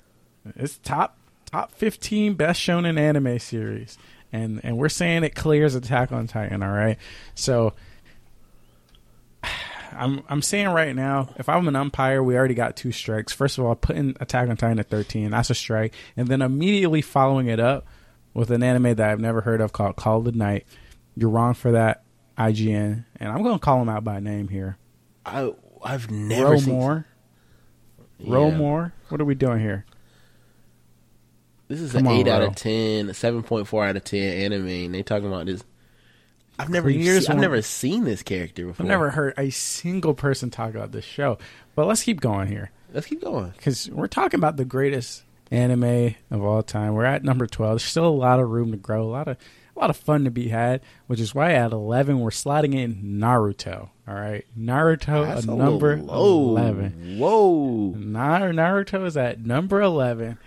It's 0.56 0.78
top 0.78 1.18
top 1.44 1.72
fifteen 1.72 2.34
best 2.34 2.58
shown 2.58 2.86
in 2.86 2.96
anime 2.96 3.38
series, 3.38 3.98
and 4.32 4.62
and 4.64 4.78
we're 4.78 4.88
saying 4.88 5.24
it 5.24 5.34
clears 5.34 5.74
Attack 5.74 6.10
on 6.10 6.26
Titan. 6.26 6.62
All 6.62 6.72
right, 6.72 6.96
so 7.34 7.74
I'm 9.98 10.22
I'm 10.28 10.42
saying 10.42 10.68
right 10.68 10.94
now, 10.94 11.28
if 11.36 11.48
I'm 11.48 11.66
an 11.68 11.76
umpire, 11.76 12.22
we 12.22 12.36
already 12.36 12.54
got 12.54 12.76
two 12.76 12.92
strikes. 12.92 13.32
First 13.32 13.58
of 13.58 13.64
all, 13.64 13.74
putting 13.74 14.16
Attack 14.20 14.48
on 14.48 14.56
Titan 14.56 14.78
at 14.78 14.88
thirteen, 14.88 15.30
that's 15.30 15.50
a 15.50 15.54
strike, 15.54 15.94
and 16.16 16.28
then 16.28 16.40
immediately 16.42 17.02
following 17.02 17.46
it 17.48 17.60
up 17.60 17.86
with 18.34 18.50
an 18.50 18.62
anime 18.62 18.94
that 18.94 19.10
I've 19.10 19.20
never 19.20 19.40
heard 19.40 19.60
of 19.60 19.72
called 19.72 19.96
Call 19.96 20.18
of 20.18 20.24
the 20.24 20.32
Night. 20.32 20.66
You're 21.16 21.30
wrong 21.30 21.54
for 21.54 21.72
that, 21.72 22.04
IGN, 22.38 23.04
and 23.16 23.28
I'm 23.32 23.42
going 23.42 23.58
to 23.58 23.64
call 23.64 23.82
him 23.82 23.88
out 23.88 24.04
by 24.04 24.20
name 24.20 24.48
here. 24.48 24.78
I 25.26 25.52
I've 25.82 26.10
never 26.10 26.50
Row 26.52 26.58
seen 26.58 26.74
more, 26.74 27.06
Yeah. 28.18 28.34
row 28.34 28.50
more. 28.50 28.92
What 29.08 29.20
are 29.20 29.24
we 29.24 29.34
doing 29.34 29.60
here? 29.60 29.84
This 31.68 31.80
is 31.80 31.92
Come 31.92 32.06
an 32.06 32.12
on, 32.12 32.18
eight 32.18 32.28
out 32.28 32.42
of 32.42 32.54
ten, 32.56 33.10
a 33.10 33.14
seven 33.14 33.42
point 33.42 33.68
four 33.68 33.84
out 33.84 33.96
of 33.96 34.04
ten 34.04 34.32
anime, 34.52 34.66
and 34.68 34.94
they 34.94 35.02
talking 35.02 35.26
about 35.28 35.46
this. 35.46 35.62
I've 36.58 36.70
never 36.70 36.88
I've 36.88 37.36
never 37.36 37.62
seen 37.62 38.04
this 38.04 38.22
character 38.22 38.66
before. 38.66 38.84
I've 38.84 38.88
never 38.88 39.10
heard 39.10 39.34
a 39.38 39.50
single 39.50 40.14
person 40.14 40.50
talk 40.50 40.74
about 40.74 40.92
this 40.92 41.04
show. 41.04 41.38
But 41.74 41.86
let's 41.86 42.02
keep 42.02 42.20
going 42.20 42.48
here 42.48 42.70
Let's 42.92 43.06
keep 43.06 43.22
going. 43.22 43.52
because 43.56 43.88
we're 43.90 44.08
talking 44.08 44.38
about 44.38 44.56
the 44.56 44.64
greatest 44.64 45.22
anime 45.50 46.14
of 46.30 46.42
all 46.42 46.62
time. 46.62 46.94
We're 46.94 47.04
at 47.04 47.22
number 47.22 47.46
twelve. 47.46 47.74
There's 47.74 47.84
still 47.84 48.06
a 48.06 48.10
lot 48.10 48.40
of 48.40 48.50
room 48.50 48.72
to 48.72 48.76
grow. 48.76 49.04
A 49.04 49.10
lot 49.10 49.28
of 49.28 49.36
a 49.76 49.78
lot 49.78 49.90
of 49.90 49.96
fun 49.96 50.24
to 50.24 50.30
be 50.30 50.48
had, 50.48 50.80
which 51.06 51.20
is 51.20 51.34
why 51.34 51.52
at 51.52 51.72
eleven 51.72 52.20
we're 52.20 52.30
sliding 52.30 52.72
in 52.72 53.20
Naruto. 53.20 53.90
All 54.08 54.14
right, 54.14 54.44
Naruto 54.58 55.26
That's 55.26 55.44
a 55.44 55.54
number 55.54 55.92
eleven. 55.92 57.18
Whoa. 57.18 57.94
Naruto 57.96 59.06
is 59.06 59.16
at 59.16 59.44
number 59.44 59.80
eleven. 59.80 60.38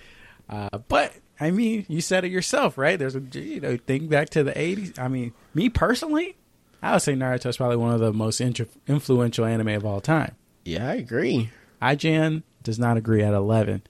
Uh, 0.50 0.80
but 0.90 1.14
I 1.42 1.50
mean, 1.50 1.86
you 1.90 2.02
said 2.02 2.24
it 2.24 2.32
yourself, 2.32 2.78
right? 2.78 2.98
There's 3.00 3.16
a 3.16 3.20
you 3.34 3.60
know 3.60 3.76
think 3.76 4.10
back 4.10 4.30
to 4.30 4.44
the 4.44 4.52
'80s. 4.52 5.00
I 5.00 5.08
mean, 5.08 5.34
me 5.56 5.70
personally, 5.70 6.38
I 6.84 6.94
would 6.94 7.02
say 7.02 7.14
Naruto 7.14 7.48
is 7.48 7.58
probably 7.58 7.78
one 7.78 7.94
of 7.94 8.00
the 8.00 8.14
most 8.14 8.40
influential 8.40 9.46
anime 9.46 9.70
of 9.70 9.86
all 9.86 10.02
time. 10.02 10.36
Yeah, 10.64 10.88
I 10.88 10.94
agree. 10.94 11.50
IGN 11.82 12.44
does 12.62 12.78
not 12.78 12.96
agree 12.96 13.24
at 13.24 13.34
11, 13.34 13.82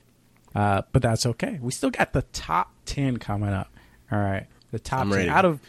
uh, 0.56 0.84
but 0.94 1.02
that's 1.02 1.26
okay. 1.26 1.60
We 1.62 1.72
still 1.72 1.90
got 1.90 2.14
the 2.14 2.22
top 2.32 2.72
10 2.86 3.18
coming 3.18 3.50
up. 3.50 3.70
All 4.10 4.20
right, 4.20 4.48
the 4.72 4.80
top 4.80 5.02
I'm 5.02 5.10
10 5.10 5.18
ready. 5.18 5.30
out 5.30 5.44
of. 5.46 5.60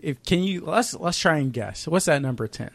If 0.00 0.22
can 0.24 0.42
you 0.42 0.62
let's 0.64 0.94
let's 0.94 1.18
try 1.18 1.36
and 1.38 1.52
guess 1.52 1.86
what's 1.86 2.06
that 2.06 2.22
number 2.22 2.48
10? 2.48 2.70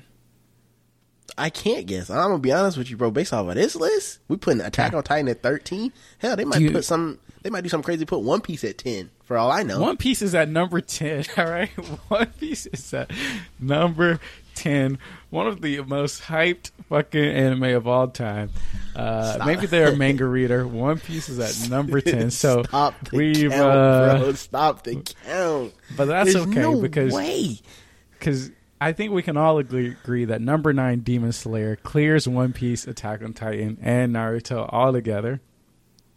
I 1.37 1.49
can't 1.49 1.85
guess. 1.85 2.09
I'm 2.09 2.29
gonna 2.29 2.39
be 2.39 2.51
honest 2.51 2.77
with 2.77 2.89
you, 2.89 2.97
bro. 2.97 3.11
Based 3.11 3.33
off 3.33 3.47
of 3.47 3.55
this 3.55 3.75
list, 3.75 4.19
we 4.27 4.37
putting 4.37 4.61
Attack 4.61 4.93
on 4.93 5.03
Titan 5.03 5.27
at 5.27 5.43
13. 5.43 5.91
Hell, 6.19 6.35
they 6.35 6.45
might 6.45 6.71
put 6.71 6.85
some. 6.85 7.19
They 7.47 7.51
might 7.51 7.61
do 7.61 7.69
something 7.69 7.85
crazy. 7.85 8.03
Put 8.03 8.23
One 8.23 8.41
Piece 8.41 8.65
at 8.65 8.77
10. 8.77 9.09
For 9.23 9.37
all 9.37 9.49
I 9.49 9.63
know. 9.63 9.79
One 9.79 9.95
Piece 9.95 10.21
is 10.21 10.35
at 10.35 10.49
number 10.49 10.81
10, 10.81 11.23
all 11.37 11.45
right? 11.45 11.69
One 12.09 12.25
Piece 12.37 12.65
is 12.65 12.93
at 12.93 13.09
number 13.57 14.19
10. 14.55 14.97
One 15.29 15.47
of 15.47 15.61
the 15.61 15.79
most 15.79 16.23
hyped 16.23 16.71
fucking 16.89 17.23
anime 17.23 17.63
of 17.63 17.87
all 17.87 18.09
time. 18.09 18.49
Uh, 18.93 19.41
maybe 19.45 19.65
they're 19.65 19.93
a 19.93 19.95
manga 19.95 20.25
reader. 20.25 20.67
One 20.67 20.99
Piece 20.99 21.29
is 21.29 21.39
at 21.39 21.69
number 21.69 22.01
10. 22.01 22.31
So 22.31 22.63
stop 22.67 22.95
the 23.11 23.15
we've, 23.15 23.49
count, 23.49 23.71
uh, 23.71 24.17
bro. 24.19 24.33
Stop 24.33 24.83
the 24.83 25.01
count. 25.25 25.73
but 25.95 26.03
that's 26.09 26.33
There's 26.33 26.47
okay 26.47 26.59
no 26.59 26.81
because 26.81 27.13
way. 27.13 27.61
because 28.19 28.51
I 28.81 28.91
think 28.91 29.13
we 29.13 29.23
can 29.23 29.37
all 29.37 29.57
agree, 29.57 29.91
agree 29.91 30.25
that 30.25 30.41
number 30.41 30.73
nine 30.73 30.99
Demon 30.99 31.31
Slayer 31.31 31.77
clears 31.77 32.27
One 32.27 32.51
Piece, 32.51 32.85
Attack 32.87 33.21
on 33.21 33.31
Titan, 33.31 33.77
and 33.81 34.13
Naruto 34.13 34.67
all 34.69 34.91
together. 34.91 35.39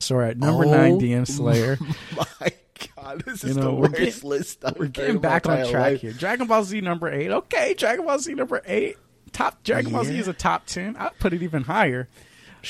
So 0.00 0.16
we're 0.16 0.24
at 0.24 0.38
number 0.38 0.64
Oh 0.64 0.70
nine 0.70 0.98
Demon 0.98 1.26
Slayer. 1.26 1.78
My 2.16 2.52
God, 2.96 3.22
this 3.24 3.44
You 3.44 3.50
is 3.50 3.56
know, 3.56 3.62
the 3.64 3.72
worst 3.74 3.94
getting- 3.94 4.28
list. 4.28 4.64
I've 4.64 4.76
We're 4.78 4.86
getting 4.86 5.18
back 5.18 5.46
on 5.46 5.58
track 5.68 5.72
life. 5.92 6.00
here. 6.00 6.12
Dragon 6.12 6.46
Ball 6.46 6.64
Z 6.64 6.80
number 6.80 7.08
eight. 7.12 7.30
Okay, 7.30 7.74
Dragon 7.74 8.04
Ball 8.06 8.18
Z 8.18 8.34
number 8.34 8.62
eight. 8.66 8.96
Top 9.32 9.62
Dragon 9.62 9.92
Ball 9.92 10.04
Z 10.04 10.18
is 10.18 10.26
a 10.28 10.32
top 10.32 10.66
ten. 10.66 10.96
I'd 10.96 11.16
put 11.18 11.32
it 11.32 11.42
even 11.42 11.62
higher. 11.62 12.08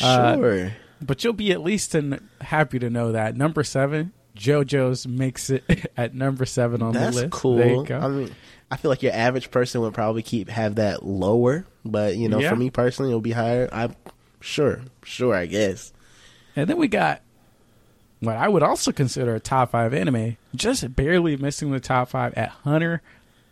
Uh, 0.03 0.37
Sure. 0.37 0.73
But 1.03 1.25
you'll 1.25 1.33
be 1.33 1.51
at 1.53 1.63
least 1.63 1.95
an, 1.95 2.29
happy 2.43 2.79
to 2.79 2.91
know 2.91 3.13
that 3.13 3.35
number 3.35 3.65
seven, 3.65 4.13
JoJo's 4.37 5.07
makes 5.09 5.49
it 5.49 5.65
at 5.97 6.15
number 6.15 6.45
seven 6.45 6.83
on 6.83 6.93
That's 6.93 7.17
the 7.17 7.23
list. 7.23 7.33
cool. 7.33 7.57
There 7.57 7.69
you 7.75 7.85
go. 7.85 7.99
I 7.99 8.09
mean, 8.09 8.31
I 8.71 8.77
feel 8.77 8.91
like 8.91 9.03
your 9.03 9.13
average 9.15 9.51
person 9.51 9.81
would 9.81 9.95
probably 9.95 10.23
keep 10.23 10.49
have 10.51 10.75
that 10.75 11.05
lower, 11.05 11.65
but 11.85 12.17
you 12.17 12.29
know, 12.29 12.39
Yeah. 12.39 12.51
for 12.51 12.57
me 12.57 12.69
personally, 12.71 13.11
it'll 13.13 13.21
be 13.23 13.33
higher. 13.33 13.69
I'm 13.73 13.95
sure, 14.41 14.81
sure, 15.05 15.35
I 15.35 15.47
guess. 15.47 15.93
And 16.57 16.69
then 16.69 16.77
we 16.77 16.89
got 16.89 17.23
what 18.21 18.37
I 18.37 18.49
would 18.49 18.63
also 18.63 18.93
consider 18.93 19.35
a 19.35 19.41
top 19.41 19.71
five 19.71 19.95
anime, 19.95 20.37
just 20.55 20.95
barely 20.95 21.37
missing 21.37 21.71
the 21.71 21.81
top 21.81 22.09
five 22.11 22.35
at 22.35 22.49
Hunter 22.51 23.03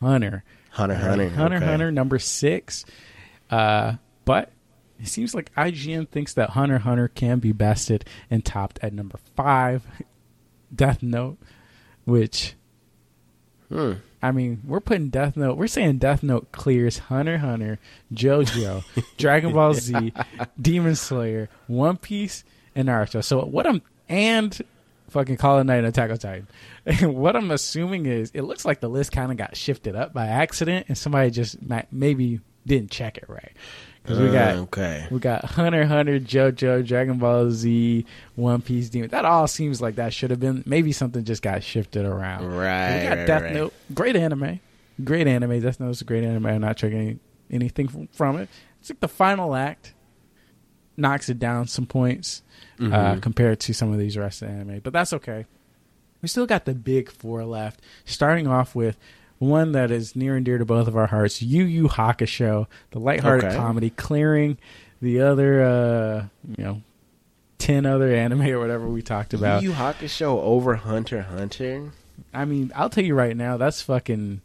Hunter. 0.01 0.45
Hunter, 0.71 0.95
All 0.95 1.01
Hunter, 1.01 1.29
Hunter 1.31 1.57
okay. 1.57 1.65
Hunter 1.67 1.91
number 1.91 2.19
six. 2.19 2.85
Uh, 3.51 3.95
but 4.25 4.53
it 5.01 5.09
seems 5.09 5.35
like 5.35 5.53
IGN 5.55 6.09
thinks 6.09 6.35
that 6.35 6.51
Hunter 6.51 6.79
Hunter 6.79 7.09
can 7.09 7.39
be 7.39 7.53
bested 7.53 8.05
and 8.31 8.45
topped 8.45 8.79
at 8.83 8.93
number 8.93 9.19
five. 9.37 9.87
Death 10.75 11.03
Note, 11.03 11.39
which 12.05 12.55
Hmm. 13.71 13.95
I 14.23 14.33
mean, 14.33 14.63
we're 14.65 14.81
putting 14.81 15.11
Death 15.11 15.37
Note. 15.37 15.57
We're 15.57 15.67
saying 15.67 15.99
Death 15.99 16.23
Note 16.23 16.51
clears 16.53 16.99
Hunter 16.99 17.39
Hunter, 17.39 17.79
JoJo, 18.13 18.83
Dragon 19.19 19.53
Ball 19.53 19.75
Z, 19.75 20.13
Demon 20.61 20.97
Slayer, 20.97 21.49
One 21.67 21.97
Piece, 21.97 22.45
and 22.79 22.89
Naruto. 22.89 23.23
So 23.25 23.45
what 23.45 23.67
I'm 23.67 23.83
and 24.09 24.59
fucking 25.11 25.37
Call 25.37 25.59
of 25.59 25.67
Night 25.67 25.79
and 25.79 25.87
Attack 25.87 26.11
on 26.11 26.19
Titan. 26.19 26.49
And 26.87 27.15
what 27.17 27.35
I'm 27.37 27.51
assuming 27.51 28.07
is 28.07 28.31
it 28.35 28.43
looks 28.43 28.65
like 28.65 28.81
the 28.81 28.89
list 28.89 29.13
kind 29.13 29.31
of 29.31 29.37
got 29.39 29.57
shifted 29.57 29.97
up 29.97 30.13
by 30.15 30.27
accident, 30.27 30.87
and 30.89 30.97
somebody 30.97 31.31
just 31.31 31.61
ma- 31.63 31.83
maybe 31.91 32.41
didn't 32.67 32.91
check 32.91 33.17
it 33.19 33.25
right. 33.29 33.53
Because 34.03 34.21
we 34.21 34.31
got 34.31 34.55
Uh, 34.55 34.61
okay. 34.61 35.07
we 35.11 35.19
got 35.19 35.45
Hunter 35.45 35.85
Hunter, 35.85 36.19
JoJo, 36.19 36.87
Dragon 36.87 37.19
Ball 37.19 37.51
Z, 37.51 38.07
One 38.37 38.63
Piece, 38.63 38.89
Demon. 38.89 39.11
That 39.11 39.25
all 39.27 39.47
seems 39.47 39.83
like 39.83 39.97
that 39.97 40.15
should 40.15 40.31
have 40.31 40.41
been 40.41 40.63
maybe 40.67 40.93
something 40.93 41.25
just 41.25 41.43
got 41.43 41.63
shifted 41.63 42.07
around. 42.07 42.47
Right. 42.47 42.99
We 43.03 43.03
got 43.09 43.17
right, 43.19 43.27
Death 43.27 43.43
right. 43.43 43.53
Note, 43.55 43.75
great 43.95 44.17
anime, 44.17 44.61
great 45.05 45.27
anime. 45.27 45.61
Death 45.61 45.81
Note's 45.81 46.01
a 46.01 46.05
great 46.05 46.25
anime. 46.25 46.47
I'm 46.47 46.61
not 46.63 46.77
checking 46.79 47.21
anything 47.51 48.09
from 48.13 48.37
it. 48.39 48.49
It's 48.81 48.89
like 48.91 49.01
the 49.01 49.09
final 49.09 49.55
act 49.55 49.93
knocks 50.99 51.29
it 51.29 51.39
down 51.39 51.67
some 51.67 51.87
points 51.87 52.43
uh, 52.81 52.83
Mhm. 52.85 53.23
compared 53.23 53.61
to 53.61 53.73
some 53.73 53.93
of 53.93 53.99
these 53.99 54.17
rest 54.19 54.43
of 54.43 54.49
the 54.49 54.55
anime, 54.55 54.81
but 54.85 54.93
that's 54.93 55.13
okay. 55.13 55.47
We 56.23 56.29
still 56.29 56.47
got 56.47 56.65
the 56.65 56.75
big 56.75 57.11
four 57.11 57.45
left. 57.45 57.81
Starting 58.05 58.47
off 58.47 58.75
with 58.75 58.97
one 59.39 59.73
that 59.73 59.91
is 59.91 60.15
near 60.17 60.35
and 60.37 60.45
dear 60.45 60.59
to 60.59 60.65
both 60.65 60.89
of 60.89 60.97
our 60.97 61.07
hearts, 61.07 61.41
Yu 61.41 61.65
Yu 61.65 61.89
Hakusho, 61.89 62.67
the 62.91 62.99
lighthearted 62.99 63.45
Okay. 63.47 63.57
comedy, 63.57 63.91
clearing 63.91 64.59
the 65.01 65.21
other, 65.21 65.63
uh, 65.63 66.25
you 66.57 66.65
know, 66.65 66.83
ten 67.59 67.87
other 67.87 68.13
anime 68.13 68.43
or 68.49 68.59
whatever 68.59 68.89
we 68.89 69.01
talked 69.03 69.33
about. 69.35 69.63
Yu 69.63 69.71
Yu 69.71 69.75
Hakusho 69.77 70.41
over 70.43 70.75
Hunter 70.77 71.23
Hunter. 71.23 71.93
I 72.35 72.45
mean, 72.45 72.73
I'll 72.75 72.91
tell 72.91 73.05
you 73.05 73.15
right 73.15 73.37
now, 73.37 73.57
that's 73.57 73.81
fucking. 73.83 74.41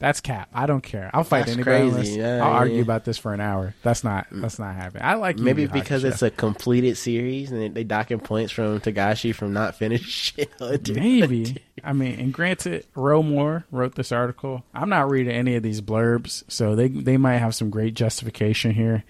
That's 0.00 0.20
cap. 0.20 0.48
I 0.54 0.66
don't 0.66 0.80
care. 0.82 1.10
I'll 1.12 1.24
fight 1.24 1.46
That's 1.46 1.52
anybody. 1.56 1.90
crazy. 1.90 2.20
Yeah, 2.20 2.34
I'll 2.44 2.52
yeah. 2.52 2.58
argue 2.58 2.82
about 2.82 3.04
this 3.04 3.18
for 3.18 3.34
an 3.34 3.40
hour. 3.40 3.74
That's 3.82 4.04
not. 4.04 4.28
That's 4.30 4.58
not 4.58 4.76
happening. 4.76 5.02
I 5.02 5.14
like 5.14 5.38
Maybe 5.38 5.62
Yu 5.62 5.68
because 5.68 6.04
Hakusho. 6.04 6.12
it's 6.12 6.22
a 6.22 6.30
completed 6.30 6.96
series 6.96 7.50
and 7.50 7.74
they, 7.74 7.82
docking 7.82 8.20
points 8.20 8.52
from 8.52 8.78
Togashi 8.80 9.34
from 9.34 9.52
not 9.52 9.74
finishing 9.74 10.46
Maybe. 10.88 11.56
I 11.82 11.92
mean, 11.92 12.20
and 12.20 12.32
granted, 12.32 12.86
Roe 12.94 13.22
Moore 13.24 13.64
wrote 13.72 13.96
this 13.96 14.12
article. 14.12 14.62
I'm 14.72 14.88
not 14.88 15.10
reading 15.10 15.32
any 15.32 15.56
of 15.56 15.64
these 15.64 15.80
blurbs, 15.80 16.44
so 16.48 16.76
they 16.76 16.88
they 16.88 17.16
might 17.16 17.38
have 17.38 17.54
some 17.56 17.70
great 17.70 17.94
justification 17.94 18.70
here. 18.72 19.02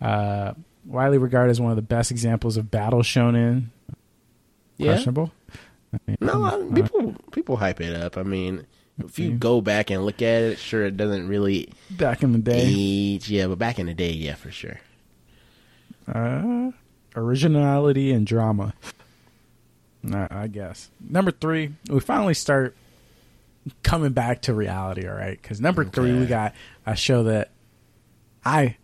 Uh, 0.00 0.54
widely 0.86 1.18
regarded 1.18 1.50
as 1.50 1.60
one 1.60 1.70
of 1.70 1.76
the 1.76 1.82
best 1.82 2.10
examples 2.10 2.56
of 2.56 2.70
battle 2.70 3.00
shonen. 3.02 3.66
Yeah. 4.78 4.92
Questionable. 4.92 5.32
Mean, 6.06 6.16
No, 6.20 6.42
I, 6.42 6.48
uh, 6.48 6.74
people 6.74 7.14
people 7.30 7.56
hype 7.56 7.80
it 7.80 7.94
up. 7.94 8.16
I 8.16 8.22
mean, 8.22 8.66
if 8.98 9.18
you 9.18 9.32
go 9.32 9.60
back 9.60 9.90
and 9.90 10.04
look 10.04 10.22
at 10.22 10.42
it, 10.42 10.58
sure, 10.58 10.84
it 10.86 10.96
doesn't 10.96 11.26
really 11.28 11.68
back 11.90 12.22
in 12.22 12.32
the 12.32 12.38
day, 12.38 12.62
age. 12.64 13.28
Yeah, 13.30 13.46
but 13.48 13.58
back 13.58 13.78
in 13.78 13.86
the 13.86 13.94
day, 13.94 14.12
yeah, 14.12 14.34
for 14.34 14.50
sure. 14.50 14.80
uh, 16.12 16.70
originality 17.16 18.12
and 18.12 18.26
drama. 18.26 18.74
Uh, 20.10 20.28
I 20.30 20.48
guess 20.48 20.90
number 21.00 21.30
three, 21.30 21.72
we 21.88 21.98
finally 22.00 22.34
start 22.34 22.76
coming 23.82 24.12
back 24.12 24.42
to 24.42 24.52
reality. 24.54 25.08
All 25.08 25.14
right, 25.14 25.40
because 25.40 25.60
number 25.60 25.84
three, 25.84 26.10
Okay. 26.10 26.20
we 26.20 26.26
got 26.26 26.54
a 26.86 26.94
show 26.94 27.22
that 27.24 27.50
I 28.44 28.76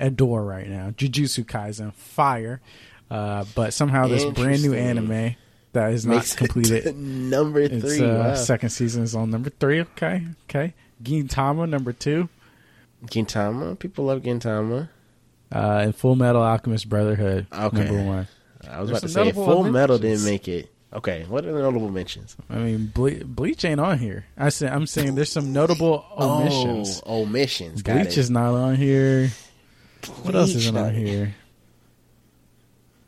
adore 0.00 0.44
right 0.44 0.68
now, 0.68 0.90
Jujutsu 0.90 1.44
Kaisen, 1.44 1.92
fire. 1.94 2.60
Uh, 3.08 3.44
but 3.54 3.72
somehow 3.72 4.08
this 4.08 4.24
brand 4.24 4.62
new 4.62 4.74
Interesting. 4.74 5.12
anime 5.12 5.36
that 5.76 5.92
is 5.92 6.04
not 6.04 6.16
Makes 6.16 6.34
it 6.34 6.36
completed. 6.38 6.82
to 6.84 6.92
number 6.92 7.60
Its 7.60 7.80
three. 7.96 8.04
uh, 8.04 8.18
wow. 8.30 8.34
second 8.34 8.70
season 8.70 9.02
is 9.04 9.14
on 9.14 9.30
number 9.30 9.50
three. 9.50 9.80
Okay, 9.80 10.26
okay. 10.50 10.74
Gintama 11.02 11.68
number 11.68 11.92
two, 11.92 12.28
Gintama, 13.06 13.78
people 13.78 14.06
love 14.06 14.22
Gintama. 14.22 14.88
uh, 15.54 15.80
and 15.82 15.94
Full 15.94 16.16
Metal 16.16 16.42
Alchemist 16.42 16.88
Brotherhood 16.88 17.46
Okay. 17.52 17.76
number 17.84 18.02
one. 18.04 18.28
I 18.68 18.80
was 18.80 18.88
There's 18.90 19.02
about 19.02 19.06
to 19.06 19.08
say 19.08 19.24
notable 19.24 19.44
Full 19.46 19.64
Metal 19.70 19.98
didn't 19.98 20.24
make 20.24 20.48
it. 20.48 20.70
Okay, 20.92 21.24
what 21.28 21.44
are 21.44 21.52
the 21.52 21.60
notable 21.60 21.90
mentions? 21.90 22.36
I 22.48 22.56
mean, 22.56 22.90
Ble- 22.94 23.24
Bleach 23.24 23.64
ain't 23.64 23.80
on 23.80 23.98
here. 23.98 24.24
I 24.38 24.48
say, 24.48 24.66
I'm 24.68 24.86
saying 24.86 25.14
there's 25.14 25.30
some 25.30 25.52
notable 25.52 26.04
omissions. 26.16 27.02
Oh, 27.04 27.22
omissions. 27.22 27.82
Got 27.82 27.94
Bleach 27.96 28.06
it. 28.08 28.18
is 28.18 28.30
not 28.30 28.54
on 28.54 28.76
here. 28.76 29.30
What 30.22 30.34
else 30.34 30.54
isn't 30.54 30.76
on 30.76 30.94
here? 30.94 31.34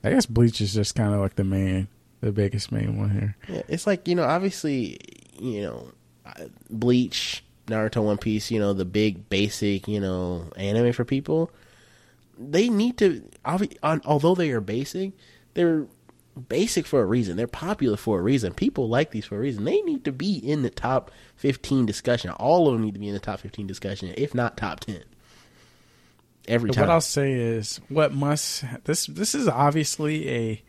I 0.05 0.11
guess 0.11 0.27
Bleach 0.27 0.61
is 0.61 0.75
just 0.75 0.95
kind 0.95 1.15
of 1.15 1.21
like 1.21 1.37
the 1.37 1.45
main, 1.45 1.89
the 2.21 2.33
biggest 2.33 2.73
main 2.73 2.99
one 2.99 3.11
here. 3.11 3.37
Yeah, 3.49 3.63
it's 3.69 3.87
like 3.87 4.09
you 4.09 4.15
know, 4.15 4.25
obviously, 4.25 4.99
you 5.39 5.63
know, 5.63 5.93
uh, 6.27 6.45
Bleach, 6.71 7.45
Naruto, 7.67 8.03
One 8.03 8.19
Piece. 8.19 8.51
You 8.51 8.61
know, 8.61 8.73
the 8.73 8.85
big 8.85 9.29
basic, 9.29 9.89
you 9.89 10.01
know, 10.01 10.51
anime 10.57 10.93
for 10.93 11.05
people. 11.05 11.51
They 12.39 12.69
need 12.69 12.99
to, 12.99 13.23
although 13.45 14.37
they 14.37 14.51
are 14.51 14.61
basic, 14.61 15.13
they're 15.55 15.87
basic 16.49 16.87
for 16.87 17.03
a 17.03 17.05
reason. 17.05 17.37
They're 17.37 17.47
popular 17.47 17.97
for 17.97 18.19
a 18.19 18.23
reason. 18.23 18.55
People 18.55 18.89
like 18.89 19.11
these 19.11 19.25
for 19.25 19.37
a 19.37 19.41
reason. 19.41 19.65
They 19.65 19.81
need 19.83 20.05
to 20.05 20.13
be 20.13 20.37
in 20.37 20.63
the 20.63 20.71
top 20.71 21.11
fifteen 21.37 21.87
discussion. 21.87 22.31
All 22.31 22.69
of 22.69 22.75
them 22.75 22.85
need 22.85 22.95
to 22.95 23.01
be 23.01 23.09
in 23.09 23.15
the 23.15 23.21
top 23.21 23.41
fifteen 23.41 23.67
discussion, 23.67 24.13
if 24.17 24.35
not 24.35 24.57
top 24.57 24.81
ten. 24.81 25.03
Every 26.47 26.71
time. 26.71 26.83
what 26.83 26.91
I'll 26.91 27.01
say 27.01 27.33
is, 27.33 27.81
what 27.89 28.15
must 28.15 28.65
this 28.85 29.07
this 29.07 29.35
is 29.35 29.49
obviously 29.49 30.29
a 30.29 30.63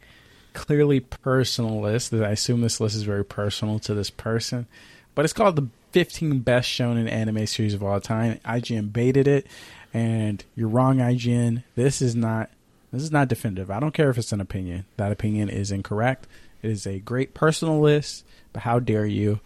clearly 0.54 1.00
personal 1.00 1.82
list. 1.82 2.14
I 2.14 2.30
assume 2.30 2.62
this 2.62 2.80
list 2.80 2.96
is 2.96 3.04
very 3.04 3.26
personal 3.26 3.80
to 3.80 3.94
this 3.94 4.10
person, 4.10 4.68
but 5.16 5.26
it's 5.26 5.34
called 5.34 5.56
the 5.56 5.68
15 5.92 6.40
best 6.40 6.70
shonen 6.70 7.10
anime 7.10 7.48
series 7.48 7.74
of 7.74 7.84
all 7.84 8.00
time. 8.00 8.40
IGN 8.46 8.94
baited 8.94 9.28
it, 9.28 9.48
and 9.94 10.44
you're 10.56 10.70
wrong, 10.70 10.98
IGN. 10.98 11.64
This 11.76 12.02
is 12.02 12.16
not 12.16 12.50
this 12.92 13.04
is 13.04 13.12
not 13.12 13.28
definitive. 13.28 13.70
I 13.70 13.80
don't 13.80 13.94
care 13.94 14.10
if 14.10 14.18
it's 14.18 14.32
an 14.32 14.42
opinion. 14.42 14.86
That 14.98 15.12
opinion 15.12 15.50
is 15.50 15.72
incorrect. 15.72 16.28
It 16.62 16.72
is 16.72 16.88
a 16.88 17.00
great 17.00 17.34
personal 17.34 17.80
list, 17.80 18.26
but 18.52 18.64
how 18.64 18.80
dare 18.80 19.06
you 19.06 19.40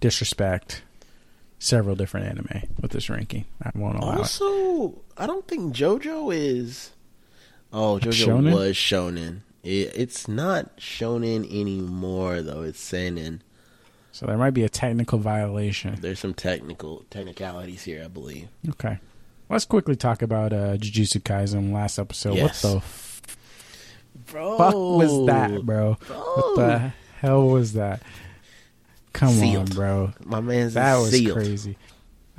disrespect 0.00 0.82
several 1.58 1.96
different 1.96 2.26
anime 2.26 2.68
with 2.80 2.92
this 2.92 3.10
ranking? 3.10 3.44
I 3.62 3.70
won't 3.74 3.98
allow 3.98 4.14
it. 4.14 4.18
Also, 4.18 5.00
I 5.16 5.26
don't 5.26 5.46
think 5.46 5.74
JoJo 5.74 6.34
is. 6.34 6.90
Oh, 7.72 7.98
JoJo 8.00 8.26
Shonen? 8.26 8.54
was 8.54 8.76
shonen. 8.76 9.40
It, 9.62 9.92
it's 9.94 10.26
not 10.28 10.76
shonen 10.78 11.44
anymore, 11.44 12.42
though. 12.42 12.62
It's 12.62 12.80
seinen. 12.80 13.42
So 14.10 14.26
there 14.26 14.36
might 14.36 14.50
be 14.50 14.64
a 14.64 14.68
technical 14.68 15.18
violation. 15.18 15.96
There's 16.00 16.18
some 16.18 16.34
technical 16.34 17.04
technicalities 17.10 17.84
here, 17.84 18.02
I 18.04 18.08
believe. 18.08 18.48
Okay. 18.70 18.98
Let's 19.48 19.64
quickly 19.64 19.96
talk 19.96 20.22
about 20.22 20.52
uh, 20.52 20.76
Jujutsu 20.76 21.20
Kaisen 21.22 21.72
last 21.72 21.98
episode. 21.98 22.34
Yes. 22.36 22.62
What 22.64 22.70
the 22.72 22.76
f- 22.78 23.08
Bro, 24.30 24.58
fuck 24.58 24.74
was 24.74 25.26
that, 25.26 25.64
bro? 25.66 25.96
What 26.08 26.56
the 26.56 26.92
hell 27.20 27.48
was 27.48 27.72
that? 27.74 28.02
Come 29.12 29.30
Sealed. 29.34 29.70
on, 29.70 29.76
bro. 29.76 30.12
My 30.24 30.40
man's 30.40 30.74
That 30.74 30.96
was 30.96 31.10
sealed. 31.10 31.36
crazy. 31.36 31.76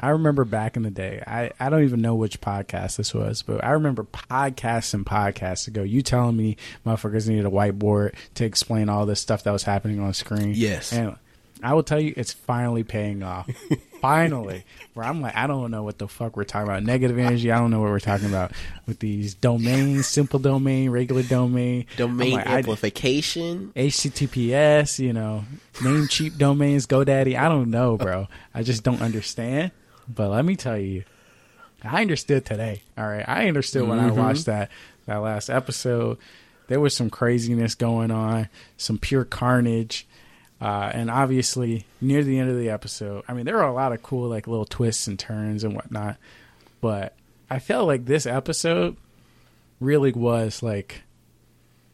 I 0.04 0.10
remember 0.10 0.44
back 0.44 0.76
in 0.76 0.84
the 0.84 0.92
day. 0.92 1.24
I, 1.26 1.52
I 1.62 1.70
don't 1.70 1.86
even 1.86 2.02
know 2.02 2.14
which 2.14 2.42
podcast 2.42 2.98
this 2.98 3.14
was, 3.14 3.42
but 3.42 3.64
I 3.64 3.70
remember 3.70 4.04
podcasts 4.04 4.94
and 4.94 5.06
podcasts 5.06 5.70
ago. 5.70 5.82
You 5.82 6.02
telling 6.02 6.36
me 6.36 6.58
motherfuckers 6.86 7.30
needed 7.30 7.46
a 7.46 7.50
whiteboard 7.50 8.14
to 8.34 8.44
explain 8.44 8.90
all 8.90 9.06
this 9.06 9.22
stuff 9.22 9.44
that 9.46 9.52
was 9.52 9.64
happening 9.64 10.02
on 10.02 10.14
screen. 10.14 10.56
Yes. 10.56 10.92
And 10.92 11.16
I 11.64 11.74
will 11.74 11.84
tell 11.84 12.02
you, 12.02 12.14
it's 12.18 12.34
finally 12.34 12.84
paying 12.84 13.24
off. 13.24 13.50
finally. 14.02 14.66
Where 14.94 15.06
I'm 15.06 15.22
like, 15.22 15.38
I 15.38 15.48
don't 15.48 15.72
know 15.72 15.84
what 15.84 16.00
the 16.00 16.10
fuck 16.10 16.36
we're 16.36 16.44
talking 16.44 16.68
about. 16.68 16.84
Negative 16.84 17.18
energy, 17.18 17.50
I 17.50 17.58
don't 17.58 17.72
know 17.72 17.80
what 17.80 17.92
we're 17.92 18.02
talking 18.02 18.28
about. 18.28 18.52
With 18.86 19.00
these 19.00 19.34
domains, 19.36 20.06
simple 20.06 20.40
domain, 20.40 20.90
regular 20.90 21.24
domain. 21.24 21.86
Domain 21.96 22.34
like, 22.34 22.46
I- 22.46 22.58
amplification. 22.58 23.72
HTTPS, 23.74 25.00
you 25.00 25.14
know, 25.14 25.46
Namecheap 25.76 26.38
domains, 26.38 26.88
GoDaddy. 26.88 27.40
I 27.40 27.48
don't 27.48 27.72
know, 27.72 27.96
bro. 27.96 28.28
I 28.54 28.64
just 28.64 28.84
don't 28.84 29.02
understand. 29.02 29.72
But 30.08 30.30
let 30.30 30.46
me 30.46 30.56
tell 30.56 30.78
you, 30.78 31.04
I 31.84 32.02
understood 32.02 32.46
today. 32.46 32.82
All 32.98 33.08
right, 33.08 33.28
I 33.28 33.48
understood 33.48 33.88
when 33.88 34.00
I 34.00 34.10
Mhm. 34.10 34.16
watched 34.16 34.46
that 34.46 34.70
that 35.06 35.18
last 35.18 35.50
episode. 35.50 36.18
There 36.68 36.80
was 36.80 36.96
some 36.96 37.10
craziness 37.10 37.76
going 37.76 38.10
on, 38.10 38.48
some 38.78 38.98
pure 38.98 39.26
carnage, 39.26 40.08
uh, 40.62 40.92
and 40.94 41.12
obviously 41.12 41.86
near 42.00 42.24
the 42.24 42.40
end 42.40 42.50
of 42.50 42.58
the 42.58 42.70
episode, 42.70 43.24
I 43.28 43.34
mean, 43.34 43.46
there 43.46 43.56
were 43.58 43.64
a 43.64 43.74
lot 43.74 43.92
of 43.92 44.02
cool 44.02 44.30
like 44.30 44.48
little 44.48 44.66
twists 44.66 45.08
and 45.08 45.20
turns 45.20 45.66
and 45.66 45.76
whatnot. 45.76 46.16
But 46.80 47.16
I 47.50 47.60
felt 47.60 47.86
like 47.86 48.06
this 48.06 48.26
episode 48.26 48.96
really 49.82 50.14
was 50.14 50.64
like 50.64 51.04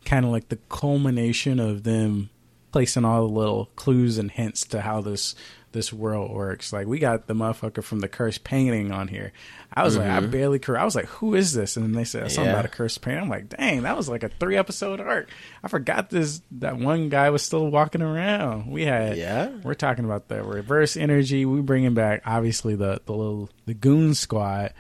kind 0.06 0.24
of 0.24 0.32
like 0.32 0.50
the 0.50 0.60
culmination 0.70 1.60
of 1.60 1.82
them 1.84 2.30
placing 2.72 3.04
all 3.06 3.28
the 3.28 3.34
little 3.34 3.70
clues 3.76 4.20
and 4.20 4.30
hints 4.30 4.64
to 4.68 4.82
how 4.82 5.02
this 5.02 5.34
this 5.72 5.94
world 5.94 6.32
works. 6.32 6.74
Like 6.74 6.88
we 6.88 7.00
got 7.00 7.28
the 7.28 7.34
motherfucker 7.34 7.84
from 7.84 8.00
the 8.00 8.08
cursed 8.08 8.44
painting 8.44 8.92
on 8.92 9.08
here. 9.08 9.32
I 9.74 9.84
was 9.84 9.96
like, 9.98 10.08
I 10.08 10.20
Mhm. 10.20 10.32
barely 10.32 10.60
cur 10.60 10.78
I 10.78 10.84
was 10.86 10.96
like, 10.96 11.06
who 11.06 11.36
is 11.36 11.54
this? 11.54 11.78
And 11.78 11.86
then 11.86 11.94
they 11.94 12.04
said 12.04 12.32
something 12.32 12.46
Yeah. 12.52 12.54
about 12.60 12.66
a 12.66 12.70
cursed 12.70 13.02
painting. 13.02 13.24
I'm 13.24 13.30
like, 13.30 13.50
dang, 13.50 13.84
that 13.84 13.96
was 13.96 14.10
like 14.10 14.24
a 14.24 14.30
three 14.30 14.58
episode 14.58 15.00
arc. 15.00 15.30
I 15.64 15.68
forgot 15.68 16.10
this 16.10 16.42
that 16.60 16.78
one 16.78 17.10
guy 17.10 17.30
was 17.30 17.44
still 17.44 17.70
walking 17.70 18.02
around. 18.02 18.72
We 18.72 18.86
had 18.86 19.18
Yeah. 19.18 19.50
we're 19.64 19.76
talking 19.76 20.06
about 20.06 20.28
the 20.28 20.44
reverse 20.44 20.98
energy. 20.98 21.46
We 21.46 21.62
bringing 21.62 21.94
back 21.94 22.22
obviously 22.26 22.76
the 22.76 23.02
the 23.06 23.14
little 23.14 23.50
the 23.66 23.74
goon 23.76 24.16
squad, 24.16 24.74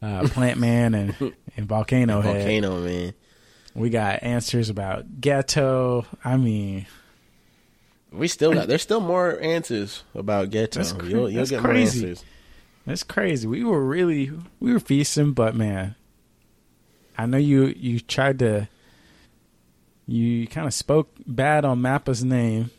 uh, 0.00 0.26
Plant 0.28 0.58
Man 0.58 0.94
and 0.94 1.14
and 1.56 1.66
Volcano 1.68 2.20
Head. 2.22 2.36
Volcano, 2.36 2.80
man. 2.80 3.12
We 3.74 3.90
got 3.90 4.22
answers 4.24 4.68
about 4.70 5.20
Geto. 5.20 6.04
I 6.24 6.36
mean, 6.36 6.86
We 8.12 8.28
still 8.28 8.52
got. 8.52 8.68
There's 8.68 8.82
still 8.90 9.00
more 9.00 9.38
answers 9.40 10.02
about 10.14 10.50
Geto. 10.50 10.72
That's 10.74 10.92
cra- 10.92 11.08
you'll 11.08 11.30
you'll 11.30 11.38
that's 11.40 11.50
get 11.50 11.60
crazy. 11.60 12.00
more 12.00 12.10
answers. 12.10 12.24
It's 12.86 13.02
crazy. 13.02 13.46
We 13.46 13.62
were 13.64 13.84
really 13.84 14.32
we 14.58 14.72
were 14.72 14.80
feasting, 14.80 15.32
but 15.32 15.54
man, 15.54 15.94
I 17.16 17.26
know 17.26 17.38
you 17.38 17.66
you 17.76 18.00
tried 18.00 18.38
to 18.40 18.68
you 20.06 20.46
kind 20.48 20.66
of 20.66 20.74
spoke 20.74 21.10
bad 21.26 21.64
on 21.64 21.80
Mappa's 21.80 22.24
name. 22.24 22.70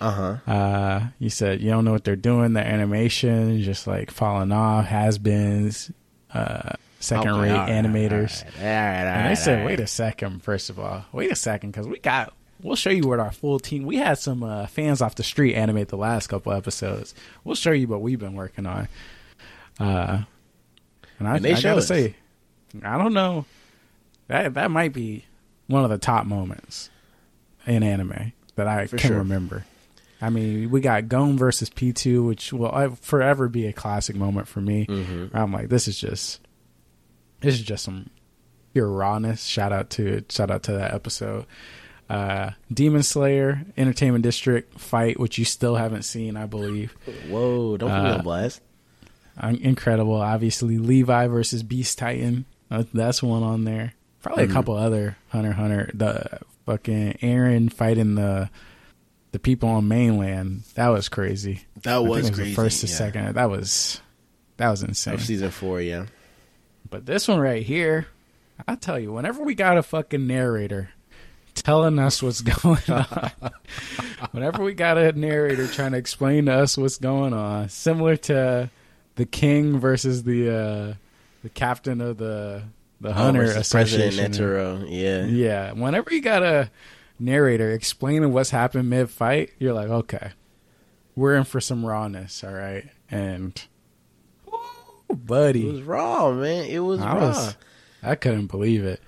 Uh-huh. 0.00 0.50
Uh 0.50 1.08
You 1.18 1.30
said 1.30 1.60
you 1.60 1.70
don't 1.70 1.84
know 1.84 1.92
what 1.92 2.04
they're 2.04 2.16
doing. 2.16 2.52
The 2.52 2.60
animation 2.64 3.62
just 3.62 3.86
like 3.86 4.10
falling 4.10 4.52
off. 4.52 4.86
Has 4.86 5.18
beens. 5.18 5.90
Uh, 6.32 6.70
second 6.98 7.36
rate 7.40 7.50
okay, 7.50 7.72
animators. 7.72 8.42
All 8.42 8.50
right, 8.50 8.58
all 8.58 8.64
right, 8.64 8.98
all 9.00 9.04
right, 9.04 9.16
and 9.18 9.28
I 9.28 9.34
said, 9.34 9.66
"Wait 9.66 9.80
a 9.80 9.86
second. 9.86 10.42
First 10.42 10.70
of 10.70 10.78
all, 10.78 11.04
wait 11.12 11.30
a 11.30 11.36
second, 11.36 11.72
because 11.72 11.86
we 11.86 11.98
got 11.98 12.32
we'll 12.62 12.76
show 12.76 12.90
you 12.90 13.06
what 13.06 13.20
our 13.20 13.32
full 13.32 13.58
team. 13.58 13.84
We 13.84 13.96
had 13.96 14.18
some 14.18 14.42
uh, 14.42 14.66
fans 14.66 15.02
off 15.02 15.14
the 15.14 15.22
street 15.22 15.54
animate 15.54 15.88
the 15.88 15.96
last 15.96 16.28
couple 16.28 16.52
episodes. 16.52 17.14
We'll 17.44 17.56
show 17.56 17.72
you 17.72 17.88
what 17.88 18.00
we've 18.00 18.18
been 18.18 18.34
working 18.34 18.66
on. 18.66 18.88
Uh, 19.80 20.22
and 21.18 21.28
I, 21.28 21.36
and 21.36 21.46
I 21.46 21.60
gotta 21.60 21.78
us. 21.78 21.88
say, 21.88 22.14
I 22.82 22.98
don't 22.98 23.14
know. 23.14 23.44
That 24.28 24.54
that 24.54 24.70
might 24.70 24.92
be 24.92 25.24
one 25.66 25.84
of 25.84 25.90
the 25.90 25.98
top 25.98 26.26
moments 26.26 26.90
in 27.66 27.82
anime 27.82 28.32
that 28.56 28.66
I 28.66 28.86
For 28.86 28.96
can 28.96 29.08
sure. 29.08 29.18
remember. 29.18 29.64
I 30.20 30.30
mean, 30.30 30.70
we 30.70 30.80
got 30.80 31.08
Gon 31.08 31.36
versus 31.36 31.68
Pitou, 31.68 32.22
which 32.22 32.52
will 32.52 32.96
forever 33.00 33.48
be 33.48 33.66
a 33.66 33.72
classic 33.72 34.14
moment 34.14 34.46
for 34.46 34.60
me. 34.60 34.86
Mm-hmm. 34.86 35.36
I'm 35.36 35.52
like, 35.52 35.68
this 35.68 35.88
is 35.88 35.98
just, 35.98 36.40
this 37.40 37.54
is 37.54 37.62
just 37.62 37.84
some 37.84 38.08
pure 38.72 38.88
rawness. 38.88 39.42
Shout 39.44 39.72
out 39.72 39.90
to 39.90 40.24
shout 40.28 40.50
out 40.50 40.62
to 40.64 40.72
that 40.72 40.94
episode. 40.94 41.46
Uh, 42.12 42.50
Demon 42.70 43.02
Slayer 43.02 43.64
Entertainment 43.74 44.22
District 44.22 44.78
fight, 44.78 45.18
which 45.18 45.38
you 45.38 45.46
still 45.46 45.76
haven't 45.76 46.02
seen, 46.02 46.36
I 46.36 46.44
believe. 46.44 46.92
Whoa! 47.30 47.78
Don't 47.78 47.88
put 47.88 48.02
me 48.02 48.10
on 48.10 48.20
uh, 48.20 48.22
blast. 48.22 48.60
Incredible. 49.42 50.16
Obviously, 50.16 50.76
Levi 50.76 51.28
versus 51.28 51.62
Beast 51.62 51.96
Titan. 51.96 52.44
Uh, 52.70 52.84
that's 52.92 53.22
one 53.22 53.42
on 53.42 53.64
there. 53.64 53.94
Probably 54.20 54.44
mm-hmm. 54.44 54.52
a 54.52 54.54
couple 54.54 54.74
other 54.74 55.16
Hunter 55.30 55.52
Hunter. 55.52 55.90
The 55.94 56.40
fucking 56.66 57.14
Eren 57.22 57.72
fighting 57.72 58.16
the 58.16 58.50
the 59.30 59.38
people 59.38 59.70
on 59.70 59.88
mainland. 59.88 60.64
That 60.74 60.88
was 60.88 61.08
crazy. 61.08 61.62
That 61.80 62.04
was, 62.04 62.24
was 62.24 62.30
crazy. 62.32 62.54
first 62.54 62.82
to 62.82 62.88
yeah. 62.88 62.94
second. 62.94 63.34
That 63.36 63.48
was 63.48 64.02
that 64.58 64.68
was 64.68 64.82
insane. 64.82 65.14
Of 65.14 65.22
season 65.22 65.50
four, 65.50 65.80
yeah. 65.80 66.04
But 66.90 67.06
this 67.06 67.26
one 67.26 67.40
right 67.40 67.62
here, 67.62 68.08
I 68.68 68.74
tell 68.74 68.98
you, 68.98 69.14
whenever 69.14 69.42
we 69.42 69.54
got 69.54 69.78
a 69.78 69.82
fucking 69.82 70.26
narrator 70.26 70.90
telling 71.54 71.98
us 71.98 72.22
what's 72.22 72.40
going 72.62 72.82
on. 72.88 73.30
Whenever 74.32 74.62
we 74.62 74.74
got 74.74 74.98
a 74.98 75.12
narrator 75.12 75.66
trying 75.66 75.92
to 75.92 75.98
explain 75.98 76.46
to 76.46 76.52
us 76.52 76.76
what's 76.76 76.98
going 76.98 77.32
on, 77.32 77.68
similar 77.68 78.16
to 78.16 78.70
the 79.16 79.26
king 79.26 79.78
versus 79.78 80.22
the 80.24 80.50
uh, 80.50 80.94
the 81.42 81.48
captain 81.50 82.00
of 82.00 82.18
the 82.18 82.64
the 83.00 83.10
oh, 83.10 83.12
hunter 83.12 83.42
association. 83.42 83.98
President 84.00 84.34
Netero, 84.34 84.86
yeah, 84.88 85.24
yeah. 85.26 85.72
Whenever 85.72 86.12
you 86.12 86.20
got 86.20 86.42
a 86.42 86.70
narrator 87.18 87.70
explaining 87.70 88.32
what's 88.32 88.50
happened 88.50 88.88
mid 88.88 89.10
fight, 89.10 89.50
you're 89.58 89.74
like, 89.74 89.88
okay, 89.88 90.30
we're 91.16 91.36
in 91.36 91.44
for 91.44 91.60
some 91.60 91.84
rawness, 91.84 92.42
all 92.44 92.52
right, 92.52 92.88
and. 93.10 93.60
buddy, 95.12 95.68
it 95.68 95.72
was 95.72 95.82
raw, 95.82 96.32
man. 96.32 96.64
It 96.64 96.78
was 96.78 97.00
I 97.00 97.14
raw. 97.14 97.20
Was, 97.20 97.56
I 98.02 98.14
couldn't 98.14 98.46
believe 98.46 98.84
it. 98.84 99.00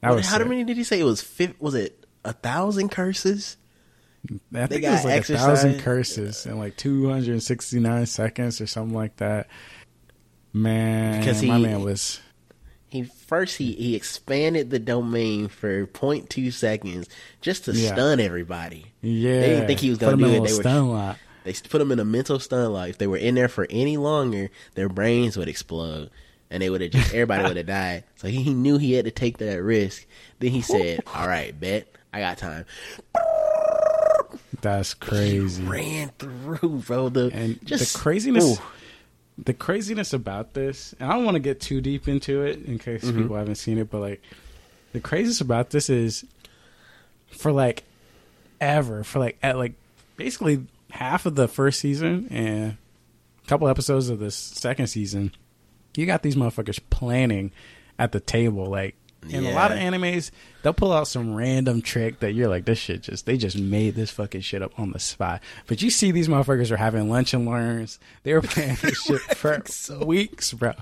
That 0.00 0.14
was 0.14 0.26
how 0.26 0.38
sick. 0.38 0.48
many 0.48 0.64
did 0.64 0.76
he 0.76 0.84
say? 0.84 1.00
It 1.00 1.04
was 1.04 1.38
was 1.58 1.74
it 1.74 2.06
a 2.24 2.32
thousand 2.32 2.90
curses? 2.90 3.56
I 4.54 4.66
think 4.66 4.84
it 4.84 4.90
was 4.90 5.04
like 5.04 5.14
exercise. 5.14 5.42
a 5.42 5.46
thousand 5.46 5.80
curses 5.80 6.46
in 6.46 6.58
like 6.58 6.76
269 6.76 8.06
seconds 8.06 8.60
or 8.60 8.66
something 8.66 8.94
like 8.94 9.16
that. 9.16 9.48
Man, 10.52 11.20
because 11.20 11.40
he, 11.40 11.48
my 11.48 11.58
man 11.58 11.82
was. 11.82 12.20
He 12.88 13.04
first 13.04 13.56
he, 13.56 13.72
he 13.72 13.94
expanded 13.94 14.70
the 14.70 14.80
domain 14.80 15.48
for 15.48 15.86
0.2 15.86 16.52
seconds 16.52 17.08
just 17.40 17.66
to 17.66 17.72
yeah. 17.72 17.92
stun 17.92 18.18
everybody. 18.20 18.86
Yeah, 19.00 19.40
they 19.40 19.46
didn't 19.46 19.66
think 19.68 19.80
he 19.80 19.90
was 19.90 19.98
going 19.98 20.18
to 20.18 20.24
do 20.24 20.30
it. 20.30 20.32
They 20.32 20.40
were 20.40 20.48
stun 20.48 20.90
lock. 20.90 21.18
They 21.44 21.52
put 21.52 21.80
him 21.80 21.92
in 21.92 22.00
a 22.00 22.04
mental 22.04 22.40
stun 22.40 22.72
lock. 22.72 22.88
If 22.88 22.98
they 22.98 23.06
were 23.06 23.16
in 23.16 23.36
there 23.36 23.48
for 23.48 23.66
any 23.70 23.96
longer, 23.96 24.50
their 24.74 24.88
brains 24.88 25.36
would 25.36 25.48
explode 25.48 26.10
and 26.50 26.62
they 26.62 26.70
would 26.70 26.80
have 26.80 26.90
just 26.90 27.14
everybody 27.14 27.44
would 27.44 27.56
have 27.56 27.66
died. 27.66 28.04
So 28.16 28.28
he, 28.28 28.42
he, 28.42 28.54
knew 28.54 28.78
he 28.78 28.92
had 28.92 29.04
to 29.04 29.10
take 29.10 29.38
that 29.38 29.62
risk. 29.62 30.06
Then 30.38 30.50
he 30.50 30.62
said, 30.62 31.02
"All 31.14 31.26
right, 31.26 31.58
bet 31.58 31.86
I 32.12 32.20
got 32.20 32.38
time." 32.38 32.64
That's 34.60 34.94
crazy. 34.94 35.62
He 35.62 35.68
ran 35.68 36.10
through, 36.18 36.82
bro. 36.86 37.08
The 37.08 37.30
and 37.32 37.64
just 37.64 37.94
the 37.94 37.98
craziness. 37.98 38.58
Ooh. 38.58 38.62
The 39.42 39.54
craziness 39.54 40.12
about 40.12 40.52
this, 40.52 40.94
and 41.00 41.10
I 41.10 41.14
don't 41.14 41.24
want 41.24 41.36
to 41.36 41.40
get 41.40 41.60
too 41.60 41.80
deep 41.80 42.08
into 42.08 42.42
it 42.42 42.62
in 42.66 42.78
case 42.78 43.02
mm-hmm. 43.02 43.22
people 43.22 43.36
haven't 43.36 43.54
seen 43.54 43.78
it, 43.78 43.90
but 43.90 44.00
like 44.00 44.22
the 44.92 45.00
craziness 45.00 45.40
about 45.40 45.70
this 45.70 45.88
is 45.88 46.26
for 47.30 47.50
like 47.50 47.84
ever 48.60 49.02
for 49.02 49.18
like 49.18 49.38
at 49.42 49.56
like 49.56 49.72
basically 50.16 50.66
half 50.90 51.26
of 51.26 51.34
the 51.34 51.48
first 51.48 51.80
season 51.80 52.26
and 52.30 52.76
a 53.44 53.48
couple 53.48 53.68
episodes 53.68 54.10
of 54.10 54.18
the 54.18 54.30
second 54.30 54.88
season 54.88 55.32
you 55.96 56.06
got 56.06 56.22
these 56.22 56.36
motherfuckers 56.36 56.80
planning 56.90 57.52
at 57.98 58.12
the 58.12 58.20
table. 58.20 58.66
Like 58.66 58.96
in 59.28 59.44
yeah. 59.44 59.50
a 59.50 59.54
lot 59.54 59.70
of 59.70 59.78
animes, 59.78 60.30
they'll 60.62 60.72
pull 60.72 60.92
out 60.92 61.06
some 61.06 61.34
random 61.34 61.82
trick 61.82 62.20
that 62.20 62.32
you're 62.32 62.48
like, 62.48 62.64
this 62.64 62.78
shit 62.78 63.02
just 63.02 63.26
they 63.26 63.36
just 63.36 63.58
made 63.58 63.94
this 63.94 64.10
fucking 64.10 64.40
shit 64.40 64.62
up 64.62 64.78
on 64.78 64.92
the 64.92 64.98
spot. 64.98 65.42
But 65.66 65.82
you 65.82 65.90
see 65.90 66.10
these 66.10 66.28
motherfuckers 66.28 66.70
are 66.70 66.78
having 66.78 67.10
lunch 67.10 67.34
and 67.34 67.46
learns. 67.46 67.98
They 68.22 68.32
were 68.32 68.40
playing 68.40 68.78
this 68.80 69.02
shit 69.04 69.20
for 69.20 69.60
so. 69.66 70.04
weeks, 70.04 70.52
bro. 70.52 70.72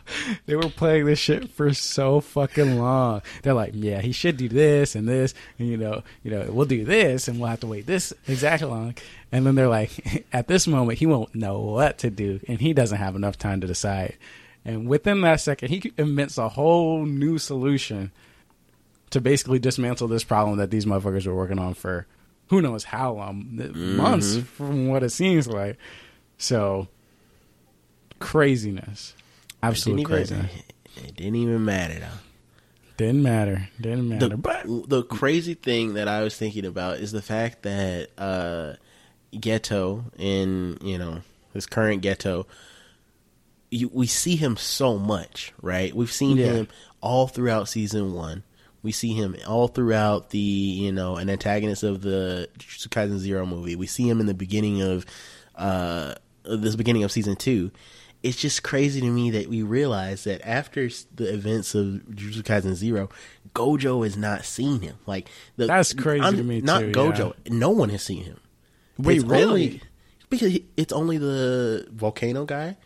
They 0.47 0.55
were 0.55 0.69
playing 0.69 1.07
this 1.07 1.19
shit 1.19 1.51
for 1.51 1.75
so 1.75 2.21
fucking 2.21 2.79
long. 2.79 3.23
They're 3.43 3.55
like, 3.55 3.73
yeah, 3.75 4.01
he 4.01 4.13
should 4.13 4.37
do 4.37 4.49
this 4.49 4.95
and 4.95 5.09
this, 5.09 5.35
and 5.59 5.69
you 5.69 5.77
know, 5.77 6.03
you 6.23 6.31
know, 6.31 6.47
we'll 6.51 6.67
do 6.67 6.85
this, 6.85 7.27
and 7.27 7.41
we'll 7.41 7.51
have 7.51 7.61
to 7.61 7.67
wait 7.67 7.87
this 7.87 8.13
exactly 8.29 8.69
long. 8.69 8.95
And 9.33 9.45
then 9.45 9.57
they're 9.57 9.69
like, 9.69 10.27
at 10.33 10.47
this 10.47 10.67
moment, 10.67 11.01
he 11.01 11.07
won't 11.07 11.35
know 11.35 11.61
what 11.61 11.99
to 11.99 12.11
do, 12.11 12.41
and 12.47 12.61
he 12.61 12.73
doesn't 12.73 12.99
have 12.99 13.17
enough 13.17 13.37
time 13.37 13.61
to 13.63 13.67
decide. 13.67 14.17
And 14.69 14.87
within 14.87 15.23
that 15.23 15.41
second, 15.41 15.71
he 15.71 15.95
invents 15.97 16.37
a 16.37 16.51
whole 16.51 17.07
new 17.07 17.39
solution 17.39 18.13
to 19.09 19.19
basically 19.19 19.59
dismantle 19.59 20.09
this 20.09 20.25
problem 20.25 20.59
that 20.59 20.71
these 20.71 20.85
motherfuckers 20.85 21.27
were 21.27 21.35
working 21.35 21.59
on 21.59 21.73
for 21.73 22.07
who 22.49 22.61
knows 22.61 22.85
how 22.85 23.15
long, 23.15 23.45
mm-hmm. 23.55 23.97
months 23.97 24.37
from 24.37 24.89
what 24.89 25.03
it 25.03 25.09
seems 25.09 25.49
like. 25.49 25.79
So 26.37 26.89
craziness, 28.19 29.15
absolute 29.63 30.05
craziness. 30.05 30.53
Even, 30.53 31.07
it 31.09 31.17
didn't 31.17 31.37
even 31.37 31.65
matter 31.65 32.01
though. 32.01 32.19
Didn't 32.99 33.23
matter. 33.23 33.71
Didn't 33.81 34.07
matter. 34.07 34.29
The, 34.29 34.37
but 34.37 34.67
the 34.67 35.03
crazy 35.03 35.55
thing 35.55 35.95
that 35.95 36.09
I 36.09 36.23
was 36.23 36.37
thinking 36.37 36.67
about 36.67 36.99
is 36.99 37.13
the 37.13 37.23
fact 37.23 37.63
that 37.63 38.11
uh, 38.19 38.75
Geto 39.33 40.05
in 40.19 40.77
you 40.83 40.99
know 40.99 41.23
his 41.55 41.65
current 41.65 42.03
Geto 42.03 42.45
you, 43.71 43.91
we 43.93 44.07
see 44.07 44.37
him 44.37 44.57
so 44.57 44.99
much, 44.99 45.53
right? 45.61 45.95
We've 45.95 46.13
seen 46.13 46.37
yeah. 46.37 46.47
him 46.47 46.69
all 47.01 47.29
throughout 47.29 47.69
season 47.69 48.15
one. 48.15 48.43
We 48.83 48.93
see 48.93 49.13
him 49.13 49.37
all 49.47 49.69
throughout 49.69 50.31
the, 50.31 50.39
you 50.39 50.93
know, 50.93 51.17
an 51.17 51.29
antagonist 51.29 51.83
of 51.83 52.01
the 52.01 52.49
Jujutsu 52.59 52.89
Kaisen 52.89 53.19
Zero 53.19 53.45
movie. 53.45 53.77
We 53.77 53.87
see 53.87 54.09
him 54.09 54.21
in 54.21 54.27
the 54.27 54.35
beginning 54.35 54.83
of, 54.83 55.05
uh, 55.57 56.15
this 56.45 56.77
beginning 56.77 57.05
of 57.05 57.13
season 57.13 57.37
two. 57.37 57.71
It's 58.23 58.37
just 58.37 58.63
crazy 58.63 59.01
to 59.01 59.07
me 59.07 59.31
that 59.33 59.49
we 59.49 59.63
realize 59.63 60.25
that 60.25 60.41
after 60.47 60.89
the 61.15 61.33
events 61.33 61.75
of 61.75 61.87
Jujutsu 62.11 62.43
Kaisen 62.43 62.75
Zero, 62.75 63.11
Gojo 63.55 64.05
has 64.05 64.17
not 64.17 64.45
seen 64.45 64.81
him. 64.81 64.97
Like 65.07 65.29
the, 65.57 65.67
that's 65.67 65.93
crazy 65.93 66.25
I'm, 66.25 66.37
to 66.37 66.43
me. 66.43 66.61
Not 66.61 66.81
too, 66.81 66.93
Gojo. 66.93 67.35
Yeah. 67.45 67.55
No 67.55 67.71
one 67.71 67.91
has 67.91 68.03
seen 68.03 68.25
him. 68.25 68.41
Wait, 68.97 69.19
it's 69.19 69.25
really? 69.25 69.45
Only, 69.45 69.83
because 70.31 70.59
it's 70.77 70.93
only 70.93 71.19
the 71.19 71.87
volcano 71.93 72.45
guy 72.45 72.77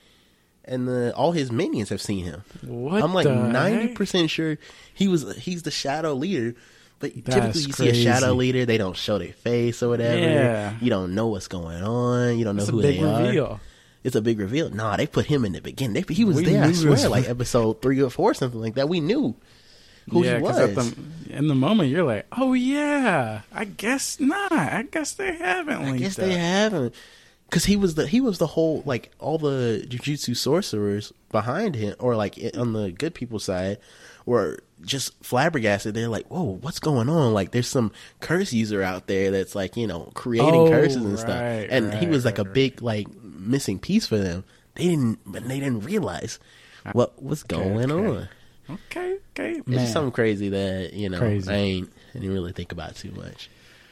and 0.64 0.86
the, 0.86 1.14
all 1.14 1.32
his 1.32 1.50
minions 1.50 1.88
have 1.88 2.00
seen 2.00 2.24
him. 2.24 2.42
What 2.62 3.02
I'm 3.02 3.14
like 3.14 3.26
ninety 3.26 3.94
percent 3.94 4.30
sure 4.30 4.58
he 4.94 5.08
was 5.08 5.36
he's 5.36 5.62
the 5.62 5.70
shadow 5.70 6.14
leader. 6.14 6.54
But 6.98 7.12
That's 7.24 7.34
typically, 7.34 7.60
you 7.62 7.72
crazy. 7.72 7.92
see 7.94 8.08
a 8.08 8.12
shadow 8.12 8.32
leader, 8.32 8.64
they 8.64 8.78
don't 8.78 8.96
show 8.96 9.18
their 9.18 9.32
face 9.32 9.82
or 9.82 9.88
whatever. 9.88 10.20
Yeah. 10.20 10.74
You 10.80 10.88
don't 10.88 11.16
know 11.16 11.26
what's 11.26 11.48
going 11.48 11.82
on. 11.82 12.38
You 12.38 12.44
don't 12.44 12.54
know 12.54 12.62
it's 12.62 12.70
who 12.70 12.80
they 12.80 13.00
reveal. 13.00 13.46
are. 13.46 13.60
It's 14.04 14.14
a 14.14 14.22
big 14.22 14.38
reveal. 14.38 14.70
Nah, 14.70 14.96
they 14.96 15.08
put 15.08 15.26
him 15.26 15.44
in 15.44 15.52
the 15.52 15.60
beginning. 15.60 16.00
They, 16.00 16.14
he 16.14 16.24
was 16.24 16.36
we 16.36 16.44
there. 16.44 16.62
I 16.62 16.72
swear, 16.72 17.08
like 17.08 17.28
episode 17.28 17.82
three 17.82 18.00
or 18.00 18.10
four, 18.10 18.34
something 18.34 18.60
like 18.60 18.74
that. 18.74 18.88
We 18.88 19.00
knew 19.00 19.34
who 20.10 20.24
yeah, 20.24 20.36
he 20.36 20.42
was. 20.42 20.58
At 20.58 20.74
the, 20.76 20.96
in 21.30 21.48
the 21.48 21.54
moment, 21.56 21.90
you're 21.90 22.04
like, 22.04 22.26
"Oh 22.32 22.52
yeah, 22.52 23.42
I 23.52 23.64
guess 23.64 24.20
not. 24.20 24.52
I 24.52 24.86
guess 24.90 25.12
they 25.14 25.34
haven't." 25.34 25.82
I 25.82 25.96
guess 25.96 26.16
they 26.16 26.34
haven't 26.34 26.94
because 27.53 27.66
he 27.66 27.76
was 27.76 27.96
the 27.96 28.07
he 28.07 28.22
was 28.22 28.38
the 28.38 28.46
whole 28.46 28.82
like 28.86 29.11
all 29.18 29.36
the 29.36 29.84
jujutsu 29.86 30.34
sorcerers 30.34 31.12
behind 31.30 31.74
him, 31.74 31.94
or 31.98 32.16
like 32.16 32.38
on 32.57 32.72
the 32.72 32.90
good 32.90 33.12
people 33.12 33.38
side, 33.38 33.76
were 34.24 34.61
just 34.80 35.12
flabbergasted. 35.22 35.92
They're 35.92 36.09
like, 36.09 36.26
"Whoa, 36.28 36.57
what's 36.62 36.78
going 36.78 37.11
on?" 37.11 37.34
Like, 37.34 37.50
there's 37.50 37.68
some 37.68 37.92
curse 38.20 38.55
user 38.55 38.82
out 38.82 39.07
there 39.07 39.30
that's 39.30 39.55
like 39.55 39.76
you 39.76 39.86
know 39.86 40.11
creating 40.14 40.55
oh, 40.55 40.70
curses 40.70 40.96
and 40.96 41.09
oh, 41.09 41.11
right, 41.11 41.18
stuff, 41.18 41.66
and 41.68 41.88
right, 41.90 41.98
he 41.98 42.07
was 42.07 42.24
like 42.24 42.38
right, 42.38 42.46
a 42.46 42.50
big 42.50 42.80
like 42.80 43.07
missing 43.22 43.78
piece 43.78 44.07
for 44.07 44.16
them. 44.16 44.44
they 44.74 44.84
didn't, 44.84 45.18
but 45.26 45.46
they 45.46 45.61
didn't 45.61 45.80
realize 45.80 46.38
what 46.92 47.22
was 47.22 47.42
going 47.42 47.92
okay. 47.92 48.09
on. 48.09 48.28
Okay, 48.70 49.18
okay, 49.38 49.59
It's 49.59 49.66
man. 49.68 49.78
just 49.80 49.92
something 49.92 50.12
crazy 50.12 50.48
that 50.48 50.94
you 50.94 51.11
know 51.11 51.18
Crazy. 51.18 51.50
I 51.53 51.55
ain't 51.57 51.92
I 52.14 52.18
didn't 52.18 52.32
really 52.32 52.53
think 52.53 52.72
about 52.72 52.96
too 52.96 53.11
much. 53.11 53.50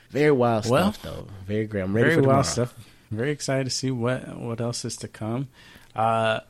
Very 0.08 0.30
wild 0.30 0.66
Well, 0.66 0.94
stuff 0.94 1.02
though. 1.02 1.26
Very 1.46 1.66
great. 1.66 1.82
I'm 1.82 1.92
ready 1.92 2.04
Very 2.06 2.14
for 2.14 2.22
tomorrow. 2.22 2.36
wild 2.38 2.46
stuff. 2.46 2.74
Very 3.10 3.30
excited 3.30 3.64
to 3.64 3.70
see 3.70 3.90
what 3.90 4.36
what 4.38 4.60
else 4.60 4.84
is 4.84 4.96
to 4.98 5.08
come. 5.08 5.48
Uh, 5.96 6.40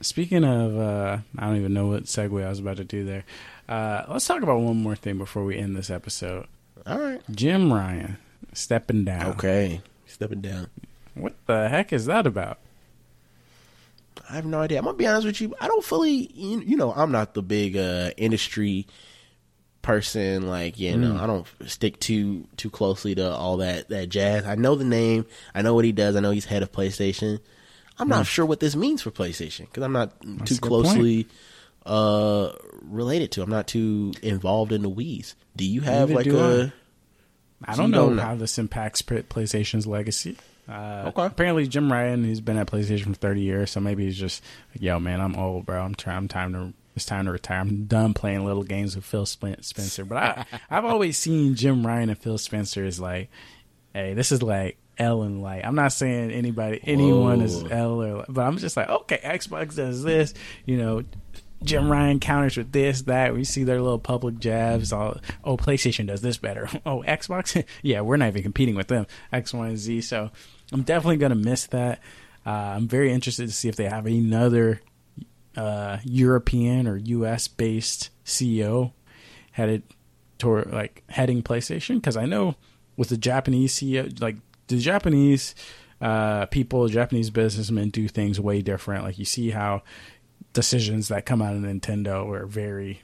speaking 0.00 0.44
of, 0.44 0.78
uh, 0.78 1.18
I 1.38 1.46
don't 1.46 1.56
even 1.56 1.74
know 1.74 1.88
what 1.88 2.04
segue 2.04 2.44
I 2.44 2.48
was 2.48 2.60
about 2.60 2.78
to 2.78 2.84
do 2.84 3.04
there. 3.04 3.24
Uh, 3.68 4.04
let's 4.08 4.26
talk 4.26 4.42
about 4.42 4.60
one 4.60 4.82
more 4.82 4.96
thing 4.96 5.18
before 5.18 5.44
we 5.44 5.58
end 5.58 5.76
this 5.76 5.90
episode. 5.90 6.46
All 6.86 6.98
right. 6.98 7.20
Jim 7.30 7.72
Ryan 7.72 8.16
stepping 8.52 9.04
down. 9.04 9.26
Okay. 9.32 9.80
Stepping 10.06 10.40
down. 10.40 10.68
What 11.14 11.34
the 11.46 11.68
heck 11.68 11.92
is 11.92 12.06
that 12.06 12.26
about? 12.26 12.58
I 14.30 14.36
have 14.36 14.46
no 14.46 14.60
idea. 14.60 14.78
I'm 14.78 14.84
gonna 14.84 14.96
be 14.96 15.06
honest 15.06 15.26
with 15.26 15.40
you. 15.40 15.54
I 15.60 15.66
don't 15.66 15.84
fully, 15.84 16.30
you 16.34 16.76
know, 16.76 16.92
I'm 16.92 17.12
not 17.12 17.34
the 17.34 17.42
big 17.42 17.76
uh, 17.76 18.10
industry 18.16 18.86
person. 19.86 20.48
Like, 20.48 20.78
you 20.78 20.96
know, 20.96 21.16
I 21.16 21.26
don't 21.26 21.46
stick 21.66 21.98
too 22.00 22.46
too 22.56 22.70
closely 22.70 23.14
to 23.14 23.30
all 23.32 23.58
that 23.58 23.88
that 23.88 24.08
jazz. 24.08 24.44
I 24.44 24.54
know 24.56 24.74
the 24.74 24.84
name. 24.84 25.26
I 25.54 25.62
know 25.62 25.74
what 25.74 25.84
he 25.84 25.92
does. 25.92 26.16
I 26.16 26.20
know 26.20 26.30
he's 26.32 26.44
head 26.44 26.62
of 26.62 26.72
PlayStation. 26.72 27.40
I'm 27.98 28.08
not 28.08 28.26
sure 28.26 28.44
what 28.44 28.60
this 28.60 28.76
means 28.76 29.00
for 29.02 29.10
PlayStation 29.10 29.60
because 29.60 29.82
I'm 29.82 29.92
not 29.92 30.12
a 30.22 30.44
too 30.44 30.58
closely 30.58 31.26
uh 31.86 32.52
related 32.82 33.30
to. 33.32 33.42
I'm 33.42 33.50
not 33.50 33.66
too 33.68 34.12
involved 34.22 34.72
in 34.72 34.82
the 34.82 34.88
weeds. 34.88 35.34
Do 35.56 35.64
you 35.64 35.80
have 35.82 36.10
Neither 36.10 36.14
like 36.14 36.26
a? 36.26 36.72
I. 37.64 37.72
I 37.72 37.76
don't 37.76 37.90
know 37.90 38.10
know. 38.10 38.20
how 38.22 38.34
this 38.34 38.58
impacts 38.58 39.00
PlayStation's 39.00 39.86
legacy. 39.86 40.36
Uh, 40.68 41.04
Okay. 41.06 41.24
Apparently, 41.24 41.66
Jim 41.66 41.90
Ryan, 41.90 42.24
he's 42.24 42.40
been 42.42 42.58
at 42.58 42.66
PlayStation 42.66 43.04
for 43.06 43.14
30 43.14 43.40
years, 43.40 43.70
so 43.70 43.80
maybe 43.80 44.04
he's 44.04 44.18
just 44.18 44.42
like, 44.74 44.82
"Yo, 44.82 44.98
man, 45.00 45.20
I'm 45.22 45.36
old, 45.36 45.64
bro. 45.64 45.80
I'm 45.82 45.94
trying. 45.94 46.16
I'm 46.18 46.28
time 46.28 46.52
to. 46.52 46.72
It's 46.96 47.04
time 47.04 47.26
to 47.26 47.32
retire. 47.32 47.60
I'm 47.60 47.84
done 47.84 48.14
playing 48.14 48.44
little 48.46 48.62
games 48.64 48.96
with 48.96 49.04
Phil 49.04 49.26
Spencer." 49.26 50.04
But 50.04 50.16
I, 50.16 50.46
I've 50.70 50.86
always 50.86 51.18
seen 51.18 51.54
Jim 51.54 51.86
Ryan 51.86 52.08
and 52.08 52.18
Phil 52.18 52.38
Spencer 52.38 52.84
as 52.84 52.98
like, 52.98 53.28
"Hey, 53.92 54.14
this 54.14 54.32
is 54.32 54.42
like 54.42 54.78
L 54.96 55.22
and 55.22 55.42
Light." 55.42 55.64
I'm 55.64 55.74
not 55.74 55.92
saying 55.92 56.30
anybody, 56.30 56.80
anyone 56.84 57.42
is 57.42 57.62
Whoa. 57.62 57.68
L 57.68 58.02
or, 58.02 58.24
but 58.28 58.42
I'm 58.42 58.56
just 58.56 58.76
like, 58.76 58.88
okay, 58.88 59.20
Xbox 59.22 59.76
does 59.76 60.02
this, 60.02 60.34
you 60.64 60.78
know. 60.78 61.04
Jim 61.62 61.90
Ryan 61.90 62.20
counters 62.20 62.58
with 62.58 62.70
this, 62.72 63.02
that. 63.02 63.34
We 63.34 63.42
see 63.42 63.64
their 63.64 63.80
little 63.80 63.98
public 63.98 64.38
jabs. 64.38 64.92
All, 64.92 65.18
oh, 65.42 65.56
PlayStation 65.56 66.06
does 66.06 66.20
this 66.20 66.36
better. 66.36 66.68
Oh, 66.84 67.02
Xbox? 67.08 67.64
yeah, 67.82 68.02
we're 68.02 68.18
not 68.18 68.28
even 68.28 68.42
competing 68.42 68.76
with 68.76 68.88
them. 68.88 69.06
X, 69.32 69.54
Y, 69.54 69.66
and 69.66 69.78
Z. 69.78 70.02
So 70.02 70.30
I'm 70.70 70.82
definitely 70.82 71.16
going 71.16 71.30
to 71.30 71.36
miss 71.36 71.66
that. 71.68 72.00
Uh, 72.44 72.50
I'm 72.50 72.86
very 72.86 73.10
interested 73.10 73.48
to 73.48 73.54
see 73.54 73.68
if 73.68 73.74
they 73.74 73.86
have 73.88 74.06
another 74.06 74.82
uh, 75.56 75.98
European 76.04 76.86
or 76.86 76.96
US 76.96 77.48
based 77.48 78.10
CEO 78.24 78.92
headed 79.52 79.82
toward 80.38 80.70
like 80.72 81.02
heading 81.08 81.42
PlayStation 81.42 81.96
because 81.96 82.16
I 82.16 82.26
know 82.26 82.56
with 82.96 83.08
the 83.08 83.16
Japanese 83.16 83.74
CEO, 83.74 84.20
like 84.20 84.36
the 84.68 84.78
Japanese 84.78 85.54
uh, 86.00 86.46
people, 86.46 86.88
Japanese 86.88 87.30
businessmen 87.30 87.90
do 87.90 88.08
things 88.08 88.40
way 88.40 88.62
different. 88.62 89.04
Like 89.04 89.18
you 89.18 89.24
see 89.24 89.50
how 89.50 89.82
decisions 90.52 91.08
that 91.08 91.26
come 91.26 91.42
out 91.42 91.54
of 91.54 91.62
Nintendo 91.62 92.28
are 92.34 92.46
very 92.46 93.02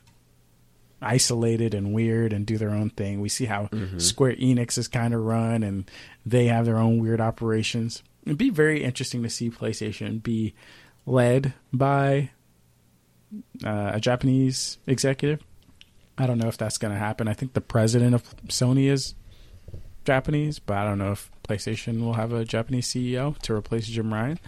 isolated 1.00 1.74
and 1.74 1.92
weird 1.92 2.32
and 2.32 2.46
do 2.46 2.56
their 2.56 2.70
own 2.70 2.90
thing. 2.90 3.20
We 3.20 3.28
see 3.28 3.46
how 3.46 3.68
Square 3.98 4.36
Enix 4.36 4.78
is 4.78 4.88
kind 4.88 5.12
of 5.12 5.20
run 5.20 5.62
and 5.62 5.90
they 6.24 6.46
have 6.46 6.64
their 6.64 6.78
own 6.78 6.98
weird 6.98 7.20
operations. 7.20 8.02
It'd 8.24 8.38
be 8.38 8.50
very 8.50 8.84
interesting 8.84 9.22
to 9.24 9.30
see 9.30 9.50
PlayStation 9.50 10.22
be 10.22 10.54
led 11.04 11.54
by 11.72 12.30
uh, 13.64 13.92
a 13.94 14.00
Japanese 14.00 14.78
executive. 14.86 15.40
I 16.18 16.26
don't 16.26 16.38
know 16.38 16.48
if 16.48 16.58
that's 16.58 16.78
going 16.78 16.92
to 16.92 16.98
happen. 16.98 17.28
I 17.28 17.32
think 17.32 17.54
the 17.54 17.60
president 17.60 18.14
of 18.14 18.22
Sony 18.48 18.90
is 18.90 19.14
Japanese, 20.04 20.58
but 20.58 20.76
I 20.76 20.84
don't 20.84 20.98
know 20.98 21.12
if 21.12 21.30
PlayStation 21.48 22.00
will 22.00 22.14
have 22.14 22.32
a 22.32 22.44
Japanese 22.44 22.88
CEO 22.88 23.36
to 23.38 23.54
replace 23.54 23.86
Jim 23.86 24.12
Ryan. 24.12 24.38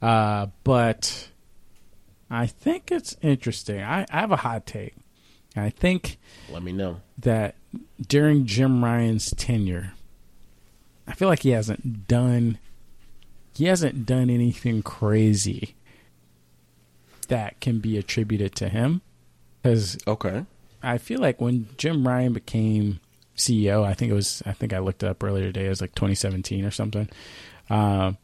Uh, 0.00 0.46
but 0.64 1.28
I 2.30 2.46
think 2.46 2.90
it's 2.90 3.16
interesting. 3.22 3.82
I, 3.82 4.06
I 4.10 4.20
have 4.20 4.32
a 4.32 4.36
hot 4.36 4.66
take. 4.66 4.94
I 5.56 5.70
think 5.70 6.18
Let 6.50 6.62
me 6.62 6.72
know. 6.72 7.00
that 7.18 7.54
during 8.08 8.44
Jim 8.46 8.82
Ryan's 8.82 9.30
tenure, 9.36 9.92
I 11.06 11.12
feel 11.14 11.28
like 11.28 11.42
he 11.42 11.50
hasn't 11.50 12.08
done 12.08 12.58
he 13.54 13.66
hasn't 13.66 14.04
done 14.04 14.30
anything 14.30 14.82
crazy 14.82 15.76
that 17.26 17.60
can 17.60 17.78
be 17.78 17.96
attributed 17.98 18.54
to 18.56 18.68
him 18.68 19.02
because 19.62 19.98
Okay. 20.06 20.44
I 20.82 20.98
feel 20.98 21.20
like 21.20 21.40
when 21.40 21.68
Jim 21.78 22.06
Ryan 22.06 22.32
became 22.34 23.00
CEO, 23.36 23.84
I 23.84 23.94
think 23.94 24.10
it 24.10 24.14
was 24.14 24.42
I 24.46 24.52
think 24.52 24.72
I 24.72 24.78
looked 24.78 25.02
it 25.02 25.08
up 25.08 25.22
earlier 25.22 25.44
today. 25.44 25.66
It 25.66 25.70
was 25.70 25.80
like 25.80 25.94
2017 25.94 26.64
or 26.64 26.70
something. 26.70 27.08
Um, 27.70 28.18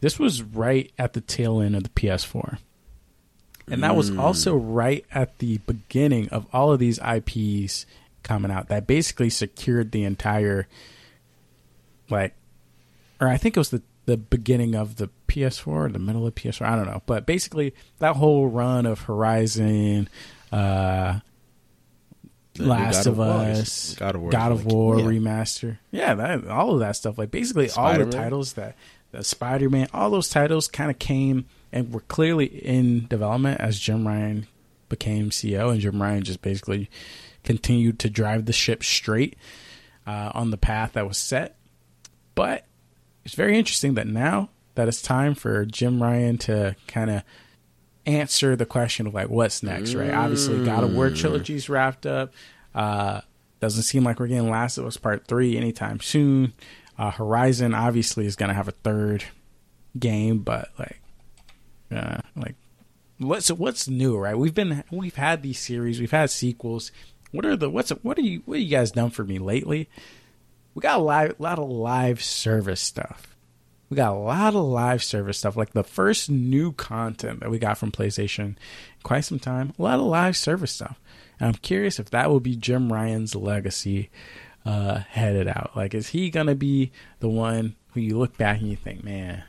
this 0.00 0.18
was 0.18 0.42
right 0.42 0.90
at 0.98 1.12
the 1.12 1.20
tail 1.20 1.60
end 1.60 1.76
of 1.76 1.82
the 1.82 1.88
PS4, 1.90 2.58
and 3.68 3.82
that 3.82 3.94
was 3.96 4.14
also 4.16 4.54
right 4.56 5.04
at 5.12 5.38
the 5.38 5.58
beginning 5.58 6.28
of 6.30 6.46
all 6.52 6.72
of 6.72 6.78
these 6.78 6.98
IPs 6.98 7.86
coming 8.22 8.50
out. 8.50 8.68
That 8.68 8.86
basically 8.86 9.30
secured 9.30 9.92
the 9.92 10.04
entire, 10.04 10.66
like, 12.10 12.34
or 13.20 13.28
I 13.28 13.36
think 13.36 13.56
it 13.56 13.60
was 13.60 13.70
the 13.70 13.82
the 14.06 14.16
beginning 14.16 14.74
of 14.74 14.96
the 14.96 15.08
PS4 15.28 15.66
or 15.66 15.88
the 15.88 15.98
middle 15.98 16.26
of 16.26 16.34
PS4. 16.34 16.66
I 16.66 16.76
don't 16.76 16.86
know, 16.86 17.02
but 17.06 17.26
basically 17.26 17.74
that 17.98 18.16
whole 18.16 18.48
run 18.48 18.86
of 18.86 19.02
Horizon. 19.02 20.08
Uh, 20.52 21.20
Last 22.56 23.06
of 23.06 23.18
War 23.18 23.26
Us, 23.26 23.96
God 23.96 24.14
of 24.14 24.20
War. 24.20 24.30
God 24.30 24.52
of 24.52 24.64
War 24.64 24.94
remaster. 24.96 25.78
Yeah, 25.90 26.14
that, 26.14 26.46
all 26.46 26.74
of 26.74 26.80
that 26.80 26.94
stuff. 26.94 27.18
Like 27.18 27.32
basically 27.32 27.68
all 27.70 27.98
the 27.98 28.06
titles 28.06 28.52
that 28.52 28.76
the 29.10 29.24
Spider 29.24 29.68
Man, 29.68 29.88
all 29.92 30.10
those 30.10 30.28
titles 30.28 30.68
kind 30.68 30.90
of 30.90 30.98
came 31.00 31.46
and 31.72 31.92
were 31.92 32.00
clearly 32.00 32.46
in 32.46 33.06
development 33.08 33.60
as 33.60 33.80
Jim 33.80 34.06
Ryan 34.06 34.46
became 34.88 35.30
CEO, 35.30 35.72
and 35.72 35.80
Jim 35.80 36.00
Ryan 36.00 36.22
just 36.22 36.42
basically 36.42 36.88
continued 37.42 37.98
to 38.00 38.10
drive 38.10 38.44
the 38.44 38.52
ship 38.52 38.84
straight 38.84 39.36
uh, 40.06 40.30
on 40.34 40.50
the 40.50 40.56
path 40.56 40.92
that 40.92 41.08
was 41.08 41.18
set. 41.18 41.56
But 42.36 42.66
it's 43.24 43.34
very 43.34 43.58
interesting 43.58 43.94
that 43.94 44.06
now 44.06 44.50
that 44.74 44.88
it's 44.88 45.02
time 45.02 45.34
for 45.34 45.64
Jim 45.64 46.02
Ryan 46.02 46.38
to 46.38 46.76
kind 46.88 47.10
of 47.10 47.22
answer 48.06 48.56
the 48.56 48.66
question 48.66 49.06
of 49.06 49.14
like 49.14 49.28
what's 49.28 49.62
next, 49.62 49.94
right? 49.94 50.10
Obviously, 50.10 50.64
God 50.64 50.84
of 50.84 50.94
War 50.94 51.10
trilogy's 51.10 51.68
wrapped 51.68 52.06
up. 52.06 52.32
Uh, 52.74 53.20
doesn't 53.60 53.84
seem 53.84 54.04
like 54.04 54.20
we're 54.20 54.26
getting 54.26 54.50
Last 54.50 54.78
of 54.78 54.84
Us 54.86 54.96
Part 54.96 55.26
Three 55.26 55.56
anytime 55.56 56.00
soon. 56.00 56.52
Uh, 56.98 57.10
Horizon 57.10 57.74
obviously 57.74 58.26
is 58.26 58.36
going 58.36 58.48
to 58.48 58.54
have 58.54 58.68
a 58.68 58.72
third 58.72 59.24
game, 59.98 60.38
but 60.38 60.68
like, 60.78 61.00
uh, 61.90 62.18
like 62.36 62.56
what's 63.18 63.50
what's 63.50 63.88
new, 63.88 64.16
right? 64.18 64.36
We've 64.36 64.54
been 64.54 64.84
we've 64.90 65.16
had 65.16 65.42
these 65.42 65.58
series, 65.58 66.00
we've 66.00 66.10
had 66.10 66.30
sequels. 66.30 66.92
What 67.30 67.46
are 67.46 67.56
the 67.56 67.70
what's 67.70 67.90
what 67.90 68.18
are 68.18 68.22
you 68.22 68.42
what 68.44 68.58
have 68.58 68.64
you 68.64 68.70
guys 68.76 68.90
done 68.90 69.10
for 69.10 69.24
me 69.24 69.38
lately? 69.38 69.88
We 70.74 70.80
got 70.80 70.98
a 70.98 71.02
live, 71.02 71.34
lot 71.38 71.58
of 71.58 71.68
live 71.68 72.22
service 72.22 72.80
stuff. 72.80 73.36
We 73.90 73.96
got 73.96 74.12
a 74.12 74.18
lot 74.18 74.54
of 74.54 74.64
live 74.64 75.04
service 75.04 75.38
stuff, 75.38 75.56
like 75.56 75.72
the 75.72 75.84
first 75.84 76.28
new 76.30 76.72
content 76.72 77.40
that 77.40 77.50
we 77.50 77.58
got 77.58 77.78
from 77.78 77.92
PlayStation 77.92 78.38
in 78.44 78.56
quite 79.02 79.20
some 79.20 79.38
time. 79.38 79.72
A 79.78 79.82
lot 79.82 80.00
of 80.00 80.06
live 80.06 80.36
service 80.36 80.72
stuff. 80.72 80.98
And 81.38 81.48
I'm 81.48 81.54
curious 81.54 81.98
if 82.00 82.10
that 82.10 82.30
will 82.30 82.40
be 82.40 82.56
Jim 82.56 82.92
Ryan's 82.92 83.34
legacy 83.34 84.10
uh, 84.64 85.00
headed 85.10 85.46
out. 85.46 85.72
Like, 85.76 85.94
is 85.94 86.08
he 86.08 86.30
gonna 86.30 86.54
be 86.54 86.90
the 87.20 87.28
one 87.28 87.76
who 87.92 88.00
you 88.00 88.18
look 88.18 88.36
back 88.36 88.60
and 88.60 88.68
you 88.68 88.76
think, 88.76 89.04
man, 89.04 89.44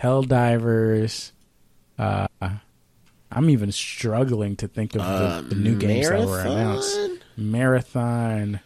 Helldivers? 0.00 1.32
Uh, 1.98 2.26
I'm 3.30 3.50
even 3.50 3.70
struggling 3.70 4.56
to 4.56 4.68
think 4.68 4.94
of 4.94 5.02
Uh, 5.02 5.40
the, 5.42 5.48
the 5.48 5.54
new 5.54 5.76
games 5.76 6.08
that 6.08 6.26
were 6.26 6.40
announced. 6.40 6.98
Marathon? 7.36 8.60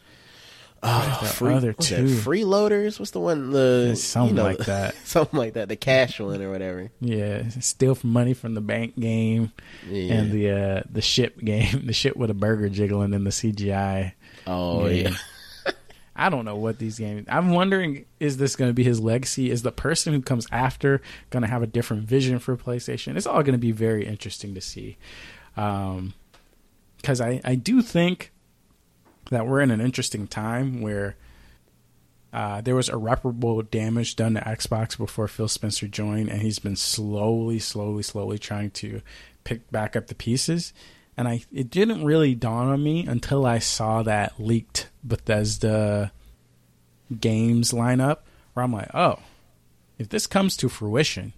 Oh, 0.89 1.19
the 1.23 1.29
free, 1.29 1.53
other 1.55 1.73
two? 1.73 2.07
That? 2.09 2.25
Freeloaders? 2.25 2.99
What's 2.99 3.11
the 3.11 3.21
one? 3.21 3.51
The 3.51 3.97
Something 3.97 4.37
you 4.37 4.43
know, 4.43 4.49
like 4.49 4.59
that. 4.67 4.95
Something 5.05 5.39
like 5.39 5.55
that. 5.55 5.69
The 5.69 5.77
cash 5.77 6.21
one 6.21 6.41
or 6.41 6.51
whatever. 6.51 6.91
Yeah, 7.01 7.49
steal 7.61 7.95
from 7.95 8.11
money 8.13 8.35
from 8.35 8.55
the 8.55 8.61
bank 8.61 8.99
game 8.99 9.53
Yeah. 9.89 10.15
and 10.15 10.31
the 10.33 10.51
uh, 10.51 10.83
the 10.91 11.03
ship 11.03 11.39
game, 11.45 11.87
the 11.87 11.93
ship 11.93 12.17
with 12.17 12.31
a 12.31 12.35
burger 12.35 12.69
jiggling 12.69 13.15
in 13.15 13.25
the 13.25 13.31
CGI. 13.31 14.13
oh 14.47 14.89
game. 14.89 15.13
yeah. 15.13 15.73
I 16.19 16.31
don't 16.31 16.47
know 16.47 16.57
what 16.57 16.79
these 16.79 16.99
games. 16.99 17.27
I'm 17.29 17.51
wondering, 17.51 18.07
is 18.21 18.39
this 18.39 18.57
going 18.57 18.71
to 18.71 18.75
be 18.75 18.83
his 18.85 19.01
legacy? 19.01 19.51
Is 19.51 19.61
the 19.63 19.71
person 19.73 20.15
who 20.15 20.23
comes 20.23 20.47
after 20.51 21.03
going 21.29 21.43
to 21.43 21.49
have 21.49 21.63
a 21.63 21.67
different 21.67 22.05
vision 22.05 22.39
for 22.39 22.57
PlayStation? 22.57 23.17
It's 23.19 23.27
all 23.27 23.43
going 23.43 23.53
to 23.53 23.59
be 23.59 23.71
very 23.73 24.07
interesting 24.07 24.55
to 24.55 24.63
see. 24.63 24.97
Um, 25.59 26.15
because 26.97 27.21
I 27.21 27.41
I 27.45 27.55
do 27.55 27.83
think 27.83 28.33
that 29.31 29.47
we're 29.47 29.61
in 29.61 29.71
an 29.71 29.81
interesting 29.81 30.27
time 30.27 30.81
where 30.81 31.17
Uh, 32.33 32.61
there 32.61 32.75
was 32.75 32.91
irreparable 32.91 33.63
damage 33.63 34.15
done 34.15 34.35
to 34.35 34.41
Xbox 34.41 34.99
before 34.99 35.27
Phil 35.27 35.49
Spencer 35.49 35.89
joined, 35.89 36.29
and 36.29 36.43
he's 36.43 36.59
been 36.59 36.77
slowly, 36.77 37.59
slowly, 37.59 38.03
slowly 38.03 38.39
trying 38.39 38.71
to 38.73 39.01
pick 39.45 39.71
back 39.71 39.97
up 39.97 40.09
the 40.09 40.15
pieces. 40.15 40.75
And 41.17 41.29
I, 41.29 41.45
it 41.51 41.71
didn't 41.71 42.05
really 42.05 42.35
dawn 42.35 42.69
on 42.69 42.83
me 42.83 43.07
until 43.07 43.47
I 43.47 43.59
saw 43.59 44.03
that 44.03 44.39
leaked 44.39 44.91
Bethesda 45.03 46.13
games 47.19 47.73
lineup, 47.73 48.19
where 48.53 48.65
I'm 48.65 48.73
like, 48.73 48.91
oh, 48.93 49.21
if 49.99 50.11
this 50.11 50.27
comes 50.27 50.59
to 50.59 50.69
fruition, 50.69 51.33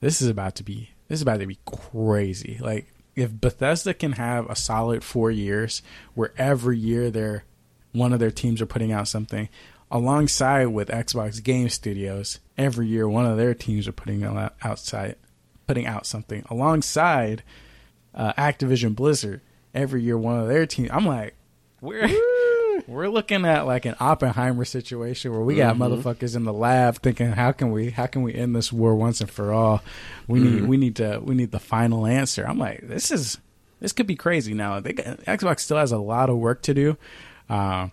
this 0.00 0.20
is 0.20 0.28
about 0.28 0.56
to 0.56 0.62
be 0.62 0.90
this 1.08 1.18
is 1.18 1.22
about 1.22 1.40
to 1.40 1.46
be 1.46 1.58
crazy. 1.64 2.58
Like 2.60 2.92
if 3.16 3.40
Bethesda 3.40 3.94
can 3.94 4.12
have 4.12 4.48
a 4.48 4.56
solid 4.56 5.02
four 5.04 5.30
years 5.30 5.82
where 6.14 6.32
every 6.36 6.78
year 6.78 7.10
they're 7.10 7.44
one 7.92 8.12
of 8.12 8.20
their 8.20 8.30
teams 8.30 8.60
are 8.60 8.66
putting 8.66 8.92
out 8.92 9.08
something 9.08 9.48
alongside 9.90 10.66
with 10.66 10.88
Xbox 10.88 11.42
Game 11.42 11.68
Studios, 11.68 12.38
every 12.56 12.86
year 12.86 13.08
one 13.08 13.26
of 13.26 13.36
their 13.36 13.54
teams 13.54 13.88
are 13.88 13.92
putting 13.92 14.22
out 14.22 14.54
outside 14.62 15.16
putting 15.66 15.86
out 15.86 16.06
something 16.06 16.44
alongside 16.50 17.42
uh, 18.14 18.32
Activision 18.34 18.94
Blizzard. 18.94 19.40
Every 19.72 20.02
year 20.02 20.18
one 20.18 20.40
of 20.40 20.48
their 20.48 20.66
teams. 20.66 20.90
I'm 20.92 21.06
like, 21.06 21.34
we're 21.80 22.08
we're 22.90 23.08
looking 23.08 23.44
at 23.44 23.66
like 23.66 23.84
an 23.84 23.94
Oppenheimer 24.00 24.64
situation 24.64 25.30
where 25.32 25.40
we 25.40 25.54
got 25.54 25.76
mm-hmm. 25.76 25.82
motherfuckers 25.84 26.34
in 26.34 26.44
the 26.44 26.52
lab 26.52 26.96
thinking, 26.96 27.32
how 27.32 27.52
can 27.52 27.70
we 27.70 27.90
how 27.90 28.06
can 28.06 28.22
we 28.22 28.34
end 28.34 28.54
this 28.54 28.72
war 28.72 28.96
once 28.96 29.20
and 29.20 29.30
for 29.30 29.52
all? 29.52 29.82
We 30.26 30.40
mm-hmm. 30.40 30.54
need 30.54 30.64
we 30.64 30.76
need 30.76 30.96
to 30.96 31.20
we 31.22 31.34
need 31.34 31.52
the 31.52 31.60
final 31.60 32.04
answer. 32.04 32.44
I'm 32.46 32.58
like, 32.58 32.88
this 32.88 33.10
is 33.10 33.38
this 33.78 33.92
could 33.92 34.08
be 34.08 34.16
crazy. 34.16 34.54
Now 34.54 34.80
they 34.80 34.92
Xbox 34.92 35.60
still 35.60 35.76
has 35.76 35.92
a 35.92 35.98
lot 35.98 36.28
of 36.28 36.38
work 36.38 36.62
to 36.62 36.74
do. 36.74 36.96
Uh, 37.48 37.88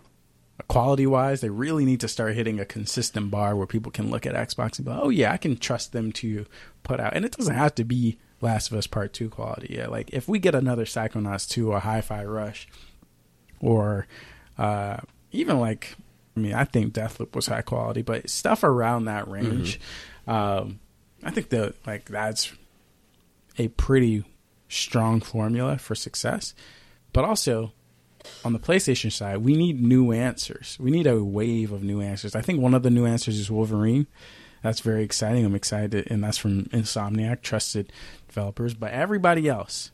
quality 0.67 1.05
wise, 1.05 1.41
they 1.41 1.49
really 1.49 1.85
need 1.85 1.99
to 1.99 2.07
start 2.07 2.33
hitting 2.33 2.59
a 2.59 2.65
consistent 2.65 3.29
bar 3.29 3.55
where 3.55 3.67
people 3.67 3.91
can 3.91 4.09
look 4.09 4.25
at 4.25 4.33
Xbox 4.33 4.79
and 4.79 4.87
go, 4.87 4.99
"Oh 5.03 5.09
yeah, 5.09 5.31
I 5.31 5.37
can 5.37 5.57
trust 5.57 5.93
them 5.93 6.11
to 6.13 6.45
put 6.81 6.99
out." 6.99 7.15
And 7.15 7.23
it 7.23 7.37
doesn't 7.37 7.55
have 7.55 7.75
to 7.75 7.83
be 7.83 8.17
Last 8.41 8.71
of 8.71 8.77
Us 8.77 8.87
Part 8.87 9.13
Two 9.13 9.29
quality. 9.29 9.75
Yeah, 9.77 9.87
like 9.87 10.09
if 10.11 10.27
we 10.27 10.39
get 10.39 10.55
another 10.55 10.85
Psychonauts 10.85 11.47
two 11.47 11.71
or 11.71 11.79
Hi-Fi 11.79 12.25
Rush, 12.25 12.67
or 13.59 14.07
uh, 14.57 14.97
even 15.31 15.59
like, 15.59 15.95
I 16.35 16.39
mean, 16.39 16.53
I 16.53 16.63
think 16.63 16.93
Deathloop 16.93 17.35
was 17.35 17.47
high 17.47 17.61
quality, 17.61 18.01
but 18.01 18.29
stuff 18.29 18.63
around 18.63 19.05
that 19.05 19.27
range, 19.27 19.79
mm-hmm. 20.27 20.31
um, 20.31 20.79
I 21.23 21.31
think 21.31 21.49
that 21.49 21.75
like 21.85 22.05
that's 22.05 22.51
a 23.57 23.67
pretty 23.69 24.23
strong 24.69 25.21
formula 25.21 25.77
for 25.77 25.95
success. 25.95 26.53
But 27.13 27.25
also, 27.25 27.73
on 28.43 28.53
the 28.53 28.59
PlayStation 28.59 29.11
side, 29.11 29.37
we 29.37 29.55
need 29.55 29.81
new 29.81 30.11
answers. 30.11 30.77
We 30.79 30.91
need 30.91 31.07
a 31.07 31.23
wave 31.23 31.71
of 31.71 31.83
new 31.83 32.01
answers. 32.01 32.35
I 32.35 32.41
think 32.41 32.61
one 32.61 32.73
of 32.73 32.83
the 32.83 32.89
new 32.89 33.05
answers 33.05 33.39
is 33.39 33.49
Wolverine. 33.49 34.07
That's 34.63 34.81
very 34.81 35.03
exciting. 35.03 35.45
I'm 35.45 35.55
excited, 35.55 36.07
and 36.11 36.23
that's 36.23 36.37
from 36.37 36.65
Insomniac, 36.65 37.41
trusted 37.41 37.91
developers. 38.27 38.73
But 38.73 38.91
everybody 38.91 39.47
else, 39.47 39.91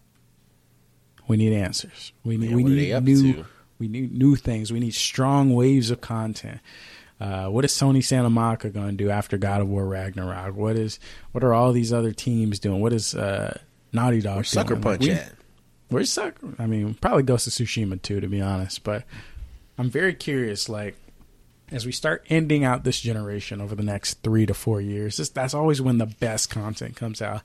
we 1.27 1.37
need 1.37 1.53
answers. 1.53 2.13
We 2.23 2.37
need 2.37 2.49
Man, 2.49 2.55
we 2.55 2.63
need 2.63 3.03
new 3.03 3.33
to? 3.33 3.45
We 3.83 3.89
need 3.89 4.17
new 4.17 4.37
things. 4.37 4.71
We 4.71 4.79
need 4.79 4.93
strong 4.93 5.53
waves 5.53 5.91
of 5.91 5.99
content. 5.99 6.61
Uh, 7.19 7.47
what 7.47 7.65
is 7.65 7.71
Sony 7.73 8.01
Santa 8.01 8.29
Monica 8.29 8.69
going 8.69 8.91
to 8.91 9.03
do 9.03 9.09
after 9.09 9.37
God 9.37 9.59
of 9.59 9.67
War 9.67 9.85
Ragnarok? 9.85 10.55
What 10.55 10.77
is 10.77 10.99
what 11.33 11.43
are 11.43 11.53
all 11.53 11.73
these 11.73 11.91
other 11.91 12.13
teams 12.13 12.59
doing? 12.59 12.79
What 12.79 12.93
is 12.93 13.13
uh, 13.13 13.59
Naughty 13.91 14.21
Dog? 14.21 14.37
Where's 14.37 14.49
Sucker 14.49 14.77
Punch 14.77 15.01
we, 15.01 15.11
at? 15.11 15.33
Where's 15.89 16.09
Sucker? 16.09 16.55
I 16.57 16.65
mean, 16.65 16.93
probably 16.93 17.23
Ghost 17.23 17.47
of 17.47 17.51
Tsushima 17.51 18.01
too, 18.01 18.21
to 18.21 18.27
be 18.27 18.39
honest. 18.39 18.85
But 18.85 19.03
I'm 19.77 19.89
very 19.89 20.13
curious. 20.13 20.69
Like 20.69 20.95
as 21.69 21.85
we 21.85 21.91
start 21.91 22.25
ending 22.29 22.63
out 22.63 22.85
this 22.85 23.01
generation 23.01 23.59
over 23.59 23.75
the 23.75 23.83
next 23.83 24.23
three 24.23 24.45
to 24.45 24.53
four 24.53 24.79
years, 24.79 25.17
this, 25.17 25.27
that's 25.27 25.53
always 25.53 25.81
when 25.81 25.97
the 25.97 26.05
best 26.05 26.49
content 26.49 26.95
comes 26.95 27.21
out. 27.21 27.41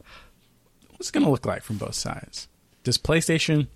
What's 0.91 1.09
it 1.09 1.13
going 1.13 1.25
to 1.25 1.31
look 1.31 1.47
like 1.47 1.65
from 1.65 1.79
both 1.79 1.97
sides? 1.97 2.47
Does 2.85 2.97
PlayStation 2.97 3.67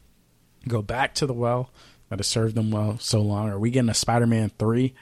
go 0.68 0.80
back 0.80 1.14
to 1.16 1.26
the 1.26 1.34
well 1.34 1.70
that 2.12 2.18
has 2.18 2.26
served 2.26 2.54
them 2.54 2.70
well 2.70 2.98
so 2.98 3.22
long? 3.22 3.48
Are 3.48 3.58
we 3.58 3.70
getting 3.70 3.88
a 3.88 3.94
Spider-Man 3.94 4.50
three? 4.58 4.92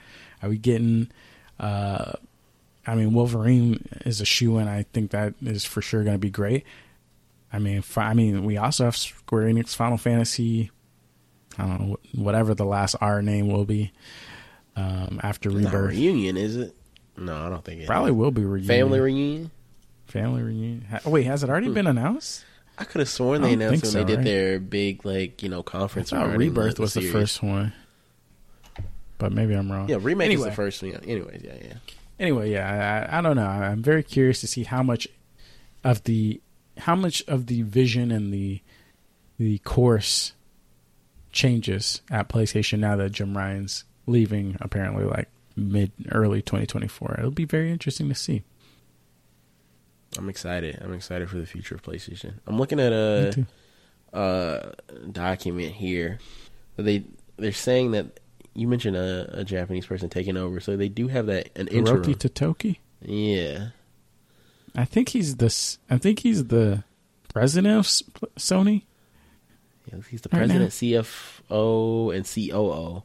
Are 0.44 0.48
we 0.48 0.58
getting? 0.58 1.10
Uh, 1.58 2.12
I 2.86 2.94
mean, 2.94 3.12
Wolverine 3.14 3.84
is 4.06 4.20
a 4.20 4.24
shoe, 4.24 4.58
and 4.58 4.70
I 4.70 4.84
think 4.92 5.10
that 5.10 5.34
is 5.42 5.64
for 5.64 5.82
sure 5.82 6.04
going 6.04 6.14
to 6.14 6.20
be 6.20 6.30
great. 6.30 6.64
I 7.52 7.58
mean, 7.58 7.82
I 7.96 8.14
mean, 8.14 8.44
we 8.44 8.58
also 8.58 8.84
have 8.84 8.96
Square 8.96 9.46
Enix 9.46 9.74
Final 9.74 9.98
Fantasy. 9.98 10.70
I 11.58 11.66
don't 11.66 11.80
know 11.80 11.96
whatever 12.14 12.54
the 12.54 12.64
last 12.64 12.94
R 13.00 13.22
name 13.22 13.48
will 13.48 13.64
be 13.64 13.90
um, 14.76 15.18
after 15.20 15.50
Rebirth. 15.50 15.90
reunion 15.90 16.36
is 16.36 16.54
it? 16.54 16.76
No, 17.16 17.36
I 17.36 17.48
don't 17.48 17.64
think 17.64 17.80
it. 17.80 17.88
Probably 17.88 18.12
is. 18.12 18.16
will 18.16 18.30
be 18.30 18.44
reunion. 18.44 18.68
Family 18.68 19.00
reunion. 19.00 19.50
Family 20.06 20.42
reunion. 20.42 20.86
Oh, 21.04 21.10
wait, 21.10 21.26
has 21.26 21.42
it 21.42 21.50
already 21.50 21.66
hmm. 21.66 21.74
been 21.74 21.88
announced? 21.88 22.44
I 22.80 22.84
could 22.84 23.00
have 23.00 23.10
sworn 23.10 23.42
they 23.42 23.52
announced 23.52 23.82
when 23.82 23.92
so, 23.92 23.98
they 23.98 24.04
did 24.04 24.16
right? 24.16 24.24
their 24.24 24.58
big 24.58 25.04
like 25.04 25.42
you 25.42 25.50
know 25.50 25.62
conference. 25.62 26.12
I 26.14 26.24
Rebirth 26.24 26.78
was 26.78 26.94
the 26.94 27.02
first 27.02 27.42
one, 27.42 27.74
but 29.18 29.32
maybe 29.32 29.54
I'm 29.54 29.70
wrong. 29.70 29.88
Yeah, 29.88 29.98
remake 30.00 30.26
anyway. 30.26 30.48
is 30.48 30.52
the 30.52 30.56
first 30.56 30.82
one. 30.82 30.94
Anyways, 30.94 31.42
yeah, 31.44 31.54
yeah. 31.62 31.74
Anyway, 32.18 32.50
yeah, 32.50 33.08
I, 33.10 33.18
I 33.18 33.20
don't 33.20 33.36
know. 33.36 33.46
I'm 33.46 33.82
very 33.82 34.02
curious 34.02 34.40
to 34.40 34.46
see 34.46 34.64
how 34.64 34.82
much 34.82 35.06
of 35.84 36.04
the 36.04 36.40
how 36.78 36.96
much 36.96 37.22
of 37.28 37.46
the 37.46 37.62
vision 37.62 38.10
and 38.10 38.32
the 38.32 38.62
the 39.38 39.58
course 39.58 40.32
changes 41.32 42.00
at 42.10 42.30
PlayStation 42.30 42.78
now 42.78 42.96
that 42.96 43.12
Jim 43.12 43.36
Ryan's 43.36 43.84
leaving 44.06 44.56
apparently 44.60 45.04
like 45.04 45.28
mid 45.54 45.92
early 46.10 46.40
2024. 46.40 47.16
It'll 47.18 47.30
be 47.30 47.44
very 47.44 47.70
interesting 47.70 48.08
to 48.08 48.14
see. 48.14 48.42
I'm 50.18 50.28
excited. 50.28 50.78
I'm 50.80 50.92
excited 50.92 51.30
for 51.30 51.36
the 51.36 51.46
future 51.46 51.74
of 51.74 51.82
PlayStation. 51.82 52.34
I'm 52.46 52.58
looking 52.58 52.80
at 52.80 52.92
a, 52.92 53.46
a 54.12 54.72
document 55.10 55.72
here. 55.72 56.18
They 56.76 57.04
they're 57.36 57.52
saying 57.52 57.92
that 57.92 58.20
you 58.54 58.66
mentioned 58.66 58.96
a, 58.96 59.40
a, 59.40 59.44
Japanese 59.44 59.86
person 59.86 60.08
taking 60.08 60.36
over, 60.36 60.60
so 60.60 60.76
they 60.76 60.88
do 60.88 61.08
have 61.08 61.26
that 61.26 61.50
an 61.56 61.68
interim. 61.68 62.02
Hiroki 62.02 62.16
Totoki. 62.16 62.78
Yeah, 63.02 63.68
I 64.74 64.84
think 64.84 65.10
he's 65.10 65.36
the 65.36 65.54
I 65.88 65.98
think 65.98 66.20
he's 66.20 66.46
the 66.46 66.84
president 67.32 67.76
of 67.76 67.86
Sony. 68.36 68.82
Yeah, 69.90 70.00
he's 70.08 70.22
the 70.22 70.28
president, 70.28 70.70
CFO, 70.70 72.14
and 72.14 72.24
COO, 72.26 73.02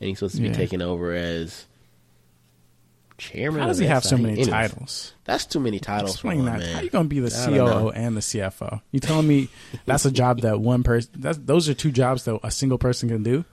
and 0.00 0.08
he's 0.08 0.18
supposed 0.18 0.36
to 0.36 0.42
be 0.42 0.48
yeah. 0.48 0.54
taking 0.54 0.82
over 0.82 1.12
as 1.12 1.66
chairman. 3.18 3.60
How 3.62 3.68
does 3.68 3.78
he 3.78 3.86
have 3.86 4.04
so 4.04 4.16
many 4.16 4.32
Anyways, 4.32 4.48
titles? 4.48 5.14
That's 5.24 5.46
too 5.46 5.60
many 5.60 5.78
titles. 5.78 6.12
Explain 6.12 6.44
that. 6.46 6.62
How 6.62 6.80
you 6.80 6.90
gonna 6.90 7.08
be 7.08 7.20
the 7.20 7.30
COO 7.30 7.90
and 7.94 8.16
the 8.16 8.20
CFO? 8.20 8.80
You 8.90 9.00
telling 9.00 9.26
me 9.26 9.48
that's 9.86 10.04
a 10.04 10.10
job 10.10 10.40
that 10.40 10.60
one 10.60 10.82
person? 10.82 11.10
Those 11.14 11.68
are 11.68 11.74
two 11.74 11.92
jobs 11.92 12.24
that 12.24 12.38
a 12.42 12.50
single 12.50 12.78
person 12.78 13.08
can 13.08 13.22
do. 13.22 13.44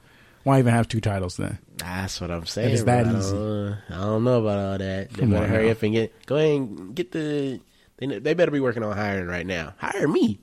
Why 0.43 0.59
even 0.59 0.73
have 0.73 0.87
two 0.87 1.01
titles 1.01 1.37
then? 1.37 1.59
That's 1.77 2.19
what 2.19 2.31
I'm 2.31 2.47
saying. 2.47 2.73
It's 2.73 2.83
that 2.83 3.05
easy. 3.05 3.15
I 3.15 3.39
don't, 3.39 3.77
I 3.89 3.95
don't, 3.95 4.23
know 4.23 4.41
about 4.41 4.59
all 4.59 4.77
that. 4.79 5.09
They 5.11 5.19
Come 5.19 5.31
better 5.31 5.47
hurry 5.47 5.65
now. 5.67 5.71
up 5.71 5.83
and 5.83 5.93
get 5.93 6.25
go 6.25 6.35
ahead 6.35 6.61
and 6.61 6.95
get 6.95 7.11
the. 7.11 7.59
They, 7.97 8.07
they 8.07 8.33
better 8.33 8.49
be 8.49 8.59
working 8.59 8.83
on 8.83 8.95
hiring 8.95 9.27
right 9.27 9.45
now. 9.45 9.75
Hire 9.77 10.07
me. 10.07 10.39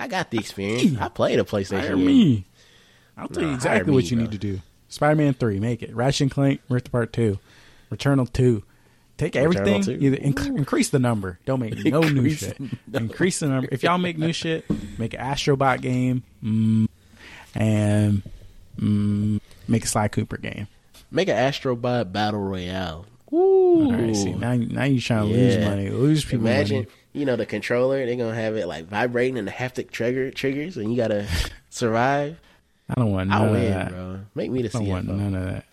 I 0.00 0.08
got 0.08 0.30
the 0.30 0.38
experience. 0.38 0.98
I 1.00 1.08
played 1.08 1.38
a 1.38 1.44
PlayStation. 1.44 1.80
Hire 1.80 1.96
game. 1.96 2.06
me. 2.06 2.46
I'll 3.16 3.28
tell 3.28 3.42
no, 3.42 3.48
you 3.50 3.54
exactly 3.54 3.92
what 3.92 4.10
you 4.10 4.16
bro. 4.16 4.24
need 4.24 4.32
to 4.32 4.38
do. 4.38 4.60
Spider-Man 4.88 5.34
Three, 5.34 5.60
make 5.60 5.82
it. 5.82 5.94
Ratchet 5.94 6.22
and 6.22 6.30
Clank, 6.30 6.60
Rift 6.68 6.88
Apart 6.88 7.12
Two, 7.12 7.38
Returnal 7.90 8.32
Two. 8.32 8.62
Take 9.18 9.34
everything, 9.34 9.82
either 10.00 10.16
inc- 10.16 10.46
increase 10.46 10.90
the 10.90 11.00
number. 11.00 11.40
Don't 11.44 11.58
make 11.58 11.84
no 11.84 12.02
new 12.02 12.30
shit. 12.30 12.56
Increase 12.92 13.40
the 13.40 13.48
number. 13.48 13.68
If 13.72 13.82
y'all 13.82 13.98
make 13.98 14.16
new 14.16 14.32
shit, 14.32 14.64
make 14.96 15.12
an 15.12 15.18
Astrobot 15.18 15.80
game, 15.80 16.22
mm, 16.40 16.86
and 17.52 18.22
mm, 18.78 19.40
make 19.66 19.84
a 19.84 19.88
Sly 19.88 20.06
Cooper 20.06 20.36
game. 20.36 20.68
Make 21.10 21.28
an 21.28 21.34
Astrobot 21.34 22.12
Battle 22.12 22.38
Royale. 22.38 23.06
Ooh. 23.32 23.86
All 23.86 23.92
right, 23.92 24.14
see 24.14 24.34
now, 24.34 24.54
now 24.54 24.84
you 24.84 25.00
trying 25.00 25.28
to 25.28 25.34
yeah. 25.34 25.36
lose 25.36 25.64
money, 25.64 25.90
lose 25.90 26.24
people. 26.24 26.46
Imagine, 26.46 26.76
money. 26.76 26.88
you 27.12 27.24
know, 27.24 27.34
the 27.34 27.44
controller. 27.44 28.06
They're 28.06 28.14
gonna 28.14 28.34
have 28.34 28.56
it 28.56 28.68
like 28.68 28.86
vibrating 28.86 29.36
and 29.36 29.48
the 29.48 29.52
haptic 29.52 29.90
trigger 29.90 30.30
triggers, 30.30 30.76
and 30.76 30.92
you 30.92 30.96
gotta 30.96 31.26
survive. 31.70 32.38
I 32.88 32.94
don't 32.94 33.12
want 33.12 33.30
none 33.30 33.42
I'll 33.42 33.54
of 33.54 33.60
that, 33.60 33.90
bro. 33.90 34.20
Make 34.34 34.50
me 34.52 34.62
the 34.62 34.68
I 34.68 34.80
don't 34.80 34.88
want 34.88 35.08
none 35.08 35.34
of 35.34 35.44
that. 35.44 35.64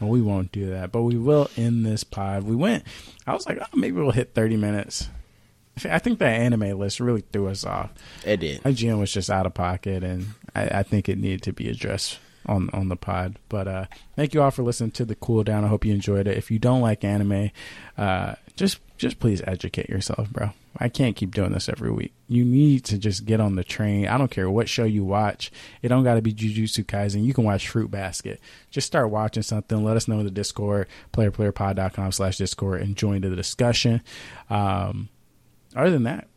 Well, 0.00 0.10
we 0.10 0.20
won't 0.20 0.52
do 0.52 0.70
that, 0.70 0.92
but 0.92 1.02
we 1.02 1.16
will 1.16 1.48
end 1.56 1.86
this 1.86 2.04
pod. 2.04 2.44
We 2.44 2.56
went. 2.56 2.84
I 3.26 3.32
was 3.32 3.46
like, 3.46 3.58
oh, 3.60 3.76
maybe 3.76 3.98
we'll 3.98 4.10
hit 4.10 4.34
thirty 4.34 4.56
minutes. 4.56 5.08
I 5.84 5.98
think 5.98 6.18
that 6.20 6.40
anime 6.40 6.78
list 6.78 7.00
really 7.00 7.20
threw 7.20 7.48
us 7.48 7.64
off. 7.64 7.92
It 8.24 8.38
did. 8.38 8.62
IGN 8.62 8.98
was 8.98 9.12
just 9.12 9.28
out 9.28 9.44
of 9.44 9.54
pocket, 9.54 10.02
and 10.02 10.28
I, 10.54 10.78
I, 10.78 10.82
think 10.82 11.08
it 11.08 11.18
needed 11.18 11.42
to 11.42 11.52
be 11.52 11.68
addressed 11.68 12.18
on 12.46 12.70
on 12.72 12.88
the 12.88 12.96
pod. 12.96 13.38
But 13.48 13.68
uh, 13.68 13.84
thank 14.16 14.32
you 14.32 14.42
all 14.42 14.50
for 14.50 14.62
listening 14.62 14.92
to 14.92 15.04
the 15.04 15.14
cool 15.14 15.44
down. 15.44 15.64
I 15.64 15.68
hope 15.68 15.84
you 15.84 15.92
enjoyed 15.92 16.26
it. 16.26 16.38
If 16.38 16.50
you 16.50 16.58
don't 16.58 16.80
like 16.80 17.04
anime, 17.04 17.50
uh, 17.98 18.36
just 18.56 18.80
just 18.96 19.18
please 19.20 19.42
educate 19.46 19.88
yourself, 19.88 20.30
bro. 20.30 20.52
I 20.80 20.88
can't 20.88 21.16
keep 21.16 21.34
doing 21.34 21.52
this 21.52 21.68
every 21.68 21.90
week. 21.90 22.12
You 22.28 22.44
need 22.44 22.84
to 22.86 22.98
just 22.98 23.24
get 23.24 23.40
on 23.40 23.56
the 23.56 23.64
train. 23.64 24.06
I 24.08 24.18
don't 24.18 24.30
care 24.30 24.50
what 24.50 24.68
show 24.68 24.84
you 24.84 25.04
watch. 25.04 25.50
It 25.82 25.88
don't 25.88 26.04
got 26.04 26.14
to 26.14 26.22
be 26.22 26.32
Jujutsu 26.32 26.84
Kaisen. 26.84 27.24
You 27.24 27.34
can 27.34 27.44
watch 27.44 27.68
Fruit 27.68 27.90
Basket. 27.90 28.40
Just 28.70 28.86
start 28.86 29.10
watching 29.10 29.42
something. 29.42 29.84
Let 29.84 29.96
us 29.96 30.08
know 30.08 30.18
in 30.18 30.24
the 30.24 30.30
Discord, 30.30 30.88
playerplayerpod.com 31.12 32.12
slash 32.12 32.38
Discord, 32.38 32.82
and 32.82 32.96
join 32.96 33.20
the 33.20 33.34
discussion. 33.34 34.02
Um, 34.50 35.08
other 35.74 35.90
than 35.90 36.04
that, 36.04 36.28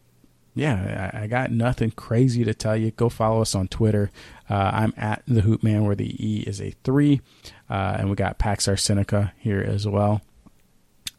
yeah, 0.55 1.11
I, 1.13 1.23
I, 1.23 1.27
got 1.27 1.51
nothing 1.51 1.91
crazy 1.91 2.43
to 2.43 2.53
tell 2.53 2.75
you. 2.75 2.91
Go 2.91 3.07
follow 3.07 3.41
us 3.41 3.55
on 3.55 3.67
Twitter. 3.67 4.11
Uh, 4.49 4.71
I'm 4.73 4.93
at 4.97 5.23
the 5.27 5.41
Hoop 5.41 5.63
Man, 5.63 5.85
where 5.85 5.95
the 5.95 6.15
E 6.19 6.41
is 6.41 6.59
a 6.59 6.71
three, 6.83 7.21
uh, 7.69 7.95
and 7.99 8.09
we 8.09 8.15
got 8.15 8.39
Pax 8.39 8.67
Arsenica 8.67 9.31
here 9.37 9.61
as 9.61 9.87
well. 9.87 10.21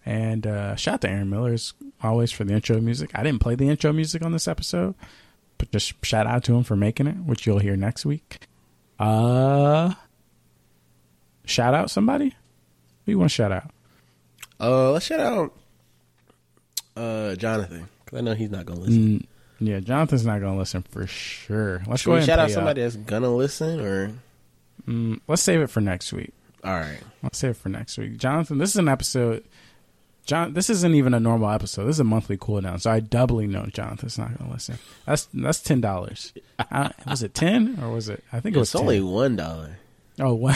And 0.05 0.47
uh, 0.47 0.77
shout 0.77 0.95
out 0.95 1.01
to 1.03 1.11
Aaron 1.11 1.31
Miller 1.31 1.53
as 1.53 1.73
always 2.03 2.32
for 2.32 2.44
the 2.44 2.55
intro 2.55 2.80
music. 2.80 3.11
I 3.14 3.22
didn't 3.22 3.40
play 3.40 3.55
the 3.55 3.68
intro 3.68 3.92
music 3.92 4.22
on 4.22 4.32
this 4.32 4.48
episode, 4.48 4.94
but 5.59 5.70
just 5.70 6.05
shout 6.05 6.26
out 6.26 6.44
to 6.44 6.55
him 6.55 6.62
for 6.64 6.76
making 6.76 7.07
it, 7.07 7.16
which 7.16 7.46
you'll 7.46 7.59
hear 7.59 7.76
next 7.76 8.05
week. 8.05 8.46
Uh, 8.98 9.94
shout 11.44 11.74
out 11.74 11.90
somebody. 11.90 12.34
Who 13.05 13.12
you 13.12 13.18
want 13.18 13.30
to 13.30 13.34
shout 13.34 13.53
out? 13.53 13.70
Uh, 14.61 14.92
let's 14.92 15.07
shout 15.07 15.20
out 15.20 15.55
uh 16.96 17.34
Jonathan 17.36 17.88
because 18.05 18.18
I 18.18 18.20
know 18.20 18.34
he's 18.34 18.51
not 18.51 18.66
gonna 18.66 18.80
listen. 18.80 19.20
Mm, 19.20 19.26
yeah, 19.61 19.80
Jonathan's 19.80 20.26
not 20.26 20.40
gonna 20.40 20.59
listen 20.59 20.82
for 20.82 21.07
sure. 21.07 21.82
Let's 21.86 22.03
Should 22.03 22.11
go. 22.11 22.20
Shout 22.20 22.38
out 22.38 22.51
somebody 22.51 22.82
up. 22.82 22.92
that's 22.92 22.96
gonna 23.05 23.34
listen, 23.34 23.80
or 23.80 24.12
mm, 24.86 25.20
let's 25.28 25.42
save 25.42 25.61
it 25.61 25.68
for 25.68 25.80
next 25.80 26.12
week. 26.12 26.32
All 26.62 26.74
right, 26.74 27.01
let's 27.22 27.38
save 27.38 27.53
it 27.53 27.57
for 27.57 27.70
next 27.70 27.96
week. 27.96 28.18
Jonathan, 28.18 28.59
this 28.59 28.70
is 28.70 28.76
an 28.76 28.88
episode 28.88 29.44
John, 30.31 30.53
this 30.53 30.70
isn't 30.70 30.95
even 30.95 31.12
a 31.12 31.18
normal 31.18 31.51
episode. 31.51 31.87
This 31.87 31.97
is 31.97 32.01
a 32.01 32.05
monthly 32.05 32.37
cooldown, 32.39 32.81
so 32.81 32.89
I 32.89 33.01
doubly 33.01 33.49
know 33.49 33.66
Jonathan's 33.66 34.16
not 34.16 34.28
going 34.39 34.49
to 34.49 34.55
listen. 34.55 34.78
That's 35.05 35.26
that's 35.35 35.59
ten 35.61 35.81
dollars. 35.81 36.33
was 37.05 37.24
it 37.24 37.35
ten 37.35 37.76
or 37.83 37.91
was 37.91 38.09
it? 38.09 38.22
I 38.33 38.39
think 38.39 38.55
it 38.55 38.61
was. 38.61 38.68
It's 38.68 38.81
only 38.81 39.01
one 39.01 39.35
dollar. 39.35 39.81
Oh, 40.20 40.35
one, 40.35 40.55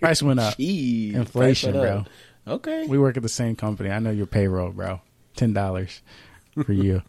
price 0.00 0.22
went 0.22 0.40
up. 0.40 0.58
Jeez, 0.58 1.14
Inflation, 1.14 1.72
bro. 1.72 2.00
Up. 2.00 2.08
Okay, 2.46 2.86
we 2.86 2.98
work 2.98 3.16
at 3.16 3.22
the 3.22 3.30
same 3.30 3.56
company. 3.56 3.88
I 3.88 3.98
know 3.98 4.10
your 4.10 4.26
payroll, 4.26 4.72
bro. 4.72 5.00
Ten 5.36 5.54
dollars 5.54 6.02
for 6.62 6.74
you, 6.74 7.00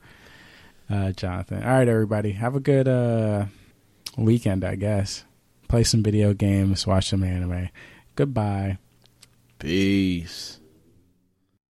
uh, 0.90 1.12
Jonathan. 1.12 1.64
All 1.64 1.70
right, 1.70 1.88
everybody, 1.90 2.32
have 2.32 2.56
a 2.56 2.62
good 2.62 2.88
uh, 2.88 3.48
weekend. 4.16 4.64
I 4.64 4.76
guess 4.76 5.26
play 5.68 5.84
some 5.84 6.02
video 6.02 6.34
games, 6.34 6.88
watch 6.88 7.10
some 7.10 7.26
anime. 7.26 7.68
Goodbye. 8.16 8.78
Peace. 9.60 10.61